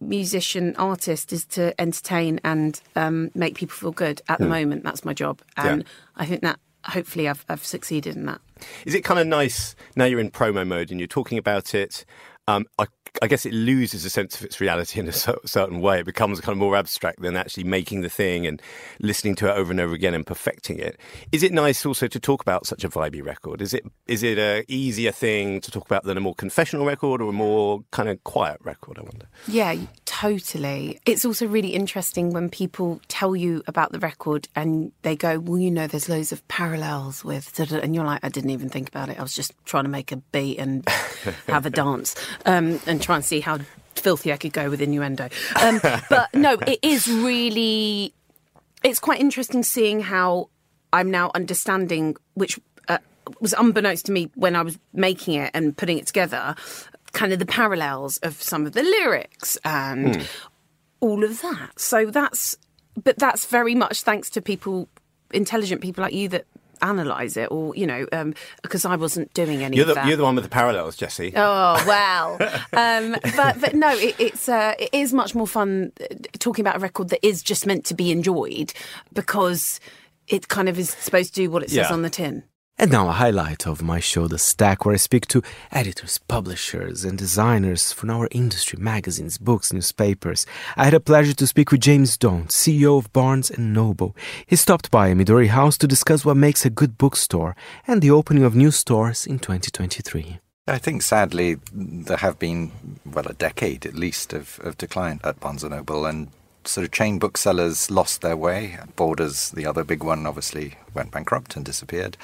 musician 0.00 0.74
artist 0.76 1.32
is 1.32 1.44
to 1.46 1.78
entertain 1.80 2.40
and 2.44 2.80
um, 2.96 3.30
make 3.34 3.54
people 3.54 3.74
feel 3.74 3.92
good. 3.92 4.20
At 4.28 4.38
the 4.38 4.44
Hmm. 4.46 4.50
moment, 4.50 4.84
that's 4.84 5.04
my 5.04 5.12
job, 5.14 5.40
Yeah. 5.58 5.72
and 5.72 5.84
I 6.16 6.26
think 6.26 6.42
that 6.42 6.58
hopefully 6.84 7.28
I've 7.28 7.44
I've 7.48 7.64
succeeded 7.64 8.16
in 8.16 8.26
that. 8.26 8.40
Is 8.86 8.94
it 8.94 9.02
kind 9.04 9.20
of 9.20 9.26
nice 9.26 9.74
now 9.96 10.04
you're 10.06 10.20
in 10.20 10.30
promo 10.30 10.66
mode 10.66 10.90
and 10.90 10.98
you're 11.00 11.06
talking 11.06 11.38
about 11.38 11.74
it? 11.74 12.04
Um, 12.48 12.66
I, 12.78 12.86
I 13.22 13.26
guess 13.26 13.46
it 13.46 13.52
loses 13.52 14.04
a 14.04 14.10
sense 14.10 14.38
of 14.38 14.44
its 14.44 14.60
reality 14.60 15.00
in 15.00 15.08
a 15.08 15.12
certain 15.12 15.80
way. 15.80 16.00
It 16.00 16.06
becomes 16.06 16.40
kind 16.40 16.52
of 16.52 16.58
more 16.58 16.76
abstract 16.76 17.20
than 17.20 17.36
actually 17.36 17.64
making 17.64 18.02
the 18.02 18.08
thing 18.08 18.46
and 18.46 18.60
listening 19.00 19.34
to 19.36 19.48
it 19.48 19.56
over 19.56 19.70
and 19.70 19.80
over 19.80 19.94
again 19.94 20.14
and 20.14 20.26
perfecting 20.26 20.78
it. 20.78 20.98
Is 21.32 21.42
it 21.42 21.52
nice 21.52 21.84
also 21.84 22.06
to 22.06 22.20
talk 22.20 22.42
about 22.42 22.66
such 22.66 22.84
a 22.84 22.88
vibey 22.88 23.24
record? 23.24 23.60
Is 23.60 23.74
it 23.74 23.84
is 24.06 24.22
it 24.22 24.38
a 24.38 24.64
easier 24.68 25.12
thing 25.12 25.60
to 25.62 25.70
talk 25.70 25.86
about 25.86 26.04
than 26.04 26.16
a 26.16 26.20
more 26.20 26.34
confessional 26.34 26.86
record 26.86 27.20
or 27.20 27.30
a 27.30 27.32
more 27.32 27.82
kind 27.90 28.08
of 28.08 28.22
quiet 28.24 28.58
record? 28.62 28.98
I 28.98 29.02
wonder. 29.02 29.28
Yeah, 29.46 29.76
totally. 30.04 31.00
It's 31.06 31.24
also 31.24 31.46
really 31.46 31.74
interesting 31.74 32.32
when 32.32 32.48
people 32.48 33.00
tell 33.08 33.34
you 33.36 33.62
about 33.66 33.92
the 33.92 33.98
record 33.98 34.48
and 34.54 34.92
they 35.02 35.16
go, 35.16 35.38
"Well, 35.38 35.58
you 35.58 35.70
know, 35.70 35.86
there's 35.86 36.08
loads 36.08 36.32
of 36.32 36.46
parallels 36.48 37.24
with," 37.24 37.54
da-da," 37.54 37.78
and 37.78 37.94
you're 37.94 38.04
like, 38.04 38.24
"I 38.24 38.28
didn't 38.28 38.50
even 38.50 38.68
think 38.68 38.88
about 38.88 39.08
it. 39.08 39.18
I 39.18 39.22
was 39.22 39.34
just 39.34 39.52
trying 39.64 39.84
to 39.84 39.90
make 39.90 40.12
a 40.12 40.16
beat 40.16 40.58
and 40.58 40.88
have 41.48 41.66
a 41.66 41.70
dance 41.70 42.14
um, 42.46 42.80
and 42.86 42.99
try 43.00 43.16
and 43.16 43.24
see 43.24 43.40
how 43.40 43.58
filthy 43.96 44.32
I 44.32 44.36
could 44.36 44.52
go 44.52 44.70
with 44.70 44.80
innuendo." 44.80 45.28
Um, 45.60 45.80
but 46.08 46.28
no, 46.34 46.54
it 46.66 46.78
is 46.82 47.08
really. 47.08 48.12
It's 48.82 48.98
quite 48.98 49.20
interesting 49.20 49.62
seeing 49.62 50.00
how 50.00 50.48
I'm 50.92 51.10
now 51.10 51.30
understanding, 51.34 52.16
which 52.34 52.58
uh, 52.88 52.98
was 53.40 53.52
unbeknownst 53.52 54.06
to 54.06 54.12
me 54.12 54.30
when 54.34 54.56
I 54.56 54.62
was 54.62 54.78
making 54.94 55.34
it 55.34 55.50
and 55.52 55.76
putting 55.76 55.98
it 55.98 56.06
together, 56.06 56.54
kind 57.12 57.32
of 57.32 57.38
the 57.38 57.46
parallels 57.46 58.16
of 58.18 58.40
some 58.42 58.66
of 58.66 58.72
the 58.72 58.82
lyrics 58.82 59.58
and 59.64 60.16
Hmm. 60.16 60.22
all 61.00 61.24
of 61.24 61.42
that. 61.42 61.78
So 61.78 62.06
that's, 62.06 62.56
but 63.04 63.18
that's 63.18 63.44
very 63.44 63.74
much 63.74 64.02
thanks 64.02 64.30
to 64.30 64.40
people, 64.40 64.88
intelligent 65.32 65.82
people 65.82 66.02
like 66.02 66.14
you 66.14 66.28
that 66.30 66.46
analyze 66.82 67.36
it, 67.36 67.48
or 67.50 67.74
you 67.74 67.86
know, 67.86 68.06
um, 68.12 68.34
because 68.62 68.84
I 68.84 68.96
wasn't 68.96 69.32
doing 69.34 69.62
any 69.62 69.76
You're 69.76 69.84
of 69.84 69.88
the, 69.88 69.94
that. 69.94 70.06
you're 70.06 70.16
the 70.16 70.24
one 70.24 70.34
with 70.34 70.44
the 70.44 70.50
parallels, 70.50 70.96
Jessie. 70.96 71.32
Oh 71.36 71.82
well, 71.86 72.34
um, 72.72 73.16
but 73.36 73.60
but 73.60 73.74
no, 73.74 73.90
it, 73.90 74.14
it's 74.18 74.48
uh, 74.48 74.74
it 74.78 74.90
is 74.92 75.12
much 75.12 75.34
more 75.34 75.46
fun 75.46 75.92
uh, 76.00 76.06
talking 76.38 76.62
about 76.62 76.76
a 76.76 76.80
record 76.80 77.08
that 77.10 77.24
is 77.26 77.42
just 77.42 77.66
meant 77.66 77.84
to 77.86 77.94
be 77.94 78.10
enjoyed 78.10 78.72
because 79.12 79.80
it 80.28 80.48
kind 80.48 80.68
of 80.68 80.78
is 80.78 80.90
supposed 80.90 81.34
to 81.34 81.40
do 81.42 81.50
what 81.50 81.62
it 81.62 81.70
says 81.70 81.76
Yeah. 81.88 81.92
on 81.92 82.02
the 82.02 82.10
tin. 82.10 82.44
And 82.80 82.90
now 82.90 83.10
a 83.10 83.12
highlight 83.12 83.66
of 83.66 83.82
my 83.82 84.00
show, 84.00 84.26
The 84.26 84.38
Stack, 84.38 84.86
where 84.86 84.94
I 84.94 84.96
speak 84.96 85.26
to 85.28 85.42
editors, 85.70 86.16
publishers, 86.16 87.04
and 87.04 87.18
designers 87.18 87.92
from 87.92 88.08
our 88.08 88.26
industry, 88.30 88.78
magazines, 88.80 89.36
books, 89.36 89.70
newspapers. 89.70 90.46
I 90.78 90.86
had 90.86 90.94
a 90.94 90.98
pleasure 90.98 91.34
to 91.34 91.46
speak 91.46 91.70
with 91.70 91.82
James 91.82 92.16
Daunt, 92.16 92.48
CEO 92.48 92.96
of 92.96 93.12
Barnes 93.12 93.52
& 93.54 93.58
Noble. 93.58 94.16
He 94.46 94.56
stopped 94.56 94.90
by 94.90 95.12
Midori 95.12 95.48
House 95.48 95.76
to 95.76 95.86
discuss 95.86 96.24
what 96.24 96.38
makes 96.38 96.64
a 96.64 96.70
good 96.70 96.96
bookstore 96.96 97.54
and 97.86 98.00
the 98.00 98.10
opening 98.10 98.44
of 98.44 98.56
new 98.56 98.70
stores 98.70 99.26
in 99.26 99.38
2023. 99.38 100.38
I 100.66 100.78
think 100.78 101.02
sadly 101.02 101.58
there 101.74 102.16
have 102.16 102.38
been 102.38 102.72
well 103.04 103.26
a 103.26 103.34
decade 103.34 103.84
at 103.84 103.94
least 103.94 104.32
of, 104.32 104.58
of 104.64 104.78
decline 104.78 105.20
at 105.22 105.38
Barnes 105.38 105.64
and 105.64 105.74
Noble, 105.74 106.06
and 106.06 106.28
sort 106.64 106.86
of 106.86 106.92
chain 106.92 107.18
booksellers 107.18 107.90
lost 107.90 108.22
their 108.22 108.38
way. 108.38 108.78
Borders, 108.96 109.50
the 109.50 109.66
other 109.66 109.84
big 109.84 110.02
one, 110.02 110.26
obviously 110.26 110.76
went 110.94 111.10
bankrupt 111.10 111.56
and 111.56 111.64
disappeared. 111.66 112.16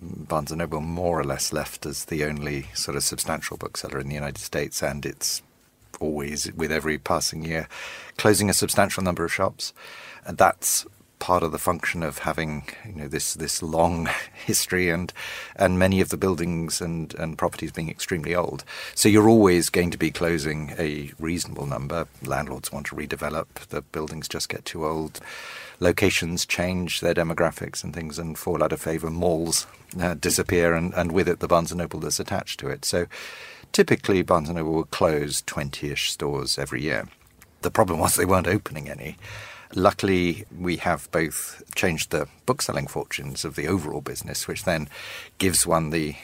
Barnes 0.00 0.50
and 0.50 0.58
Noble 0.58 0.80
more 0.80 1.20
or 1.20 1.24
less 1.24 1.52
left 1.52 1.86
as 1.86 2.06
the 2.06 2.24
only 2.24 2.66
sort 2.74 2.96
of 2.96 3.04
substantial 3.04 3.56
bookseller 3.56 3.98
in 3.98 4.08
the 4.08 4.14
United 4.14 4.38
States, 4.38 4.82
and 4.82 5.04
it's 5.04 5.42
always 6.00 6.52
with 6.54 6.72
every 6.72 6.98
passing 6.98 7.44
year 7.44 7.68
closing 8.16 8.50
a 8.50 8.54
substantial 8.54 9.02
number 9.02 9.24
of 9.24 9.32
shops, 9.32 9.72
and 10.26 10.38
that's 10.38 10.86
part 11.22 11.44
of 11.44 11.52
the 11.52 11.58
function 11.58 12.02
of 12.02 12.18
having 12.18 12.64
you 12.84 12.92
know 12.94 13.06
this 13.06 13.34
this 13.34 13.62
long 13.62 14.08
history 14.44 14.90
and 14.90 15.12
and 15.54 15.78
many 15.78 16.00
of 16.00 16.08
the 16.08 16.16
buildings 16.16 16.80
and 16.80 17.14
and 17.14 17.38
properties 17.38 17.70
being 17.70 17.88
extremely 17.88 18.34
old. 18.34 18.64
So 18.96 19.08
you're 19.08 19.28
always 19.28 19.70
going 19.70 19.92
to 19.92 19.98
be 19.98 20.10
closing 20.10 20.74
a 20.78 21.12
reasonable 21.20 21.66
number. 21.66 22.08
Landlords 22.24 22.72
want 22.72 22.86
to 22.86 22.96
redevelop. 22.96 23.46
The 23.68 23.82
buildings 23.82 24.26
just 24.26 24.48
get 24.48 24.64
too 24.64 24.84
old 24.84 25.20
locations 25.82 26.46
change 26.46 27.00
their 27.00 27.14
demographics 27.14 27.82
and 27.82 27.92
things 27.92 28.18
and 28.18 28.38
fall 28.38 28.62
out 28.62 28.72
of 28.72 28.80
favor 28.80 29.10
malls 29.10 29.66
uh, 30.00 30.14
disappear 30.14 30.74
and 30.74 30.94
and 30.94 31.12
with 31.12 31.28
it 31.28 31.40
the 31.40 31.48
Barnes 31.48 31.74
Noble 31.74 32.00
that's 32.00 32.20
attached 32.20 32.60
to 32.60 32.68
it. 32.68 32.84
So 32.84 33.06
typically 33.72 34.22
Barnes 34.22 34.48
Noble 34.48 34.72
will 34.72 34.84
close 34.84 35.42
20ish 35.42 36.08
stores 36.10 36.58
every 36.58 36.82
year. 36.82 37.08
The 37.62 37.70
problem 37.70 37.98
was 37.98 38.14
they 38.14 38.24
weren't 38.24 38.46
opening 38.46 38.88
any. 38.88 39.18
Luckily, 39.74 40.44
we 40.56 40.76
have 40.76 41.10
both 41.12 41.62
changed 41.74 42.10
the 42.10 42.28
bookselling 42.44 42.86
fortunes 42.86 43.44
of 43.44 43.54
the 43.56 43.68
overall 43.68 44.02
business, 44.02 44.46
which 44.46 44.64
then 44.64 44.88
gives 45.38 45.66
one 45.66 45.90
the 45.90 46.14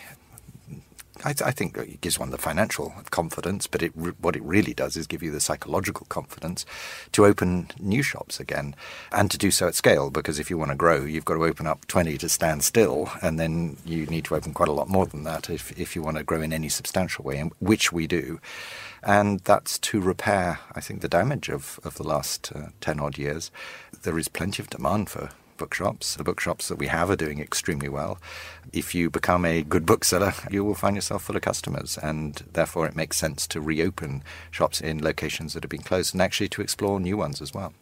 I, 1.24 1.30
I 1.44 1.50
think 1.50 1.76
it 1.76 2.00
gives 2.00 2.18
one 2.18 2.30
the 2.30 2.38
financial 2.38 2.92
confidence, 3.10 3.66
but 3.66 3.82
it 3.82 3.96
what 3.96 4.36
it 4.36 4.42
really 4.42 4.74
does 4.74 4.96
is 4.96 5.06
give 5.06 5.22
you 5.22 5.30
the 5.30 5.40
psychological 5.40 6.06
confidence 6.08 6.64
to 7.12 7.26
open 7.26 7.70
new 7.78 8.02
shops 8.02 8.40
again 8.40 8.74
and 9.12 9.30
to 9.30 9.38
do 9.38 9.50
so 9.50 9.68
at 9.68 9.74
scale. 9.74 10.10
Because 10.10 10.38
if 10.38 10.50
you 10.50 10.58
want 10.58 10.70
to 10.70 10.76
grow, 10.76 11.04
you've 11.04 11.24
got 11.24 11.34
to 11.34 11.44
open 11.44 11.66
up 11.66 11.86
20 11.86 12.18
to 12.18 12.28
stand 12.28 12.62
still, 12.62 13.10
and 13.22 13.38
then 13.38 13.76
you 13.84 14.06
need 14.06 14.24
to 14.26 14.36
open 14.36 14.52
quite 14.52 14.68
a 14.68 14.72
lot 14.72 14.88
more 14.88 15.06
than 15.06 15.24
that 15.24 15.50
if, 15.50 15.78
if 15.78 15.96
you 15.96 16.02
want 16.02 16.16
to 16.16 16.24
grow 16.24 16.40
in 16.40 16.52
any 16.52 16.68
substantial 16.68 17.24
way, 17.24 17.40
which 17.58 17.92
we 17.92 18.06
do. 18.06 18.40
And 19.02 19.40
that's 19.40 19.78
to 19.78 20.00
repair, 20.00 20.58
I 20.74 20.80
think, 20.80 21.00
the 21.00 21.08
damage 21.08 21.48
of, 21.48 21.78
of 21.84 21.94
the 21.94 22.02
last 22.02 22.52
uh, 22.54 22.68
10 22.80 23.00
odd 23.00 23.18
years. 23.18 23.50
There 24.02 24.18
is 24.18 24.28
plenty 24.28 24.62
of 24.62 24.70
demand 24.70 25.08
for 25.10 25.30
bookshops. 25.58 26.16
The 26.16 26.24
bookshops 26.24 26.68
that 26.68 26.78
we 26.78 26.86
have 26.86 27.10
are 27.10 27.16
doing 27.16 27.40
extremely 27.40 27.88
well. 27.88 28.18
If 28.72 28.94
you 28.94 29.10
become 29.10 29.44
a 29.44 29.62
good 29.62 29.84
bookseller, 29.84 30.32
you 30.50 30.64
will 30.64 30.74
find 30.74 30.96
yourself 30.96 31.24
full 31.24 31.36
of 31.36 31.42
customers, 31.42 31.98
and 32.02 32.42
therefore 32.52 32.86
it 32.86 32.96
makes 32.96 33.18
sense 33.18 33.46
to 33.48 33.60
reopen 33.60 34.22
shops 34.50 34.80
in 34.80 35.02
locations 35.02 35.52
that 35.52 35.64
have 35.64 35.70
been 35.70 35.82
closed 35.82 36.14
and 36.14 36.22
actually 36.22 36.48
to 36.48 36.62
explore 36.62 36.98
new 36.98 37.16
ones 37.16 37.42
as 37.42 37.52
well. 37.52 37.74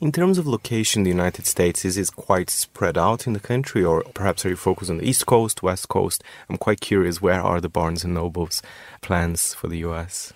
In 0.00 0.12
terms 0.12 0.38
of 0.38 0.46
location, 0.46 1.02
the 1.04 1.10
United 1.10 1.46
States 1.46 1.84
is 1.84 1.96
it 1.96 2.14
quite 2.16 2.50
spread 2.50 2.98
out 2.98 3.26
in 3.26 3.32
the 3.32 3.40
country, 3.40 3.84
or 3.84 4.02
perhaps 4.14 4.44
are 4.44 4.50
you 4.50 4.56
focused 4.56 4.90
on 4.90 4.98
the 4.98 5.08
East 5.08 5.26
Coast, 5.26 5.62
West 5.62 5.88
Coast? 5.88 6.24
I'm 6.48 6.56
quite 6.56 6.80
curious. 6.80 7.22
Where 7.22 7.40
are 7.40 7.60
the 7.60 7.68
Barnes 7.68 8.04
and 8.04 8.14
Nobles 8.14 8.62
plans 9.02 9.54
for 9.54 9.68
the 9.68 9.78
U.S.? 9.78 10.32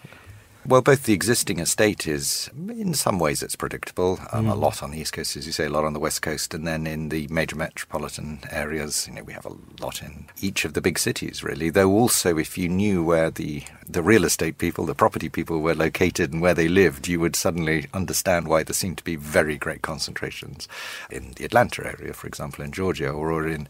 Well, 0.65 0.81
both 0.81 1.03
the 1.05 1.13
existing 1.13 1.59
estate 1.59 2.07
is, 2.07 2.49
in 2.69 2.95
some 2.95 3.19
ways, 3.19 3.43
it's 3.43 3.57
predictable. 3.57 4.21
Um, 4.31 4.47
A 4.47 4.55
Mm. 4.55 4.61
lot 4.61 4.81
on 4.81 4.93
the 4.93 5.01
East 5.01 5.13
Coast, 5.13 5.37
as 5.37 5.45
you 5.45 5.53
say, 5.53 5.65
a 5.65 5.71
lot 5.71 5.85
on 5.85 5.93
the 5.93 5.99
West 5.99 6.23
Coast, 6.23 6.55
and 6.55 6.65
then 6.65 6.87
in 6.87 7.09
the 7.09 7.27
major 7.29 7.57
metropolitan 7.57 8.39
areas, 8.49 9.09
you 9.09 9.15
know, 9.15 9.25
we 9.25 9.33
have 9.33 9.45
a 9.45 9.57
lot 9.81 10.03
in 10.03 10.27
each 10.41 10.65
of 10.65 10.75
the 10.75 10.81
big 10.81 11.01
cities, 11.01 11.43
really. 11.43 11.69
Though 11.71 11.91
also, 11.91 12.39
if 12.39 12.57
you 12.57 12.69
knew 12.69 13.03
where 13.03 13.31
the 13.31 13.65
the 13.89 14.03
real 14.03 14.25
estate 14.25 14.57
people, 14.57 14.87
the 14.87 14.95
property 14.95 15.29
people, 15.29 15.61
were 15.61 15.75
located 15.75 16.33
and 16.33 16.41
where 16.41 16.55
they 16.55 16.69
lived, 16.69 17.09
you 17.09 17.19
would 17.21 17.37
suddenly 17.37 17.89
understand 17.93 18.47
why 18.49 18.63
there 18.63 18.73
seem 18.73 18.95
to 18.97 19.05
be 19.05 19.17
very 19.17 19.59
great 19.59 19.83
concentrations 19.83 20.67
in 21.11 21.33
the 21.37 21.45
Atlanta 21.45 21.85
area, 21.85 22.13
for 22.15 22.27
example, 22.27 22.65
in 22.65 22.71
Georgia, 22.73 23.11
or 23.11 23.47
in 23.47 23.69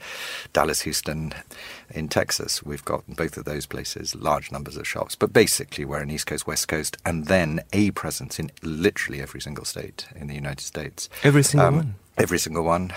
Dallas, 0.53 0.83
Houston, 0.83 1.33
in 1.91 2.07
Texas. 2.09 2.63
We've 2.63 2.85
got 2.85 3.03
in 3.09 3.15
both 3.15 3.37
of 3.37 3.47
those 3.47 3.67
places 3.67 4.15
large 4.15 4.53
numbers 4.53 4.77
of 4.77 4.87
shops, 4.87 5.17
but 5.17 5.33
basically 5.33 5.85
we're 5.85 6.03
an 6.03 6.11
East 6.11 6.27
Coast, 6.27 6.47
West 6.47 6.69
Coast, 6.69 6.82
and 7.05 7.27
then 7.27 7.61
a 7.73 7.91
presence 7.93 8.39
in 8.39 8.51
literally 8.63 9.21
every 9.21 9.41
single 9.41 9.65
state 9.65 10.07
in 10.15 10.27
the 10.27 10.35
United 10.35 10.63
States. 10.63 11.09
Every 11.23 11.43
single 11.43 11.73
one? 11.73 11.95
Every 12.19 12.39
single 12.39 12.65
one. 12.65 12.93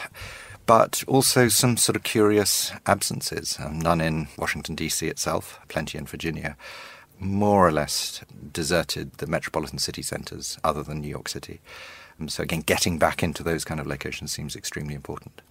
But 0.66 1.04
also 1.08 1.48
some 1.48 1.78
sort 1.78 1.96
of 1.96 2.04
curious 2.04 2.72
absences. 2.86 3.58
Um, 3.60 3.80
none 3.80 4.02
in 4.02 4.28
Washington, 4.38 4.76
D.C. 4.76 5.08
itself, 5.08 5.60
plenty 5.68 5.98
in 5.98 6.06
Virginia. 6.06 6.58
More 7.20 7.68
or 7.68 7.72
less 7.72 8.22
deserted 8.52 9.14
the 9.18 9.28
metropolitan 9.28 9.78
city 9.78 10.02
centres 10.02 10.58
other 10.64 10.84
than 10.84 11.02
New 11.02 11.08
York 11.08 11.30
City. 11.30 11.62
Um, 12.20 12.30
so, 12.30 12.44
again, 12.44 12.62
getting 12.62 12.98
back 12.98 13.22
into 13.22 13.44
those 13.44 13.64
kind 13.64 13.80
of 13.80 13.88
locations 13.88 14.32
seems 14.32 14.56
extremely 14.56 14.96
important. 14.96 15.42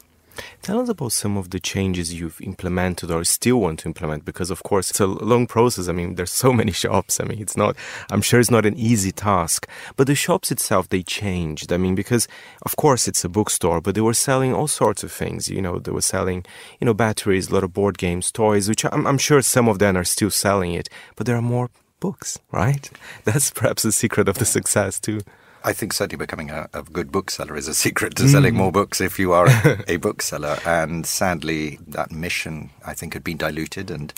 Tell 0.63 0.81
us 0.81 0.89
about 0.89 1.13
some 1.13 1.37
of 1.37 1.51
the 1.51 1.61
changes 1.61 2.15
you've 2.15 2.41
implemented 2.41 3.11
or 3.11 3.25
still 3.25 3.61
want 3.61 3.81
to 3.81 3.89
implement 3.89 4.25
because 4.25 4.51
of 4.51 4.63
course 4.63 4.91
it's 4.91 5.01
a 5.01 5.07
long 5.07 5.47
process. 5.47 5.89
I 5.89 5.93
mean, 5.93 6.15
there's 6.15 6.33
so 6.33 6.53
many 6.61 6.73
shops. 6.73 7.21
I 7.21 7.25
mean, 7.25 7.41
it's 7.41 7.57
not 7.57 7.77
I'm 8.11 8.23
sure 8.23 8.41
it's 8.41 8.51
not 8.51 8.67
an 8.67 8.77
easy 8.77 9.13
task. 9.13 9.69
But 9.97 10.07
the 10.07 10.15
shops 10.15 10.51
itself 10.51 10.89
they 10.89 11.03
changed. 11.03 11.73
I 11.73 11.77
mean, 11.77 11.95
because 11.95 12.29
of 12.63 12.77
course 12.77 13.09
it's 13.09 13.25
a 13.25 13.29
bookstore, 13.29 13.81
but 13.81 13.95
they 13.95 14.01
were 14.01 14.15
selling 14.15 14.55
all 14.55 14.69
sorts 14.69 15.03
of 15.03 15.13
things. 15.13 15.49
You 15.49 15.63
know, 15.63 15.79
they 15.79 15.93
were 15.93 16.01
selling, 16.01 16.45
you 16.81 16.85
know, 16.87 16.95
batteries, 16.95 17.49
a 17.49 17.55
lot 17.55 17.65
of 17.65 17.73
board 17.73 17.99
games, 17.99 18.33
toys, 18.33 18.69
which 18.69 18.85
I'm, 18.85 19.07
I'm 19.07 19.19
sure 19.19 19.43
some 19.43 19.69
of 19.69 19.79
them 19.79 19.97
are 19.97 20.05
still 20.05 20.31
selling 20.31 20.73
it, 20.73 20.89
but 21.17 21.27
there 21.27 21.37
are 21.37 21.43
more 21.43 21.71
books, 22.01 22.39
right? 22.53 22.91
That's 23.25 23.51
perhaps 23.51 23.83
the 23.83 23.93
secret 23.93 24.29
of 24.29 24.39
the 24.39 24.45
success 24.45 25.01
too. 25.01 25.21
I 25.67 25.73
think 25.73 25.95
certainly 25.95 26.23
becoming 26.23 26.51
a, 26.51 26.69
a 26.75 26.83
good 26.83 27.11
bookseller 27.11 27.57
is 27.57 27.69
a 27.69 27.75
secret 27.75 28.15
to 28.17 28.29
selling 28.29 28.53
Mm. 28.55 28.59
more 28.59 28.73
books 28.73 29.01
if 29.01 29.19
you 29.19 29.33
are 29.33 29.47
a, 29.49 29.85
a 29.89 29.97
bookseller. 29.97 30.59
And 30.67 31.07
sadly, 31.07 31.79
that 31.89 32.13
mission, 32.13 32.71
I 32.85 32.93
think, 32.93 33.15
had 33.15 33.25
been 33.25 33.39
diluted 33.39 33.91
and 33.91 34.13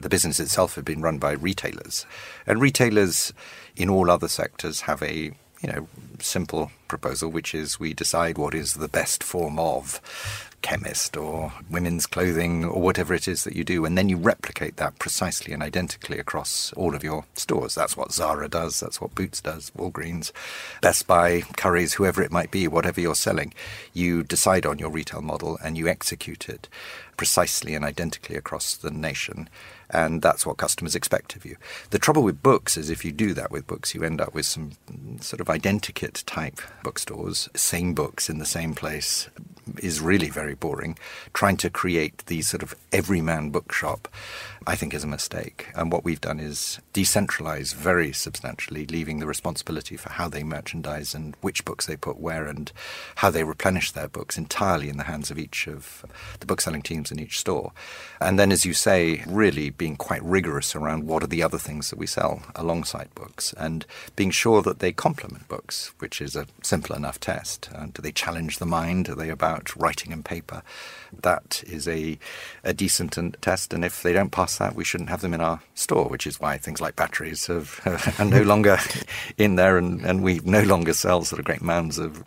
the 0.00 0.08
business 0.08 0.40
itself 0.40 0.74
had 0.74 0.84
been 0.84 1.00
run 1.00 1.18
by 1.18 1.32
retailers. 1.32 2.04
And 2.46 2.60
retailers 2.60 3.32
in 3.76 3.88
all 3.88 4.10
other 4.10 4.28
sectors 4.28 4.82
have 4.82 5.02
a 5.02 5.32
you 5.60 5.72
know, 5.72 5.88
simple 6.20 6.70
proposal, 6.88 7.30
which 7.30 7.54
is 7.54 7.80
we 7.80 7.92
decide 7.94 8.38
what 8.38 8.54
is 8.54 8.74
the 8.74 8.88
best 8.88 9.24
form 9.24 9.58
of 9.58 10.00
chemist 10.62 11.16
or 11.16 11.52
women's 11.70 12.06
clothing 12.06 12.64
or 12.64 12.80
whatever 12.80 13.14
it 13.14 13.28
is 13.28 13.44
that 13.44 13.56
you 13.56 13.64
do, 13.64 13.84
and 13.84 13.96
then 13.96 14.08
you 14.08 14.16
replicate 14.16 14.76
that 14.76 14.98
precisely 14.98 15.52
and 15.52 15.62
identically 15.62 16.18
across 16.18 16.72
all 16.74 16.94
of 16.94 17.04
your 17.04 17.24
stores. 17.34 17.74
That's 17.74 17.96
what 17.96 18.12
Zara 18.12 18.48
does, 18.48 18.80
that's 18.80 19.00
what 19.00 19.14
Boots 19.14 19.40
does, 19.40 19.70
Walgreens, 19.76 20.32
Best 20.80 21.06
Buy, 21.06 21.42
Curry's, 21.56 21.94
whoever 21.94 22.22
it 22.22 22.32
might 22.32 22.50
be, 22.50 22.68
whatever 22.68 23.00
you're 23.00 23.14
selling. 23.14 23.54
You 23.92 24.22
decide 24.22 24.66
on 24.66 24.78
your 24.78 24.90
retail 24.90 25.22
model 25.22 25.58
and 25.62 25.76
you 25.76 25.88
execute 25.88 26.48
it 26.48 26.68
precisely 27.16 27.74
and 27.74 27.84
identically 27.84 28.36
across 28.36 28.76
the 28.76 28.90
nation. 28.90 29.48
And 29.90 30.22
that's 30.22 30.46
what 30.46 30.56
customers 30.56 30.94
expect 30.94 31.34
of 31.34 31.44
you. 31.44 31.56
The 31.90 31.98
trouble 31.98 32.22
with 32.22 32.42
books 32.42 32.76
is 32.76 32.90
if 32.90 33.04
you 33.04 33.12
do 33.12 33.34
that 33.34 33.50
with 33.50 33.66
books, 33.66 33.94
you 33.94 34.04
end 34.04 34.20
up 34.20 34.34
with 34.34 34.46
some 34.46 34.72
sort 35.20 35.40
of 35.40 35.48
identikit 35.48 36.22
type 36.26 36.60
bookstores, 36.82 37.48
same 37.54 37.94
books 37.94 38.28
in 38.30 38.38
the 38.38 38.46
same 38.46 38.74
place 38.74 39.28
is 39.78 40.00
really 40.00 40.30
very 40.30 40.54
boring. 40.54 40.98
Trying 41.32 41.56
to 41.58 41.70
create 41.70 42.26
the 42.26 42.42
sort 42.42 42.62
of 42.62 42.74
everyman 42.92 43.50
bookshop, 43.50 44.08
I 44.66 44.74
think, 44.74 44.94
is 44.94 45.04
a 45.04 45.08
mistake. 45.08 45.68
And 45.74 45.92
what 45.92 46.04
we've 46.04 46.20
done 46.20 46.40
is 46.40 46.80
decentralize 46.94 47.74
very 47.74 48.12
substantially, 48.12 48.86
leaving 48.86 49.18
the 49.18 49.26
responsibility 49.26 49.96
for 49.96 50.10
how 50.10 50.28
they 50.28 50.42
merchandise 50.42 51.14
and 51.14 51.36
which 51.40 51.64
books 51.64 51.86
they 51.86 51.96
put 51.96 52.18
where 52.18 52.46
and 52.46 52.72
how 53.16 53.30
they 53.30 53.44
replenish 53.44 53.92
their 53.92 54.08
books 54.08 54.38
entirely 54.38 54.88
in 54.88 54.96
the 54.96 55.04
hands 55.04 55.30
of 55.30 55.38
each 55.38 55.66
of 55.66 56.04
the 56.40 56.46
bookselling 56.46 56.82
teams 56.82 57.10
in 57.10 57.18
each 57.18 57.38
store. 57.38 57.72
And 58.20 58.38
then, 58.38 58.52
as 58.52 58.64
you 58.64 58.74
say, 58.74 59.24
really 59.26 59.70
being 59.70 59.96
quite 59.96 60.22
rigorous 60.22 60.74
around 60.74 61.06
what 61.06 61.22
are 61.22 61.28
the 61.28 61.42
other 61.42 61.58
things 61.58 61.90
that 61.90 61.98
we 61.98 62.06
sell 62.06 62.42
alongside 62.54 63.14
books 63.14 63.54
and 63.56 63.86
being 64.16 64.30
sure 64.30 64.62
that 64.62 64.78
they 64.80 64.92
complement 64.92 65.48
books, 65.48 65.92
which 65.98 66.20
is 66.20 66.36
a 66.36 66.46
simple 66.62 66.94
enough 66.94 67.18
test. 67.20 67.68
Uh, 67.74 67.86
do 67.92 68.02
they 68.02 68.12
challenge 68.12 68.58
the 68.58 68.66
mind? 68.66 69.08
Are 69.08 69.14
they 69.14 69.30
about 69.30 69.57
writing 69.76 70.12
and 70.12 70.24
paper? 70.24 70.62
That 71.22 71.62
is 71.66 71.88
a, 71.88 72.18
a 72.64 72.72
decent 72.72 73.18
test. 73.40 73.72
And 73.72 73.84
if 73.84 74.02
they 74.02 74.12
don't 74.12 74.30
pass 74.30 74.58
that, 74.58 74.74
we 74.74 74.84
shouldn't 74.84 75.10
have 75.10 75.20
them 75.20 75.34
in 75.34 75.40
our 75.40 75.60
store, 75.74 76.08
which 76.08 76.26
is 76.26 76.40
why 76.40 76.58
things 76.58 76.80
like 76.80 76.96
batteries 76.96 77.46
have, 77.46 77.80
are 78.18 78.24
no 78.24 78.42
longer 78.42 78.78
in 79.38 79.56
there 79.56 79.78
and, 79.78 80.04
and 80.04 80.22
we 80.22 80.40
no 80.44 80.62
longer 80.62 80.92
sell 80.92 81.24
sort 81.24 81.38
of 81.38 81.44
great 81.44 81.62
mounds 81.62 81.98
of 81.98 82.24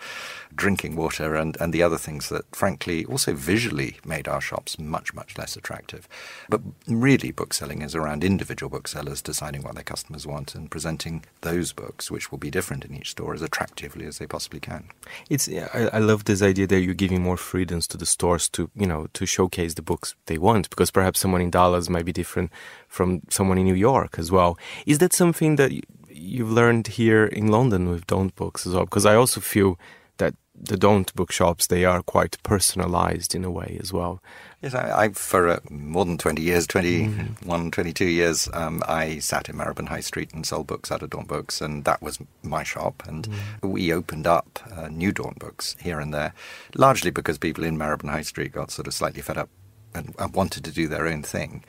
drinking 0.56 0.96
water 0.96 1.36
and, 1.36 1.58
and 1.60 1.74
the 1.74 1.84
other 1.84 1.98
things 1.98 2.30
that, 2.30 2.56
frankly, 2.56 3.06
also 3.06 3.34
visually 3.34 3.98
made 4.06 4.28
our 4.28 4.42
shops 4.42 4.78
much, 4.78 5.14
much 5.14 5.38
less 5.38 5.56
attractive. 5.56 6.08
But 6.50 6.62
really, 6.88 7.32
bookselling 7.32 7.82
is 7.82 7.96
around 7.96 8.24
individual 8.24 8.70
booksellers 8.70 9.22
deciding 9.22 9.64
what 9.64 9.76
their 9.76 9.84
customers 9.84 10.28
want 10.28 10.56
and 10.56 10.70
presenting 10.70 11.24
those 11.42 11.74
books, 11.74 12.12
which 12.12 12.32
will 12.32 12.38
be 12.38 12.52
different 12.52 12.86
in 12.86 12.96
each 12.96 13.12
store, 13.12 13.34
as 13.34 13.42
attractively 13.42 14.06
as 14.06 14.18
they 14.18 14.28
possibly 14.28 14.60
can. 14.60 14.86
It's 15.30 15.48
I, 15.50 15.90
I 15.94 16.00
love 16.00 16.26
this 16.26 16.42
idea 16.42 16.68
that 16.68 16.82
you're 16.82 16.94
giving 16.94 17.22
more 17.22 17.38
freedoms 17.38 17.88
to 17.88 17.98
the 17.98 18.06
stores 18.06 18.50
to 18.50 18.70
you 18.76 18.88
know 18.88 19.08
to 19.14 19.26
showcase 19.26 19.74
the 19.76 19.82
books 19.82 20.16
they 20.26 20.38
want 20.38 20.70
because 20.70 20.92
perhaps 20.92 21.20
someone 21.20 21.42
in 21.42 21.52
Dallas 21.52 21.90
might 21.90 22.06
be 22.06 22.14
different 22.14 22.52
from 22.88 23.22
someone 23.30 23.58
in 23.58 23.66
New 23.66 23.76
York 23.76 24.18
as 24.18 24.32
well. 24.32 24.58
Is 24.86 24.98
that 25.00 25.14
something 25.14 25.56
that 25.56 25.72
you've 26.10 26.52
learned 26.52 26.88
here 26.88 27.26
in 27.26 27.48
London 27.48 27.90
with 27.90 28.08
Daunt 28.08 28.36
Books 28.36 28.68
as 28.68 28.74
well? 28.74 28.86
Because 28.86 29.06
I 29.06 29.16
also 29.16 29.40
feel 29.40 29.80
that 30.22 30.36
the 30.54 30.78
Daunt 30.78 31.14
bookshops 31.16 31.66
they 31.66 31.84
are 31.86 32.04
quite 32.04 32.38
personalized 32.44 33.34
in 33.34 33.44
a 33.44 33.50
way 33.50 33.80
as 33.82 33.92
well. 33.92 34.22
Yes, 34.62 34.76
I, 34.76 35.06
I 35.06 35.10
for 35.10 35.50
uh, 35.50 35.60
more 35.72 36.06
than 36.06 36.20
20 36.20 36.42
years, 36.42 36.68
21, 36.68 37.72
22 37.72 38.06
years, 38.06 38.48
um, 38.54 38.84
I 38.88 39.18
sat 39.18 39.50
in 39.50 39.58
Marylebone 39.58 39.88
High 39.88 40.02
Street 40.02 40.32
and 40.34 40.46
sold 40.46 40.68
books 40.68 40.92
out 40.92 41.02
of 41.02 41.10
Daunt 41.10 41.28
Books, 41.28 41.62
and 41.62 41.84
that 41.86 42.02
was 42.04 42.20
my 42.44 42.62
shop. 42.62 43.02
And 43.08 43.28
we 43.64 43.92
opened 43.92 44.28
up 44.28 44.60
uh, 44.72 44.88
new 44.90 45.12
Daunt 45.12 45.40
Books 45.40 45.76
here 45.82 46.00
and 46.00 46.14
there, 46.14 46.34
largely 46.76 47.10
because 47.10 47.40
people 47.40 47.64
in 47.64 47.78
Marylebone 47.78 48.12
High 48.12 48.22
Street 48.22 48.52
got 48.52 48.70
sort 48.70 48.88
of 48.88 48.94
slightly 48.94 49.22
fed 49.22 49.40
up 49.40 49.50
and, 49.96 50.14
and 50.20 50.34
wanted 50.36 50.64
to 50.66 50.72
do 50.72 50.88
their 50.88 51.08
own 51.08 51.24
thing. 51.24 51.64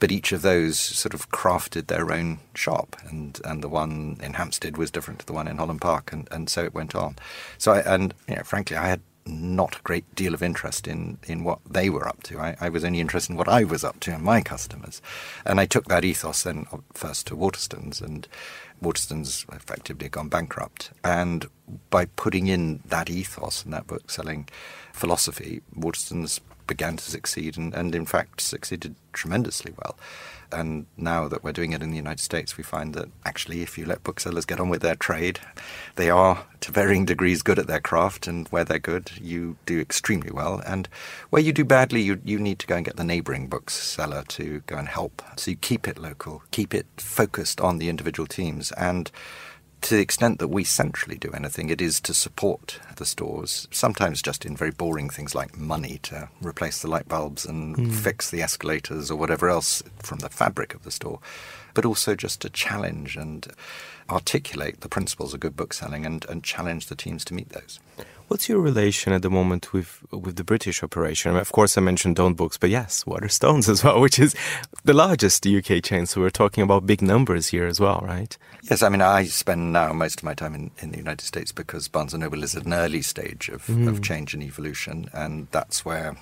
But 0.00 0.12
each 0.12 0.32
of 0.32 0.42
those 0.42 0.78
sort 0.78 1.14
of 1.14 1.30
crafted 1.30 1.86
their 1.86 2.12
own 2.12 2.40
shop, 2.54 2.96
and, 3.08 3.40
and 3.44 3.62
the 3.62 3.68
one 3.68 4.18
in 4.22 4.34
Hampstead 4.34 4.76
was 4.76 4.90
different 4.90 5.20
to 5.20 5.26
the 5.26 5.32
one 5.32 5.48
in 5.48 5.58
Holland 5.58 5.80
Park, 5.80 6.12
and, 6.12 6.28
and 6.30 6.48
so 6.50 6.64
it 6.64 6.74
went 6.74 6.94
on. 6.94 7.16
So, 7.58 7.72
I, 7.72 7.80
and 7.80 8.14
you 8.28 8.36
know, 8.36 8.42
frankly, 8.42 8.76
I 8.76 8.88
had 8.88 9.00
not 9.26 9.76
a 9.76 9.82
great 9.82 10.14
deal 10.14 10.34
of 10.34 10.42
interest 10.42 10.86
in, 10.86 11.18
in 11.26 11.44
what 11.44 11.58
they 11.68 11.88
were 11.88 12.06
up 12.06 12.22
to. 12.24 12.38
I, 12.38 12.56
I 12.60 12.68
was 12.68 12.84
only 12.84 13.00
interested 13.00 13.32
in 13.32 13.38
what 13.38 13.48
I 13.48 13.64
was 13.64 13.84
up 13.84 14.00
to 14.00 14.12
and 14.12 14.22
my 14.22 14.40
customers. 14.40 15.00
And 15.46 15.60
I 15.60 15.66
took 15.66 15.86
that 15.86 16.04
ethos 16.04 16.42
then 16.42 16.66
uh, 16.72 16.78
first 16.92 17.26
to 17.28 17.36
Waterstones, 17.36 18.02
and 18.02 18.28
Waterstones 18.82 19.46
effectively 19.54 20.08
gone 20.08 20.28
bankrupt. 20.28 20.90
And 21.02 21.46
by 21.90 22.06
putting 22.06 22.48
in 22.48 22.82
that 22.86 23.08
ethos 23.08 23.64
and 23.64 23.72
that 23.72 23.86
book 23.86 24.10
selling 24.10 24.48
philosophy, 24.92 25.62
Waterstones 25.74 26.40
began 26.66 26.96
to 26.96 27.04
succeed 27.04 27.56
and, 27.56 27.74
and 27.74 27.94
in 27.94 28.06
fact 28.06 28.40
succeeded 28.40 28.94
tremendously 29.12 29.72
well. 29.76 29.96
And 30.52 30.86
now 30.96 31.26
that 31.28 31.42
we're 31.42 31.52
doing 31.52 31.72
it 31.72 31.82
in 31.82 31.90
the 31.90 31.96
United 31.96 32.20
States, 32.20 32.56
we 32.56 32.62
find 32.62 32.94
that 32.94 33.08
actually, 33.24 33.62
if 33.62 33.76
you 33.76 33.84
let 33.84 34.04
booksellers 34.04 34.44
get 34.44 34.60
on 34.60 34.68
with 34.68 34.82
their 34.82 34.94
trade, 34.94 35.40
they 35.96 36.10
are 36.10 36.44
to 36.60 36.70
varying 36.70 37.04
degrees 37.04 37.42
good 37.42 37.58
at 37.58 37.66
their 37.66 37.80
craft. 37.80 38.28
And 38.28 38.46
where 38.48 38.64
they're 38.64 38.78
good, 38.78 39.10
you 39.20 39.56
do 39.66 39.80
extremely 39.80 40.30
well. 40.30 40.62
And 40.64 40.88
where 41.30 41.42
you 41.42 41.52
do 41.52 41.64
badly, 41.64 42.02
you, 42.02 42.20
you 42.24 42.38
need 42.38 42.60
to 42.60 42.66
go 42.66 42.76
and 42.76 42.84
get 42.84 42.96
the 42.96 43.04
neighboring 43.04 43.48
bookseller 43.48 44.22
to 44.28 44.62
go 44.66 44.76
and 44.76 44.88
help. 44.88 45.22
So 45.36 45.50
you 45.50 45.56
keep 45.56 45.88
it 45.88 45.98
local, 45.98 46.42
keep 46.52 46.72
it 46.72 46.86
focused 46.98 47.60
on 47.60 47.78
the 47.78 47.88
individual 47.88 48.26
teams. 48.26 48.70
And 48.72 49.10
to 49.84 49.94
the 49.96 50.00
extent 50.02 50.38
that 50.38 50.48
we 50.48 50.64
centrally 50.64 51.18
do 51.18 51.30
anything, 51.32 51.68
it 51.68 51.80
is 51.80 52.00
to 52.00 52.14
support 52.14 52.80
the 52.96 53.04
stores, 53.04 53.68
sometimes 53.70 54.22
just 54.22 54.44
in 54.46 54.56
very 54.56 54.70
boring 54.70 55.10
things 55.10 55.34
like 55.34 55.58
money 55.58 55.98
to 56.04 56.28
replace 56.40 56.80
the 56.80 56.88
light 56.88 57.06
bulbs 57.08 57.44
and 57.44 57.76
Mm. 57.76 57.92
fix 57.94 58.30
the 58.30 58.40
escalators 58.42 59.10
or 59.10 59.16
whatever 59.18 59.48
else 59.50 59.82
from 60.02 60.18
the 60.20 60.30
fabric 60.30 60.74
of 60.74 60.84
the 60.84 60.90
store, 60.90 61.20
but 61.74 61.84
also 61.84 62.14
just 62.14 62.40
to 62.40 62.48
challenge 62.50 63.16
and 63.16 63.48
articulate 64.10 64.80
the 64.80 64.88
principles 64.88 65.34
of 65.34 65.40
good 65.40 65.56
bookselling 65.56 66.04
and, 66.06 66.24
and 66.28 66.42
challenge 66.44 66.86
the 66.86 66.96
teams 66.96 67.24
to 67.26 67.34
meet 67.34 67.50
those. 67.50 67.78
What's 68.28 68.48
your 68.48 68.58
relation 68.60 69.12
at 69.12 69.20
the 69.20 69.28
moment 69.30 69.72
with 69.74 70.02
with 70.10 70.36
the 70.36 70.44
British 70.44 70.82
operation? 70.82 71.30
I 71.30 71.34
mean, 71.34 71.40
of 71.42 71.52
course, 71.52 71.76
I 71.76 71.82
mentioned 71.82 72.16
Daunt 72.16 72.36
Books, 72.38 72.56
but 72.56 72.70
yes, 72.70 73.04
Waterstones 73.04 73.68
as 73.72 73.84
well, 73.84 74.00
which 74.00 74.18
is 74.18 74.34
the 74.84 74.94
largest 74.94 75.46
UK 75.46 75.82
chain. 75.82 76.06
So 76.06 76.22
we're 76.22 76.30
talking 76.30 76.64
about 76.64 76.86
big 76.86 77.02
numbers 77.02 77.48
here 77.48 77.66
as 77.66 77.80
well, 77.80 78.00
right? 78.02 78.36
Yes, 78.62 78.82
I 78.82 78.88
mean, 78.88 79.02
I 79.02 79.24
spend 79.26 79.72
now 79.74 79.92
most 79.92 80.20
of 80.20 80.24
my 80.24 80.32
time 80.32 80.54
in, 80.54 80.70
in 80.78 80.90
the 80.90 80.96
United 80.98 81.24
States 81.26 81.52
because 81.52 81.86
Barnes 81.88 82.14
& 82.14 82.16
Noble 82.18 82.42
is 82.42 82.56
at 82.56 82.64
an 82.64 82.72
early 82.72 83.02
stage 83.02 83.50
of, 83.50 83.66
Mm. 83.66 83.88
of 83.88 84.02
change 84.02 84.32
and 84.32 84.42
evolution, 84.42 85.10
and 85.12 85.46
that's 85.50 85.84
where 85.84 86.16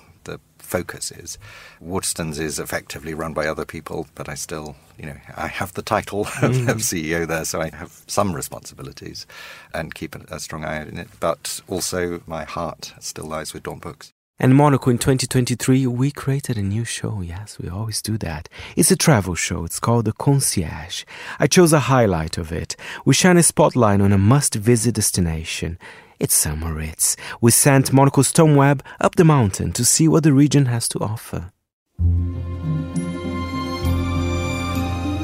focus 0.63 1.11
is. 1.11 1.37
Waterstones 1.81 2.39
is 2.39 2.57
effectively 2.59 3.13
run 3.13 3.33
by 3.33 3.47
other 3.47 3.65
people, 3.65 4.07
but 4.15 4.27
I 4.29 4.35
still, 4.35 4.75
you 4.97 5.05
know, 5.05 5.17
I 5.35 5.47
have 5.47 5.73
the 5.73 5.81
title 5.81 6.21
of, 6.41 6.53
Mm. 6.53 6.69
of 6.69 6.77
CEO 6.77 7.27
there, 7.27 7.45
so 7.45 7.61
I 7.61 7.69
have 7.75 8.01
some 8.07 8.33
responsibilities 8.33 9.27
and 9.73 9.93
keep 9.93 10.15
a, 10.15 10.21
a 10.35 10.39
strong 10.39 10.63
eye 10.65 10.81
on 10.81 10.97
it. 10.97 11.09
But 11.19 11.61
also, 11.67 12.21
my 12.25 12.43
heart 12.45 12.93
still 12.99 13.25
lies 13.25 13.53
with 13.53 13.63
Daunt 13.63 13.81
Books. 13.81 14.13
And 14.39 14.55
Monocle 14.55 14.91
in 14.91 14.97
2023, 14.97 15.85
we 15.87 16.09
created 16.11 16.57
a 16.57 16.61
new 16.63 16.83
show. 16.83 17.21
Yes, 17.21 17.59
we 17.59 17.69
always 17.69 18.01
do 18.01 18.17
that. 18.17 18.49
It's 18.75 18.89
a 18.91 18.95
travel 18.95 19.35
show. 19.35 19.63
It's 19.63 19.79
called 19.79 20.05
The 20.05 20.11
Concierge. 20.11 21.03
I 21.39 21.45
chose 21.47 21.71
a 21.71 21.79
highlight 21.81 22.37
of 22.39 22.51
it. 22.51 22.75
We 23.05 23.13
shine 23.13 23.37
a 23.37 23.43
spotlight 23.43 24.01
on 24.01 24.11
a 24.11 24.17
must 24.17 24.55
visit 24.55 24.95
destination. 24.95 25.77
It's. 26.19 26.45
Moritz. 26.45 27.15
We 27.41 27.51
sent 27.51 27.93
Monocle's 27.93 28.31
Tom 28.31 28.55
Webb 28.55 28.83
up 28.99 29.15
the 29.15 29.23
mountain 29.23 29.71
to 29.73 29.85
see 29.85 30.07
what 30.07 30.23
the 30.23 30.33
region 30.33 30.65
has 30.67 30.87
to 30.89 30.99
offer. 30.99 31.51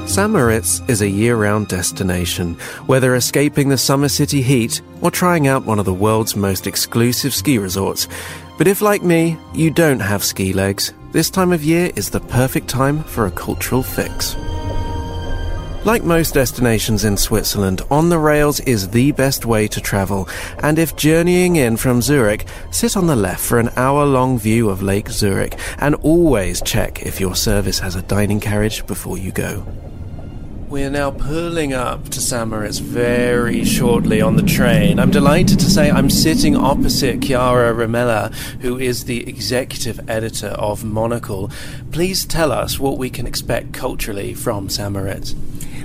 St. 0.09 0.31
Moritz 0.31 0.81
is 0.87 1.01
a 1.01 1.07
year 1.07 1.35
round 1.35 1.67
destination, 1.67 2.55
whether 2.87 3.15
escaping 3.15 3.69
the 3.69 3.77
summer 3.77 4.09
city 4.09 4.41
heat 4.41 4.81
or 5.01 5.11
trying 5.11 5.47
out 5.47 5.65
one 5.65 5.77
of 5.77 5.85
the 5.85 5.93
world's 5.93 6.35
most 6.35 6.65
exclusive 6.65 7.31
ski 7.31 7.59
resorts. 7.59 8.07
But 8.57 8.67
if, 8.67 8.81
like 8.81 9.03
me, 9.03 9.37
you 9.53 9.69
don't 9.69 9.99
have 9.99 10.23
ski 10.23 10.51
legs, 10.51 10.93
this 11.11 11.29
time 11.29 11.53
of 11.53 11.63
year 11.63 11.91
is 11.95 12.09
the 12.09 12.19
perfect 12.21 12.67
time 12.67 13.03
for 13.03 13.27
a 13.27 13.31
cultural 13.31 13.83
fix. 13.83 14.35
Like 15.85 16.03
most 16.03 16.33
destinations 16.33 17.05
in 17.05 17.15
Switzerland, 17.15 17.83
on 17.89 18.09
the 18.09 18.19
rails 18.19 18.59
is 18.59 18.89
the 18.89 19.13
best 19.13 19.45
way 19.45 19.65
to 19.69 19.79
travel, 19.79 20.27
and 20.61 20.77
if 20.77 20.97
journeying 20.97 21.55
in 21.55 21.77
from 21.77 22.01
Zurich, 22.01 22.45
sit 22.69 22.97
on 22.97 23.07
the 23.07 23.15
left 23.15 23.39
for 23.41 23.59
an 23.59 23.69
hour 23.77 24.05
long 24.05 24.37
view 24.37 24.69
of 24.69 24.81
Lake 24.81 25.07
Zurich, 25.07 25.57
and 25.77 25.95
always 25.95 26.61
check 26.61 27.03
if 27.03 27.21
your 27.21 27.33
service 27.33 27.79
has 27.79 27.95
a 27.95 28.01
dining 28.01 28.41
carriage 28.41 28.85
before 28.87 29.17
you 29.17 29.31
go. 29.31 29.65
We're 30.67 30.89
now 30.89 31.11
pulling 31.11 31.73
up 31.73 32.09
to 32.09 32.19
St. 32.19 32.49
Moritz 32.49 32.79
very 32.79 33.63
shortly 33.63 34.21
on 34.21 34.35
the 34.35 34.43
train. 34.43 34.99
I'm 34.99 35.11
delighted 35.11 35.59
to 35.61 35.69
say 35.69 35.89
I'm 35.89 36.09
sitting 36.09 36.57
opposite 36.57 37.21
Chiara 37.21 37.73
Rimella, 37.73 38.33
who 38.61 38.77
is 38.77 39.05
the 39.05 39.27
executive 39.27 40.09
editor 40.09 40.49
of 40.49 40.83
Monocle. 40.83 41.49
Please 41.91 42.25
tell 42.25 42.51
us 42.51 42.79
what 42.79 42.97
we 42.97 43.09
can 43.09 43.25
expect 43.25 43.73
culturally 43.73 44.33
from 44.33 44.69
St. 44.69 44.91
Moritz. 44.91 45.33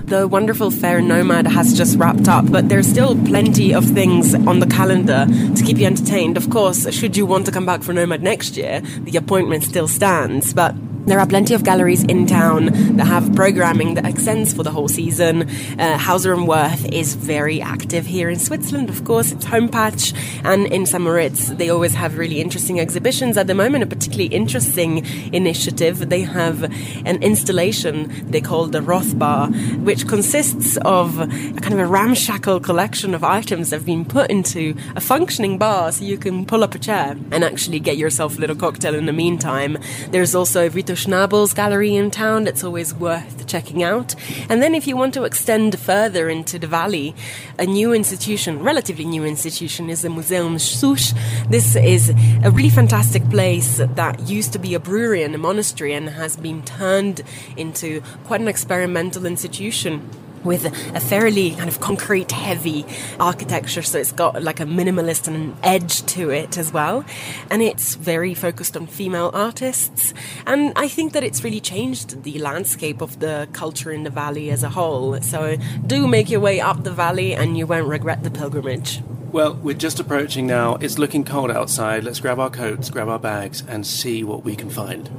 The 0.06 0.28
wonderful 0.28 0.70
Fair 0.70 1.00
Nomad 1.00 1.46
has 1.46 1.74
just 1.76 1.96
wrapped 1.96 2.28
up, 2.28 2.52
but 2.52 2.68
there's 2.68 2.86
still 2.86 3.16
plenty 3.24 3.72
of 3.74 3.86
things 3.86 4.34
on 4.34 4.60
the 4.60 4.66
calendar 4.66 5.24
to 5.26 5.62
keep 5.64 5.78
you 5.78 5.86
entertained. 5.86 6.36
Of 6.36 6.50
course, 6.50 6.92
should 6.92 7.16
you 7.16 7.24
want 7.24 7.46
to 7.46 7.52
come 7.52 7.64
back 7.64 7.82
for 7.82 7.94
Nomad 7.94 8.22
next 8.22 8.58
year, 8.58 8.82
the 9.00 9.16
appointment 9.16 9.64
still 9.64 9.88
stands, 9.88 10.52
but 10.52 10.74
there 11.06 11.20
are 11.20 11.26
plenty 11.26 11.52
of 11.52 11.64
galleries 11.64 12.02
in 12.04 12.26
town 12.26 12.66
that 12.96 13.06
have 13.06 13.34
programming 13.34 13.94
that 13.94 14.06
extends 14.06 14.54
for 14.54 14.62
the 14.62 14.70
whole 14.70 14.88
season. 14.88 15.48
Uh, 15.78 15.98
Hauser 15.98 16.32
and 16.32 16.48
Wirth 16.48 16.86
is 16.90 17.14
very 17.14 17.60
active 17.60 18.06
here 18.06 18.30
in 18.30 18.38
Switzerland, 18.38 18.88
of 18.88 19.04
course, 19.04 19.30
it's 19.30 19.44
home 19.44 19.68
patch, 19.68 20.14
and 20.44 20.66
in 20.66 20.86
St. 20.86 21.02
Moritz, 21.02 21.48
they 21.48 21.68
always 21.68 21.94
have 21.94 22.16
really 22.16 22.40
interesting 22.40 22.80
exhibitions. 22.80 23.36
At 23.36 23.48
the 23.48 23.54
moment, 23.54 23.84
a 23.84 23.86
particularly 23.86 24.34
interesting 24.34 25.04
initiative, 25.34 26.08
they 26.08 26.22
have 26.22 26.62
an 26.62 27.22
installation 27.22 28.30
they 28.30 28.40
call 28.40 28.66
the 28.66 28.80
Rothbar, 28.80 29.84
which 29.84 30.08
consists 30.08 30.78
of 30.78 31.20
a 31.20 31.26
kind 31.26 31.74
of 31.74 31.80
a 31.80 31.86
ramshackle 31.86 32.60
collection 32.60 33.14
of 33.14 33.22
items 33.22 33.70
that 33.70 33.76
have 33.76 33.86
been 33.86 34.06
put 34.06 34.30
into 34.30 34.74
a 34.96 35.00
functioning 35.00 35.58
bar 35.58 35.92
so 35.92 36.04
you 36.04 36.16
can 36.16 36.46
pull 36.46 36.64
up 36.64 36.74
a 36.74 36.78
chair 36.78 37.16
and 37.30 37.44
actually 37.44 37.78
get 37.78 37.98
yourself 37.98 38.38
a 38.38 38.40
little 38.40 38.56
cocktail 38.56 38.94
in 38.94 39.04
the 39.04 39.12
meantime. 39.12 39.76
There's 40.10 40.34
also 40.34 40.68
Vito 40.70 40.93
Schnabel's 40.94 41.54
gallery 41.54 41.94
in 41.94 42.10
town 42.10 42.44
that's 42.44 42.64
always 42.64 42.94
worth 42.94 43.46
checking 43.46 43.82
out. 43.82 44.14
And 44.48 44.62
then 44.62 44.74
if 44.74 44.86
you 44.86 44.96
want 44.96 45.14
to 45.14 45.24
extend 45.24 45.78
further 45.78 46.28
into 46.28 46.58
the 46.58 46.66
valley, 46.66 47.14
a 47.58 47.66
new 47.66 47.92
institution, 47.92 48.62
relatively 48.62 49.04
new 49.04 49.24
institution, 49.24 49.90
is 49.90 50.02
the 50.02 50.08
Muzeum 50.08 50.58
Susch. 50.60 51.12
This 51.48 51.76
is 51.76 52.10
a 52.42 52.50
really 52.50 52.70
fantastic 52.70 53.28
place 53.30 53.78
that 53.78 54.28
used 54.28 54.52
to 54.52 54.58
be 54.58 54.74
a 54.74 54.80
brewery 54.80 55.22
and 55.22 55.34
a 55.34 55.38
monastery 55.38 55.92
and 55.92 56.08
has 56.08 56.36
been 56.36 56.62
turned 56.62 57.22
into 57.56 58.00
quite 58.24 58.40
an 58.40 58.48
experimental 58.48 59.26
institution 59.26 60.08
with 60.44 60.64
a 60.94 61.00
fairly 61.00 61.50
kind 61.52 61.68
of 61.68 61.80
concrete 61.80 62.30
heavy 62.32 62.84
architecture 63.18 63.82
so 63.82 63.98
it's 63.98 64.12
got 64.12 64.42
like 64.42 64.60
a 64.60 64.64
minimalist 64.64 65.26
and 65.26 65.36
an 65.36 65.56
edge 65.62 66.04
to 66.06 66.30
it 66.30 66.58
as 66.58 66.72
well 66.72 67.04
and 67.50 67.62
it's 67.62 67.94
very 67.94 68.34
focused 68.34 68.76
on 68.76 68.86
female 68.86 69.30
artists 69.34 70.14
and 70.46 70.72
i 70.76 70.86
think 70.86 71.12
that 71.12 71.24
it's 71.24 71.42
really 71.42 71.60
changed 71.60 72.22
the 72.22 72.38
landscape 72.38 73.00
of 73.00 73.20
the 73.20 73.48
culture 73.52 73.90
in 73.90 74.02
the 74.02 74.10
valley 74.10 74.50
as 74.50 74.62
a 74.62 74.68
whole 74.70 75.20
so 75.20 75.56
do 75.86 76.06
make 76.06 76.30
your 76.30 76.40
way 76.40 76.60
up 76.60 76.84
the 76.84 76.92
valley 76.92 77.34
and 77.34 77.56
you 77.56 77.66
won't 77.66 77.88
regret 77.88 78.22
the 78.22 78.30
pilgrimage 78.30 79.00
Well, 79.34 79.54
we're 79.54 79.74
just 79.74 79.98
approaching 79.98 80.46
now. 80.46 80.76
It's 80.76 80.96
looking 80.96 81.24
cold 81.24 81.50
outside. 81.50 82.04
Let's 82.04 82.20
grab 82.20 82.38
our 82.38 82.50
coats, 82.50 82.88
grab 82.88 83.08
our 83.08 83.18
bags, 83.18 83.64
and 83.66 83.84
see 83.84 84.22
what 84.22 84.44
we 84.44 84.54
can 84.54 84.70
find. 84.70 85.10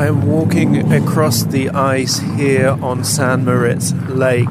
I'm 0.00 0.26
walking 0.26 0.92
across 0.94 1.42
the 1.42 1.68
ice 1.68 2.20
here 2.20 2.70
on 2.80 3.04
San 3.04 3.44
Moritz 3.44 3.92
Lake. 4.08 4.48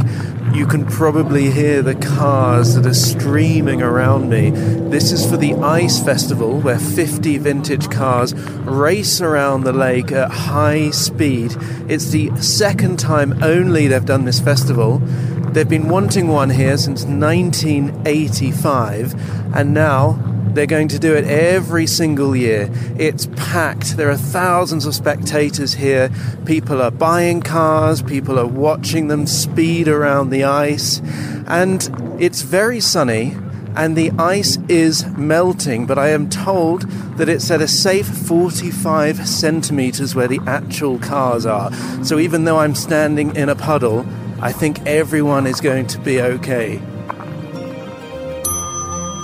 You 0.54 0.68
can 0.68 0.86
probably 0.86 1.50
hear 1.50 1.82
the 1.82 1.96
cars 1.96 2.76
that 2.76 2.86
are 2.86 2.94
streaming 2.94 3.82
around 3.82 4.30
me. 4.30 4.52
This 4.52 5.12
is 5.12 5.28
for 5.28 5.38
the 5.38 5.56
Ice 5.56 6.04
Festival, 6.04 6.60
where 6.60 6.78
50 6.78 7.40
vintage 7.40 7.90
cars 7.90 8.36
race 8.36 9.22
around 9.22 9.64
the 9.64 9.74
lake 9.74 10.12
at 10.12 10.30
high 10.30 10.92
speed. 10.92 11.58
It's 11.90 12.12
the 12.12 12.30
second 12.40 13.00
time 13.00 13.42
only 13.42 13.88
they've 13.88 14.06
done 14.06 14.26
this 14.26 14.40
festival. 14.40 15.00
They've 15.00 15.68
been 15.68 15.90
wanting 15.90 16.28
one 16.28 16.52
here 16.52 16.78
since 16.78 17.06
1985, 17.06 19.56
and 19.56 19.74
now 19.74 20.29
they're 20.60 20.66
going 20.66 20.90
to 20.90 21.00
do 21.00 21.16
it 21.16 21.24
every 21.24 21.88
single 21.88 22.36
year. 22.36 22.70
It's 22.98 23.30
packed. 23.38 23.96
There 23.96 24.12
are 24.12 24.18
thousands 24.18 24.86
of 24.86 24.94
spectators 24.94 25.76
here. 25.76 26.12
People 26.44 26.82
are 26.82 26.92
buying 26.92 27.40
cars, 27.40 28.02
people 28.02 28.38
are 28.38 28.46
watching 28.46 29.08
them 29.08 29.26
speed 29.26 29.88
around 29.88 30.32
the 30.32 30.44
ice, 30.44 31.02
and 31.48 31.90
it's 32.20 32.42
very 32.42 32.82
sunny. 32.82 33.38
And 33.78 33.96
the 33.96 34.12
ice 34.20 34.58
is 34.68 35.06
melting, 35.16 35.86
but 35.86 35.98
I 35.98 36.10
am 36.10 36.30
told 36.30 36.82
that 37.18 37.30
it's 37.30 37.50
at 37.50 37.62
a 37.62 37.68
safe 37.68 38.08
45 38.08 39.26
centimeters 39.26 40.14
where 40.14 40.28
the 40.28 40.42
actual 40.46 41.00
cars 41.00 41.46
are. 41.46 41.72
So 42.04 42.20
even 42.20 42.44
though 42.44 42.58
I'm 42.58 42.76
standing 42.76 43.34
in 43.34 43.48
a 43.48 43.56
puddle, 43.56 44.06
I 44.42 44.52
think 44.52 44.86
everyone 44.86 45.48
is 45.48 45.62
going 45.62 45.88
to 45.88 46.00
be 46.00 46.20
okay. 46.20 46.82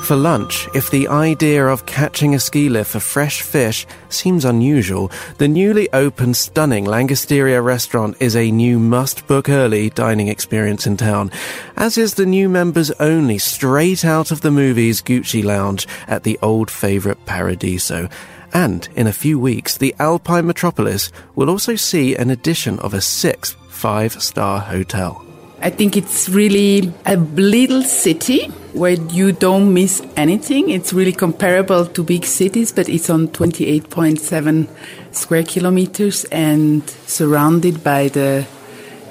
For 0.06 0.16
lunch, 0.16 0.70
if 0.76 0.92
the 0.92 1.08
idea 1.08 1.66
of 1.66 1.88
catching 1.88 2.36
a 2.36 2.40
ski 2.40 2.70
lift 2.70 2.92
for 2.92 3.00
fresh 3.00 3.42
fish 3.42 3.88
seems 4.10 4.46
unusual, 4.46 5.12
the 5.40 5.48
newly 5.48 5.92
opened 5.94 6.38
stunning 6.38 6.86
Langosteria 6.86 7.64
restaurant 7.64 8.16
is 8.20 8.36
a 8.36 8.52
new 8.52 8.78
must 8.78 9.26
book 9.26 9.50
early 9.50 9.90
dining 9.90 10.28
experience 10.28 10.86
in 10.86 10.96
town, 10.96 11.32
as 11.76 11.98
is 11.98 12.14
the 12.14 12.26
new 12.28 12.48
members 12.48 12.92
only 13.00 13.40
straight 13.40 14.06
out 14.06 14.30
of 14.30 14.42
the 14.42 14.52
movies 14.52 15.02
Gucci 15.02 15.44
Lounge 15.44 15.88
at 16.08 16.22
the 16.22 16.38
old 16.40 16.70
favourite 16.70 17.26
Paradiso. 17.26 18.08
And 18.54 18.88
in 18.96 19.08
a 19.08 19.12
few 19.12 19.40
weeks, 19.40 19.76
the 19.76 19.96
Alpine 19.98 20.46
Metropolis 20.46 21.12
will 21.34 21.50
also 21.50 21.76
see 21.76 22.16
an 22.16 22.30
addition 22.30 22.78
of 22.78 22.94
a 22.94 23.02
sixth 23.02 23.56
five 23.70 24.22
star 24.22 24.60
hotel. 24.60 25.26
I 25.66 25.72
think 25.72 25.98
it's 25.98 26.30
really 26.30 26.94
a 27.08 27.18
little 27.18 27.82
city 27.82 28.50
where 28.74 28.92
you 28.92 29.32
don't 29.32 29.74
miss 29.74 30.00
anything. 30.16 30.70
It's 30.70 30.94
really 30.94 31.12
comparable 31.12 31.88
to 31.88 32.04
big 32.04 32.24
cities, 32.24 32.72
but 32.72 32.88
it's 32.88 33.10
on 33.10 33.30
28.7 33.30 34.68
square 35.10 35.42
kilometers 35.42 36.26
and 36.26 36.88
surrounded 37.08 37.84
by 37.84 38.10
the 38.10 38.46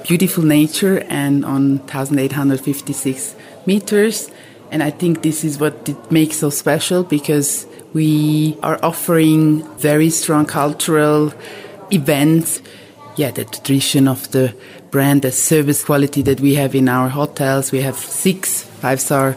beautiful 0.07 0.45
nature 0.45 0.99
and 1.09 1.43
on 1.43 1.79
1856 1.79 3.35
meters. 3.65 4.31
And 4.71 4.81
I 4.81 4.91
think 4.91 5.23
this 5.23 5.43
is 5.43 5.59
what 5.59 5.89
it 5.89 6.09
makes 6.09 6.37
so 6.37 6.49
special 6.49 7.03
because 7.03 7.67
we 7.91 8.57
are 8.63 8.79
offering 8.81 9.67
very 9.75 10.09
strong 10.09 10.45
cultural 10.45 11.33
events. 11.91 12.61
Yeah, 13.17 13.31
the 13.31 13.43
tradition 13.43 14.07
of 14.07 14.31
the 14.31 14.55
brand, 14.95 15.23
the 15.23 15.31
service 15.31 15.83
quality 15.83 16.21
that 16.21 16.39
we 16.39 16.55
have 16.55 16.73
in 16.73 16.87
our 16.87 17.09
hotels. 17.09 17.73
We 17.73 17.81
have 17.81 17.97
six 17.97 18.63
five 18.81 19.01
star 19.01 19.35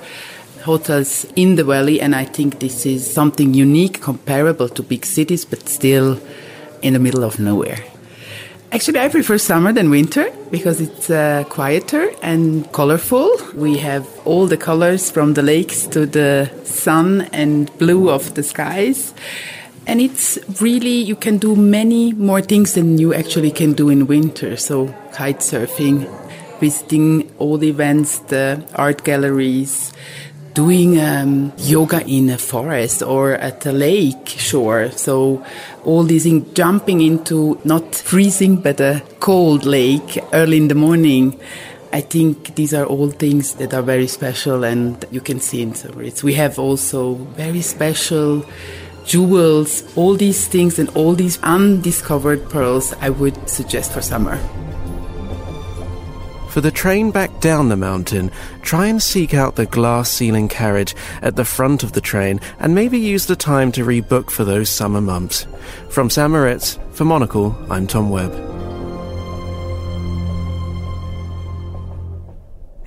hotels 0.62 1.26
in 1.34 1.56
the 1.56 1.64
valley, 1.64 2.00
and 2.00 2.14
I 2.14 2.26
think 2.26 2.61
this 2.61 2.86
is 2.86 3.00
something 3.12 3.54
unique, 3.54 4.00
comparable 4.00 4.68
to 4.68 4.82
big 4.84 5.04
cities, 5.04 5.44
but 5.44 5.68
still 5.68 6.20
in 6.80 6.92
the 6.92 7.00
middle 7.00 7.24
of 7.24 7.40
nowhere. 7.40 7.80
Actually, 8.70 9.00
I 9.00 9.09
prefer 9.09 9.36
summer 9.38 9.72
than 9.72 9.90
winter 9.90 10.30
because 10.52 10.80
it's 10.80 11.11
uh, 11.11 11.42
quieter 11.48 12.12
and 12.22 12.70
colorful. 12.70 13.28
We 13.56 13.78
have 13.78 14.06
all 14.24 14.46
the 14.46 14.59
colors 14.59 15.11
from 15.11 15.34
the 15.34 15.42
lakes 15.42 15.88
to 15.88 16.06
the 16.06 16.50
sun 16.62 17.22
and 17.32 17.76
blue 17.78 18.11
of 18.11 18.34
the 18.34 18.44
skies. 18.44 19.12
And 19.89 20.03
it's 20.03 20.39
really, 20.61 21.01
you 21.01 21.16
can 21.16 21.39
do 21.39 21.57
many 21.57 22.12
more 22.12 22.43
things 22.43 22.74
than 22.74 22.99
you 22.99 23.14
actually 23.14 23.51
can 23.51 23.72
do 23.72 23.89
in 23.89 24.07
winter. 24.07 24.55
So, 24.59 24.95
kite 25.14 25.39
surfing, 25.39 26.07
visiting 26.61 27.34
all 27.39 27.57
the 27.57 27.70
events, 27.70 28.18
the 28.18 28.62
art 28.74 29.03
galleries, 29.03 29.95
doing 30.53 31.01
um, 31.01 31.55
yoga 31.57 32.07
in 32.07 32.28
a 32.28 32.36
forest 32.36 33.03
or 33.03 33.32
at 33.32 33.64
a 33.64 33.72
lake 33.72 34.28
shore. 34.28 34.91
So, 34.91 35.43
all 35.86 36.03
these 36.03 36.24
things, 36.24 36.53
jumping 36.53 37.01
into 37.01 37.59
not 37.64 37.95
freezing 37.95 38.57
but 38.61 38.80
a 38.80 39.03
cold 39.20 39.64
lake 39.64 40.18
early 40.34 40.59
in 40.59 40.68
the 40.68 40.74
morning. 40.74 41.41
I 41.95 42.03
think 42.03 42.57
these 42.57 42.74
are 42.74 42.84
all 42.84 43.09
things 43.09 43.55
that 43.55 43.72
are 43.72 43.80
very 43.80 44.07
special 44.07 44.64
and 44.64 45.03
you 45.11 45.22
can 45.22 45.41
see 45.41 45.62
in 45.62 45.74
Sovereigns. 45.74 46.22
We 46.22 46.34
have 46.34 46.59
also 46.59 47.14
very 47.14 47.62
special 47.62 48.45
jewels, 49.09 49.82
all 49.96 50.14
these 50.14 50.46
things 50.46 50.78
and 50.78 50.88
all 50.90 51.14
these 51.14 51.42
undiscovered 51.42 52.48
pearls 52.50 52.92
I 53.00 53.11
would 53.11 53.48
suggest 53.48 53.92
for 53.92 54.02
summer. 54.02 54.36
For 56.50 56.61
the 56.61 56.70
train 56.70 57.11
back 57.11 57.40
down 57.40 57.68
the 57.68 57.76
mountain, 57.76 58.30
try 58.62 58.86
and 58.86 59.02
seek 59.02 59.32
out 59.32 59.56
the 59.56 59.66
glass 59.66 60.11
ceiling 60.11 60.48
carriage 60.48 60.94
at 61.22 61.36
the 61.36 61.44
front 61.44 61.82
of 61.82 61.92
the 61.92 62.00
train 62.00 62.40
and 62.59 62.74
maybe 62.74 62.98
use 62.98 63.26
the 63.26 63.36
time 63.36 63.72
to 63.72 63.84
rebook 63.84 64.30
for 64.30 64.44
those 64.44 64.68
summer 64.68 65.00
months. 65.00 65.46
From 65.88 66.11
San 66.11 66.32
Moritz, 66.32 66.78
for 66.92 67.04
Monocle, 67.04 67.56
I'm 67.70 67.86
Tom 67.86 68.11
Webb. 68.11 68.57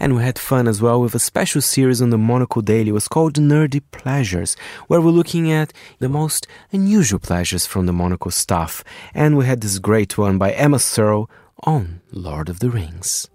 And 0.02 0.16
we 0.16 0.24
had 0.24 0.40
fun 0.40 0.68
as 0.68 0.82
well 0.82 1.00
with 1.00 1.14
a 1.14 1.20
special 1.20 1.62
series 1.62 2.02
on 2.02 2.10
the 2.10 2.18
Monocle 2.18 2.64
Daily. 2.64 2.90
It 2.90 2.94
was 2.94 3.08
called 3.08 3.36
Nerdy 3.36 3.84
Pleasures, 3.92 4.56
where 4.88 5.00
we're 5.00 5.12
looking 5.12 5.52
at 5.52 5.72
the 6.00 6.10
most 6.10 6.48
unusual 6.72 7.20
pleasures 7.20 7.68
from 7.68 7.86
the 7.86 7.94
Monocle 7.94 8.32
staff. 8.32 8.84
And 9.14 9.38
we 9.38 9.46
had 9.46 9.62
this 9.62 9.78
great 9.78 10.18
one 10.18 10.40
by 10.40 10.54
Emma 10.54 10.80
Searle 10.80 11.30
on 11.62 12.02
Lord 12.12 12.50
of 12.50 12.62
the 12.62 12.72
Rings. 12.72 13.30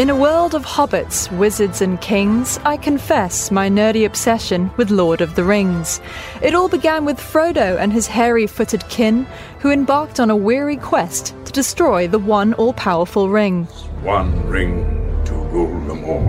In 0.00 0.08
a 0.08 0.16
world 0.16 0.54
of 0.54 0.64
hobbits, 0.64 1.30
wizards, 1.30 1.82
and 1.82 2.00
kings, 2.00 2.58
I 2.64 2.78
confess 2.78 3.50
my 3.50 3.68
nerdy 3.68 4.06
obsession 4.06 4.70
with 4.78 4.90
Lord 4.90 5.20
of 5.20 5.34
the 5.34 5.44
Rings. 5.44 6.00
It 6.40 6.54
all 6.54 6.70
began 6.70 7.04
with 7.04 7.20
Frodo 7.20 7.76
and 7.78 7.92
his 7.92 8.06
hairy 8.06 8.46
footed 8.46 8.88
kin, 8.88 9.26
who 9.58 9.70
embarked 9.70 10.18
on 10.18 10.30
a 10.30 10.34
weary 10.34 10.78
quest 10.78 11.34
to 11.44 11.52
destroy 11.52 12.08
the 12.08 12.18
one 12.18 12.54
all 12.54 12.72
powerful 12.72 13.28
ring. 13.28 13.66
One 14.00 14.48
ring 14.48 15.22
to 15.26 15.34
rule 15.34 15.78
them 15.86 16.02
all. 16.06 16.22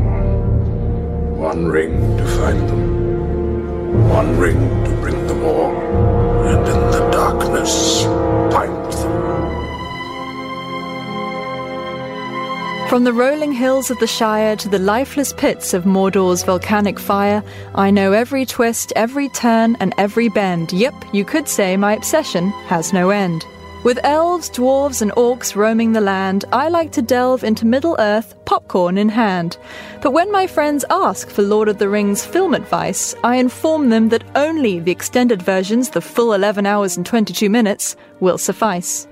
One 1.38 1.68
ring 1.68 2.18
to 2.18 2.26
find 2.28 2.68
them. 2.68 4.10
One 4.10 4.38
ring 4.38 4.84
to 4.84 4.92
bring 5.00 5.28
them 5.28 5.46
all. 5.46 5.72
And 6.46 6.68
in 6.68 6.92
the 6.92 7.10
darkness, 7.14 8.04
From 12.92 13.06
the 13.06 13.14
rolling 13.14 13.54
hills 13.54 13.90
of 13.90 14.00
the 14.00 14.06
Shire 14.06 14.58
to 14.58 14.68
the 14.68 14.78
lifeless 14.78 15.32
pits 15.32 15.74
of 15.74 15.86
Mordor's 15.86 16.44
volcanic 16.44 17.00
fire, 17.00 17.42
I 17.74 17.90
know 17.90 18.12
every 18.12 18.46
twist, 18.46 18.92
every 18.98 19.30
turn, 19.30 19.78
and 19.80 19.94
every 19.98 20.28
bend. 20.28 20.74
Yep, 20.74 21.06
you 21.14 21.24
could 21.24 21.48
say 21.48 21.78
my 21.78 21.94
obsession 21.94 22.50
has 22.68 22.92
no 22.92 23.10
end. 23.10 23.46
With 23.86 24.04
elves, 24.04 24.50
dwarves, 24.50 25.02
and 25.02 25.14
orcs 25.14 25.56
roaming 25.56 25.94
the 25.94 26.02
land, 26.02 26.44
I 26.52 26.68
like 26.68 26.92
to 26.92 27.02
delve 27.02 27.46
into 27.46 27.66
Middle 27.66 27.96
Earth, 27.98 28.36
popcorn 28.44 28.98
in 28.98 29.08
hand. 29.08 29.56
But 30.02 30.12
when 30.12 30.30
my 30.30 30.46
friends 30.46 30.84
ask 30.90 31.30
for 31.30 31.44
Lord 31.44 31.70
of 31.70 31.78
the 31.78 31.88
Rings 31.88 32.26
film 32.26 32.54
advice, 32.54 33.16
I 33.24 33.38
inform 33.38 33.88
them 33.88 34.10
that 34.10 34.26
only 34.36 34.82
the 34.82 34.92
extended 34.92 35.42
versions, 35.42 35.92
the 35.92 36.02
full 36.02 36.34
11 36.34 36.66
hours 36.66 36.98
and 36.98 37.06
22 37.06 37.50
minutes, 37.50 37.96
will 38.20 38.38
suffice. 38.38 39.08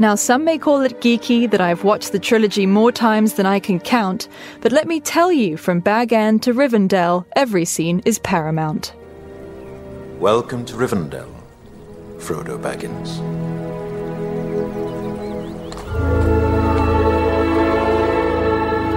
Now, 0.00 0.14
some 0.14 0.44
may 0.44 0.58
call 0.58 0.82
it 0.82 1.00
geeky 1.00 1.50
that 1.50 1.60
I've 1.60 1.82
watched 1.82 2.12
the 2.12 2.20
trilogy 2.20 2.66
more 2.66 2.92
times 2.92 3.34
than 3.34 3.46
I 3.46 3.58
can 3.58 3.80
count, 3.80 4.28
but 4.60 4.70
let 4.70 4.86
me 4.86 5.00
tell 5.00 5.32
you 5.32 5.56
from 5.56 5.80
Bag 5.80 6.12
End 6.12 6.40
to 6.44 6.54
Rivendell, 6.54 7.24
every 7.34 7.64
scene 7.64 8.00
is 8.04 8.20
paramount. 8.20 8.94
Welcome 10.20 10.64
to 10.66 10.74
Rivendell, 10.74 11.34
Frodo 12.18 12.56
Baggins. 12.62 13.18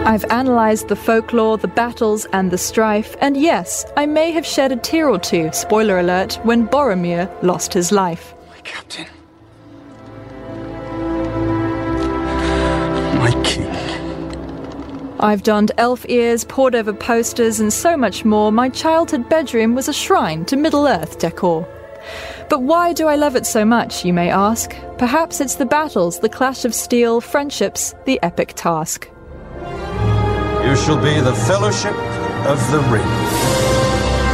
I've 0.05 0.25
analysed 0.25 0.87
the 0.87 0.95
folklore, 0.95 1.57
the 1.57 1.67
battles, 1.67 2.25
and 2.25 2.51
the 2.51 2.59
strife, 2.59 3.15
and 3.21 3.35
yes, 3.37 3.85
I 3.97 4.05
may 4.05 4.29
have 4.33 4.45
shed 4.45 4.71
a 4.71 4.75
tear 4.75 5.09
or 5.09 5.17
two, 5.17 5.49
spoiler 5.51 5.97
alert, 5.97 6.35
when 6.43 6.67
Boromir 6.67 7.27
lost 7.41 7.73
his 7.73 7.91
life. 7.91 8.35
My 8.49 8.59
Captain. 8.59 9.07
I've 15.21 15.43
donned 15.43 15.71
elf 15.77 16.03
ears, 16.09 16.43
pored 16.43 16.73
over 16.73 16.91
posters, 16.91 17.59
and 17.59 17.71
so 17.71 17.95
much 17.95 18.25
more. 18.25 18.51
My 18.51 18.69
childhood 18.69 19.29
bedroom 19.29 19.75
was 19.75 19.87
a 19.87 19.93
shrine 19.93 20.45
to 20.45 20.57
Middle 20.57 20.87
Earth 20.87 21.19
decor. 21.19 21.67
But 22.49 22.63
why 22.63 22.93
do 22.93 23.07
I 23.07 23.15
love 23.15 23.35
it 23.35 23.45
so 23.45 23.63
much, 23.63 24.03
you 24.03 24.13
may 24.13 24.31
ask? 24.31 24.75
Perhaps 24.97 25.39
it's 25.39 25.55
the 25.55 25.65
battles, 25.67 26.19
the 26.19 26.27
clash 26.27 26.65
of 26.65 26.73
steel, 26.73 27.21
friendships, 27.21 27.93
the 28.05 28.19
epic 28.23 28.53
task. 28.55 29.09
You 30.65 30.75
shall 30.75 30.99
be 30.99 31.19
the 31.21 31.35
Fellowship 31.47 31.95
of 32.47 32.71
the 32.71 32.79
Ring. 32.89 33.05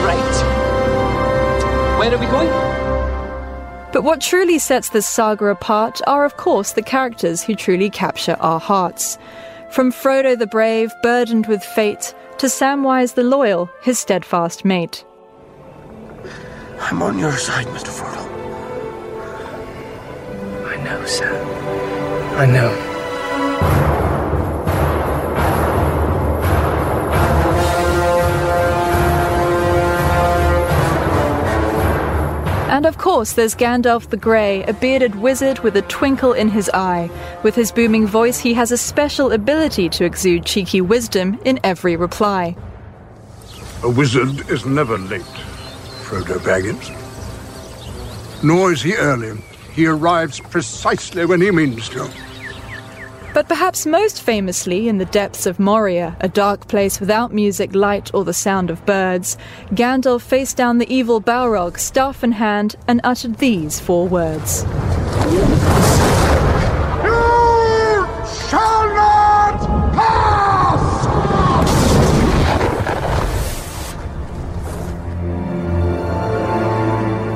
Right. 0.07 0.37
Where 1.99 2.13
are 2.13 2.17
we 2.17 2.25
going? 2.27 2.47
But 3.91 4.03
what 4.03 4.21
truly 4.21 4.57
sets 4.57 4.89
this 4.89 5.07
saga 5.07 5.47
apart 5.47 5.99
are, 6.07 6.23
of 6.23 6.37
course, 6.37 6.71
the 6.71 6.81
characters 6.81 7.43
who 7.43 7.55
truly 7.55 7.89
capture 7.89 8.37
our 8.39 8.59
hearts. 8.61 9.17
From 9.69 9.91
Frodo 9.91 10.37
the 10.37 10.47
brave, 10.47 10.93
burdened 11.03 11.47
with 11.47 11.63
fate, 11.63 12.13
to 12.39 12.47
Samwise 12.47 13.15
the 13.15 13.23
loyal, 13.23 13.69
his 13.81 13.99
steadfast 13.99 14.63
mate. 14.65 15.03
I'm 16.79 17.01
on 17.01 17.19
your 17.19 17.33
side, 17.33 17.65
Mr. 17.67 17.89
Frodo. 17.89 18.23
I 20.67 20.83
know, 20.83 21.05
Sam. 21.05 22.37
I 22.37 22.45
know. 22.45 22.96
And 32.77 32.85
of 32.85 32.99
course, 32.99 33.33
there's 33.33 33.55
Gandalf 33.55 34.11
the 34.11 34.17
Grey, 34.17 34.63
a 34.65 34.71
bearded 34.71 35.15
wizard 35.15 35.57
with 35.61 35.75
a 35.77 35.81
twinkle 35.81 36.33
in 36.33 36.47
his 36.47 36.69
eye. 36.75 37.09
With 37.41 37.55
his 37.55 37.71
booming 37.71 38.05
voice, 38.05 38.37
he 38.37 38.53
has 38.53 38.71
a 38.71 38.77
special 38.77 39.31
ability 39.31 39.89
to 39.89 40.05
exude 40.05 40.45
cheeky 40.45 40.79
wisdom 40.79 41.39
in 41.43 41.59
every 41.63 41.95
reply. 41.95 42.55
A 43.81 43.89
wizard 43.89 44.47
is 44.51 44.63
never 44.67 44.99
late, 44.99 45.23
Frodo 46.03 46.37
Baggins. 46.37 46.93
Nor 48.43 48.73
is 48.73 48.83
he 48.83 48.93
early. 48.93 49.41
He 49.73 49.87
arrives 49.87 50.39
precisely 50.39 51.25
when 51.25 51.41
he 51.41 51.49
means 51.49 51.89
to. 51.89 52.07
But 53.37 53.47
perhaps 53.47 53.85
most 53.85 54.23
famously, 54.23 54.87
in 54.87 54.97
the 54.97 55.05
depths 55.05 55.45
of 55.45 55.59
Moria, 55.59 56.17
a 56.19 56.27
dark 56.27 56.67
place 56.67 56.99
without 56.99 57.31
music, 57.31 57.75
light, 57.75 58.09
or 58.11 58.25
the 58.25 58.33
sound 58.33 58.71
of 58.71 58.83
birds, 58.87 59.37
Gandalf 59.75 60.23
faced 60.23 60.57
down 60.57 60.79
the 60.79 60.91
evil 60.91 61.21
Balrog, 61.21 61.77
staff 61.77 62.23
in 62.23 62.31
hand, 62.31 62.75
and 62.87 62.99
uttered 63.03 63.37
these 63.37 63.79
four 63.79 64.07
words. 64.07 64.63
Shall 68.49 68.96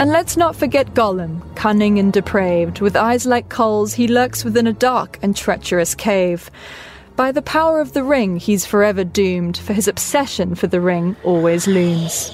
And 0.01 0.09
let's 0.09 0.35
not 0.35 0.55
forget 0.55 0.95
Gollum, 0.95 1.43
cunning 1.55 1.99
and 1.99 2.11
depraved. 2.11 2.81
With 2.81 2.95
eyes 2.95 3.27
like 3.27 3.49
coals, 3.49 3.93
he 3.93 4.07
lurks 4.07 4.43
within 4.43 4.65
a 4.65 4.73
dark 4.73 5.19
and 5.21 5.37
treacherous 5.37 5.93
cave. 5.93 6.49
By 7.15 7.31
the 7.31 7.43
power 7.43 7.79
of 7.79 7.93
the 7.93 8.03
ring, 8.03 8.37
he's 8.37 8.65
forever 8.65 9.03
doomed, 9.03 9.57
for 9.57 9.73
his 9.73 9.87
obsession 9.87 10.55
for 10.55 10.65
the 10.65 10.81
ring 10.81 11.15
always 11.23 11.67
looms. 11.67 12.31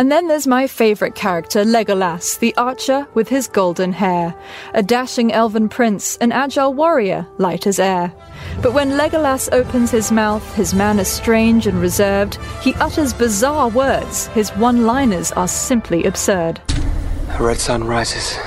And 0.00 0.10
then 0.10 0.28
there's 0.28 0.46
my 0.46 0.66
favourite 0.66 1.14
character, 1.14 1.62
Legolas, 1.62 2.38
the 2.38 2.56
archer 2.56 3.06
with 3.12 3.28
his 3.28 3.46
golden 3.46 3.92
hair. 3.92 4.34
A 4.72 4.82
dashing 4.82 5.30
elven 5.30 5.68
prince, 5.68 6.16
an 6.22 6.32
agile 6.32 6.72
warrior, 6.72 7.26
light 7.36 7.66
as 7.66 7.78
air. 7.78 8.10
But 8.62 8.72
when 8.72 8.92
Legolas 8.92 9.52
opens 9.52 9.90
his 9.90 10.10
mouth, 10.10 10.54
his 10.54 10.72
manner 10.72 11.04
strange 11.04 11.66
and 11.66 11.82
reserved, 11.82 12.36
he 12.62 12.72
utters 12.76 13.12
bizarre 13.12 13.68
words. 13.68 14.28
His 14.28 14.48
one 14.56 14.86
liners 14.86 15.32
are 15.32 15.46
simply 15.46 16.04
absurd. 16.04 16.62
A 17.38 17.42
red 17.42 17.58
sun 17.58 17.84
rises. 17.84 18.38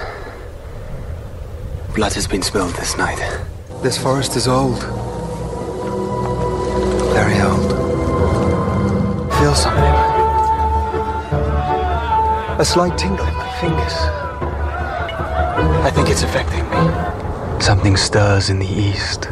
Blood 1.94 2.14
has 2.14 2.26
been 2.26 2.42
spilled 2.42 2.74
this 2.74 2.98
night. 2.98 3.20
This 3.84 3.96
forest 3.96 4.36
is 4.36 4.48
old. 4.48 4.82
Very 7.14 7.40
old. 7.42 7.72
Feel 9.36 9.54
something. 9.54 9.93
A 12.60 12.66
slight 12.66 12.98
tingle 13.00 13.26
in 13.26 13.34
my 13.34 13.60
fingers. 13.60 13.94
I 15.84 15.92
think 15.94 16.10
it's 16.10 16.22
affecting 16.22 16.64
me. 16.70 17.60
Something 17.60 17.98
stirs 17.98 18.52
in 18.52 18.60
the 18.60 18.68
east. 18.68 19.26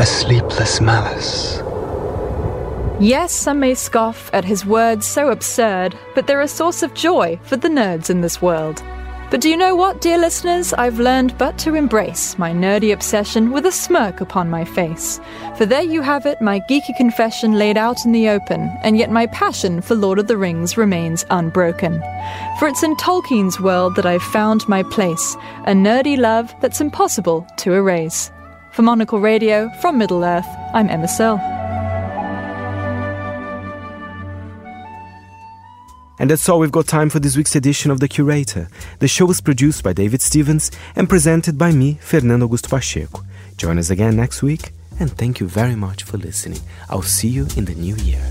A 0.00 0.04
sleepless 0.04 0.80
malice. 0.80 1.62
Yes, 2.98 3.32
some 3.32 3.60
may 3.60 3.74
scoff 3.74 4.28
at 4.32 4.44
his 4.44 4.66
words 4.66 5.06
so 5.06 5.30
absurd, 5.30 5.96
but 6.16 6.26
they're 6.26 6.40
a 6.40 6.48
source 6.48 6.82
of 6.82 6.94
joy 6.94 7.38
for 7.44 7.56
the 7.56 7.68
nerds 7.68 8.10
in 8.10 8.20
this 8.20 8.42
world. 8.42 8.82
But 9.32 9.40
do 9.40 9.48
you 9.48 9.56
know 9.56 9.74
what, 9.74 10.02
dear 10.02 10.18
listeners? 10.18 10.74
I've 10.74 11.00
learned 11.00 11.38
but 11.38 11.56
to 11.60 11.74
embrace 11.74 12.36
my 12.36 12.52
nerdy 12.52 12.92
obsession 12.92 13.50
with 13.50 13.64
a 13.64 13.72
smirk 13.72 14.20
upon 14.20 14.50
my 14.50 14.62
face. 14.62 15.22
For 15.56 15.64
there 15.64 15.80
you 15.82 16.02
have 16.02 16.26
it, 16.26 16.42
my 16.42 16.60
geeky 16.68 16.94
confession 16.98 17.52
laid 17.54 17.78
out 17.78 18.04
in 18.04 18.12
the 18.12 18.28
open, 18.28 18.68
and 18.82 18.98
yet 18.98 19.10
my 19.10 19.24
passion 19.28 19.80
for 19.80 19.94
Lord 19.94 20.18
of 20.18 20.26
the 20.26 20.36
Rings 20.36 20.76
remains 20.76 21.24
unbroken. 21.30 21.98
For 22.58 22.68
it's 22.68 22.82
in 22.82 22.94
Tolkien's 22.96 23.58
world 23.58 23.96
that 23.96 24.04
I've 24.04 24.22
found 24.22 24.68
my 24.68 24.82
place, 24.82 25.34
a 25.64 25.72
nerdy 25.72 26.18
love 26.18 26.54
that's 26.60 26.82
impossible 26.82 27.46
to 27.56 27.72
erase. 27.72 28.30
For 28.72 28.82
Monocle 28.82 29.18
Radio, 29.18 29.70
from 29.80 29.96
Middle 29.96 30.24
Earth, 30.24 30.46
I'm 30.74 30.90
Emma 30.90 31.08
Searle. 31.08 31.61
And 36.22 36.30
that's 36.30 36.48
all 36.48 36.60
we've 36.60 36.70
got 36.70 36.86
time 36.86 37.10
for 37.10 37.18
this 37.18 37.36
week's 37.36 37.56
edition 37.56 37.90
of 37.90 37.98
The 37.98 38.06
Curator. 38.06 38.68
The 39.00 39.08
show 39.08 39.26
was 39.26 39.40
produced 39.40 39.82
by 39.82 39.92
David 39.92 40.22
Stevens 40.22 40.70
and 40.94 41.08
presented 41.08 41.58
by 41.58 41.72
me, 41.72 41.98
Fernando 42.00 42.46
Augusto 42.46 42.70
Pacheco. 42.70 43.24
Join 43.56 43.76
us 43.76 43.90
again 43.90 44.14
next 44.14 44.40
week, 44.40 44.70
and 45.00 45.10
thank 45.10 45.40
you 45.40 45.48
very 45.48 45.74
much 45.74 46.04
for 46.04 46.18
listening. 46.18 46.60
I'll 46.88 47.02
see 47.02 47.26
you 47.26 47.48
in 47.56 47.64
the 47.64 47.74
new 47.74 47.96
year. 47.96 48.22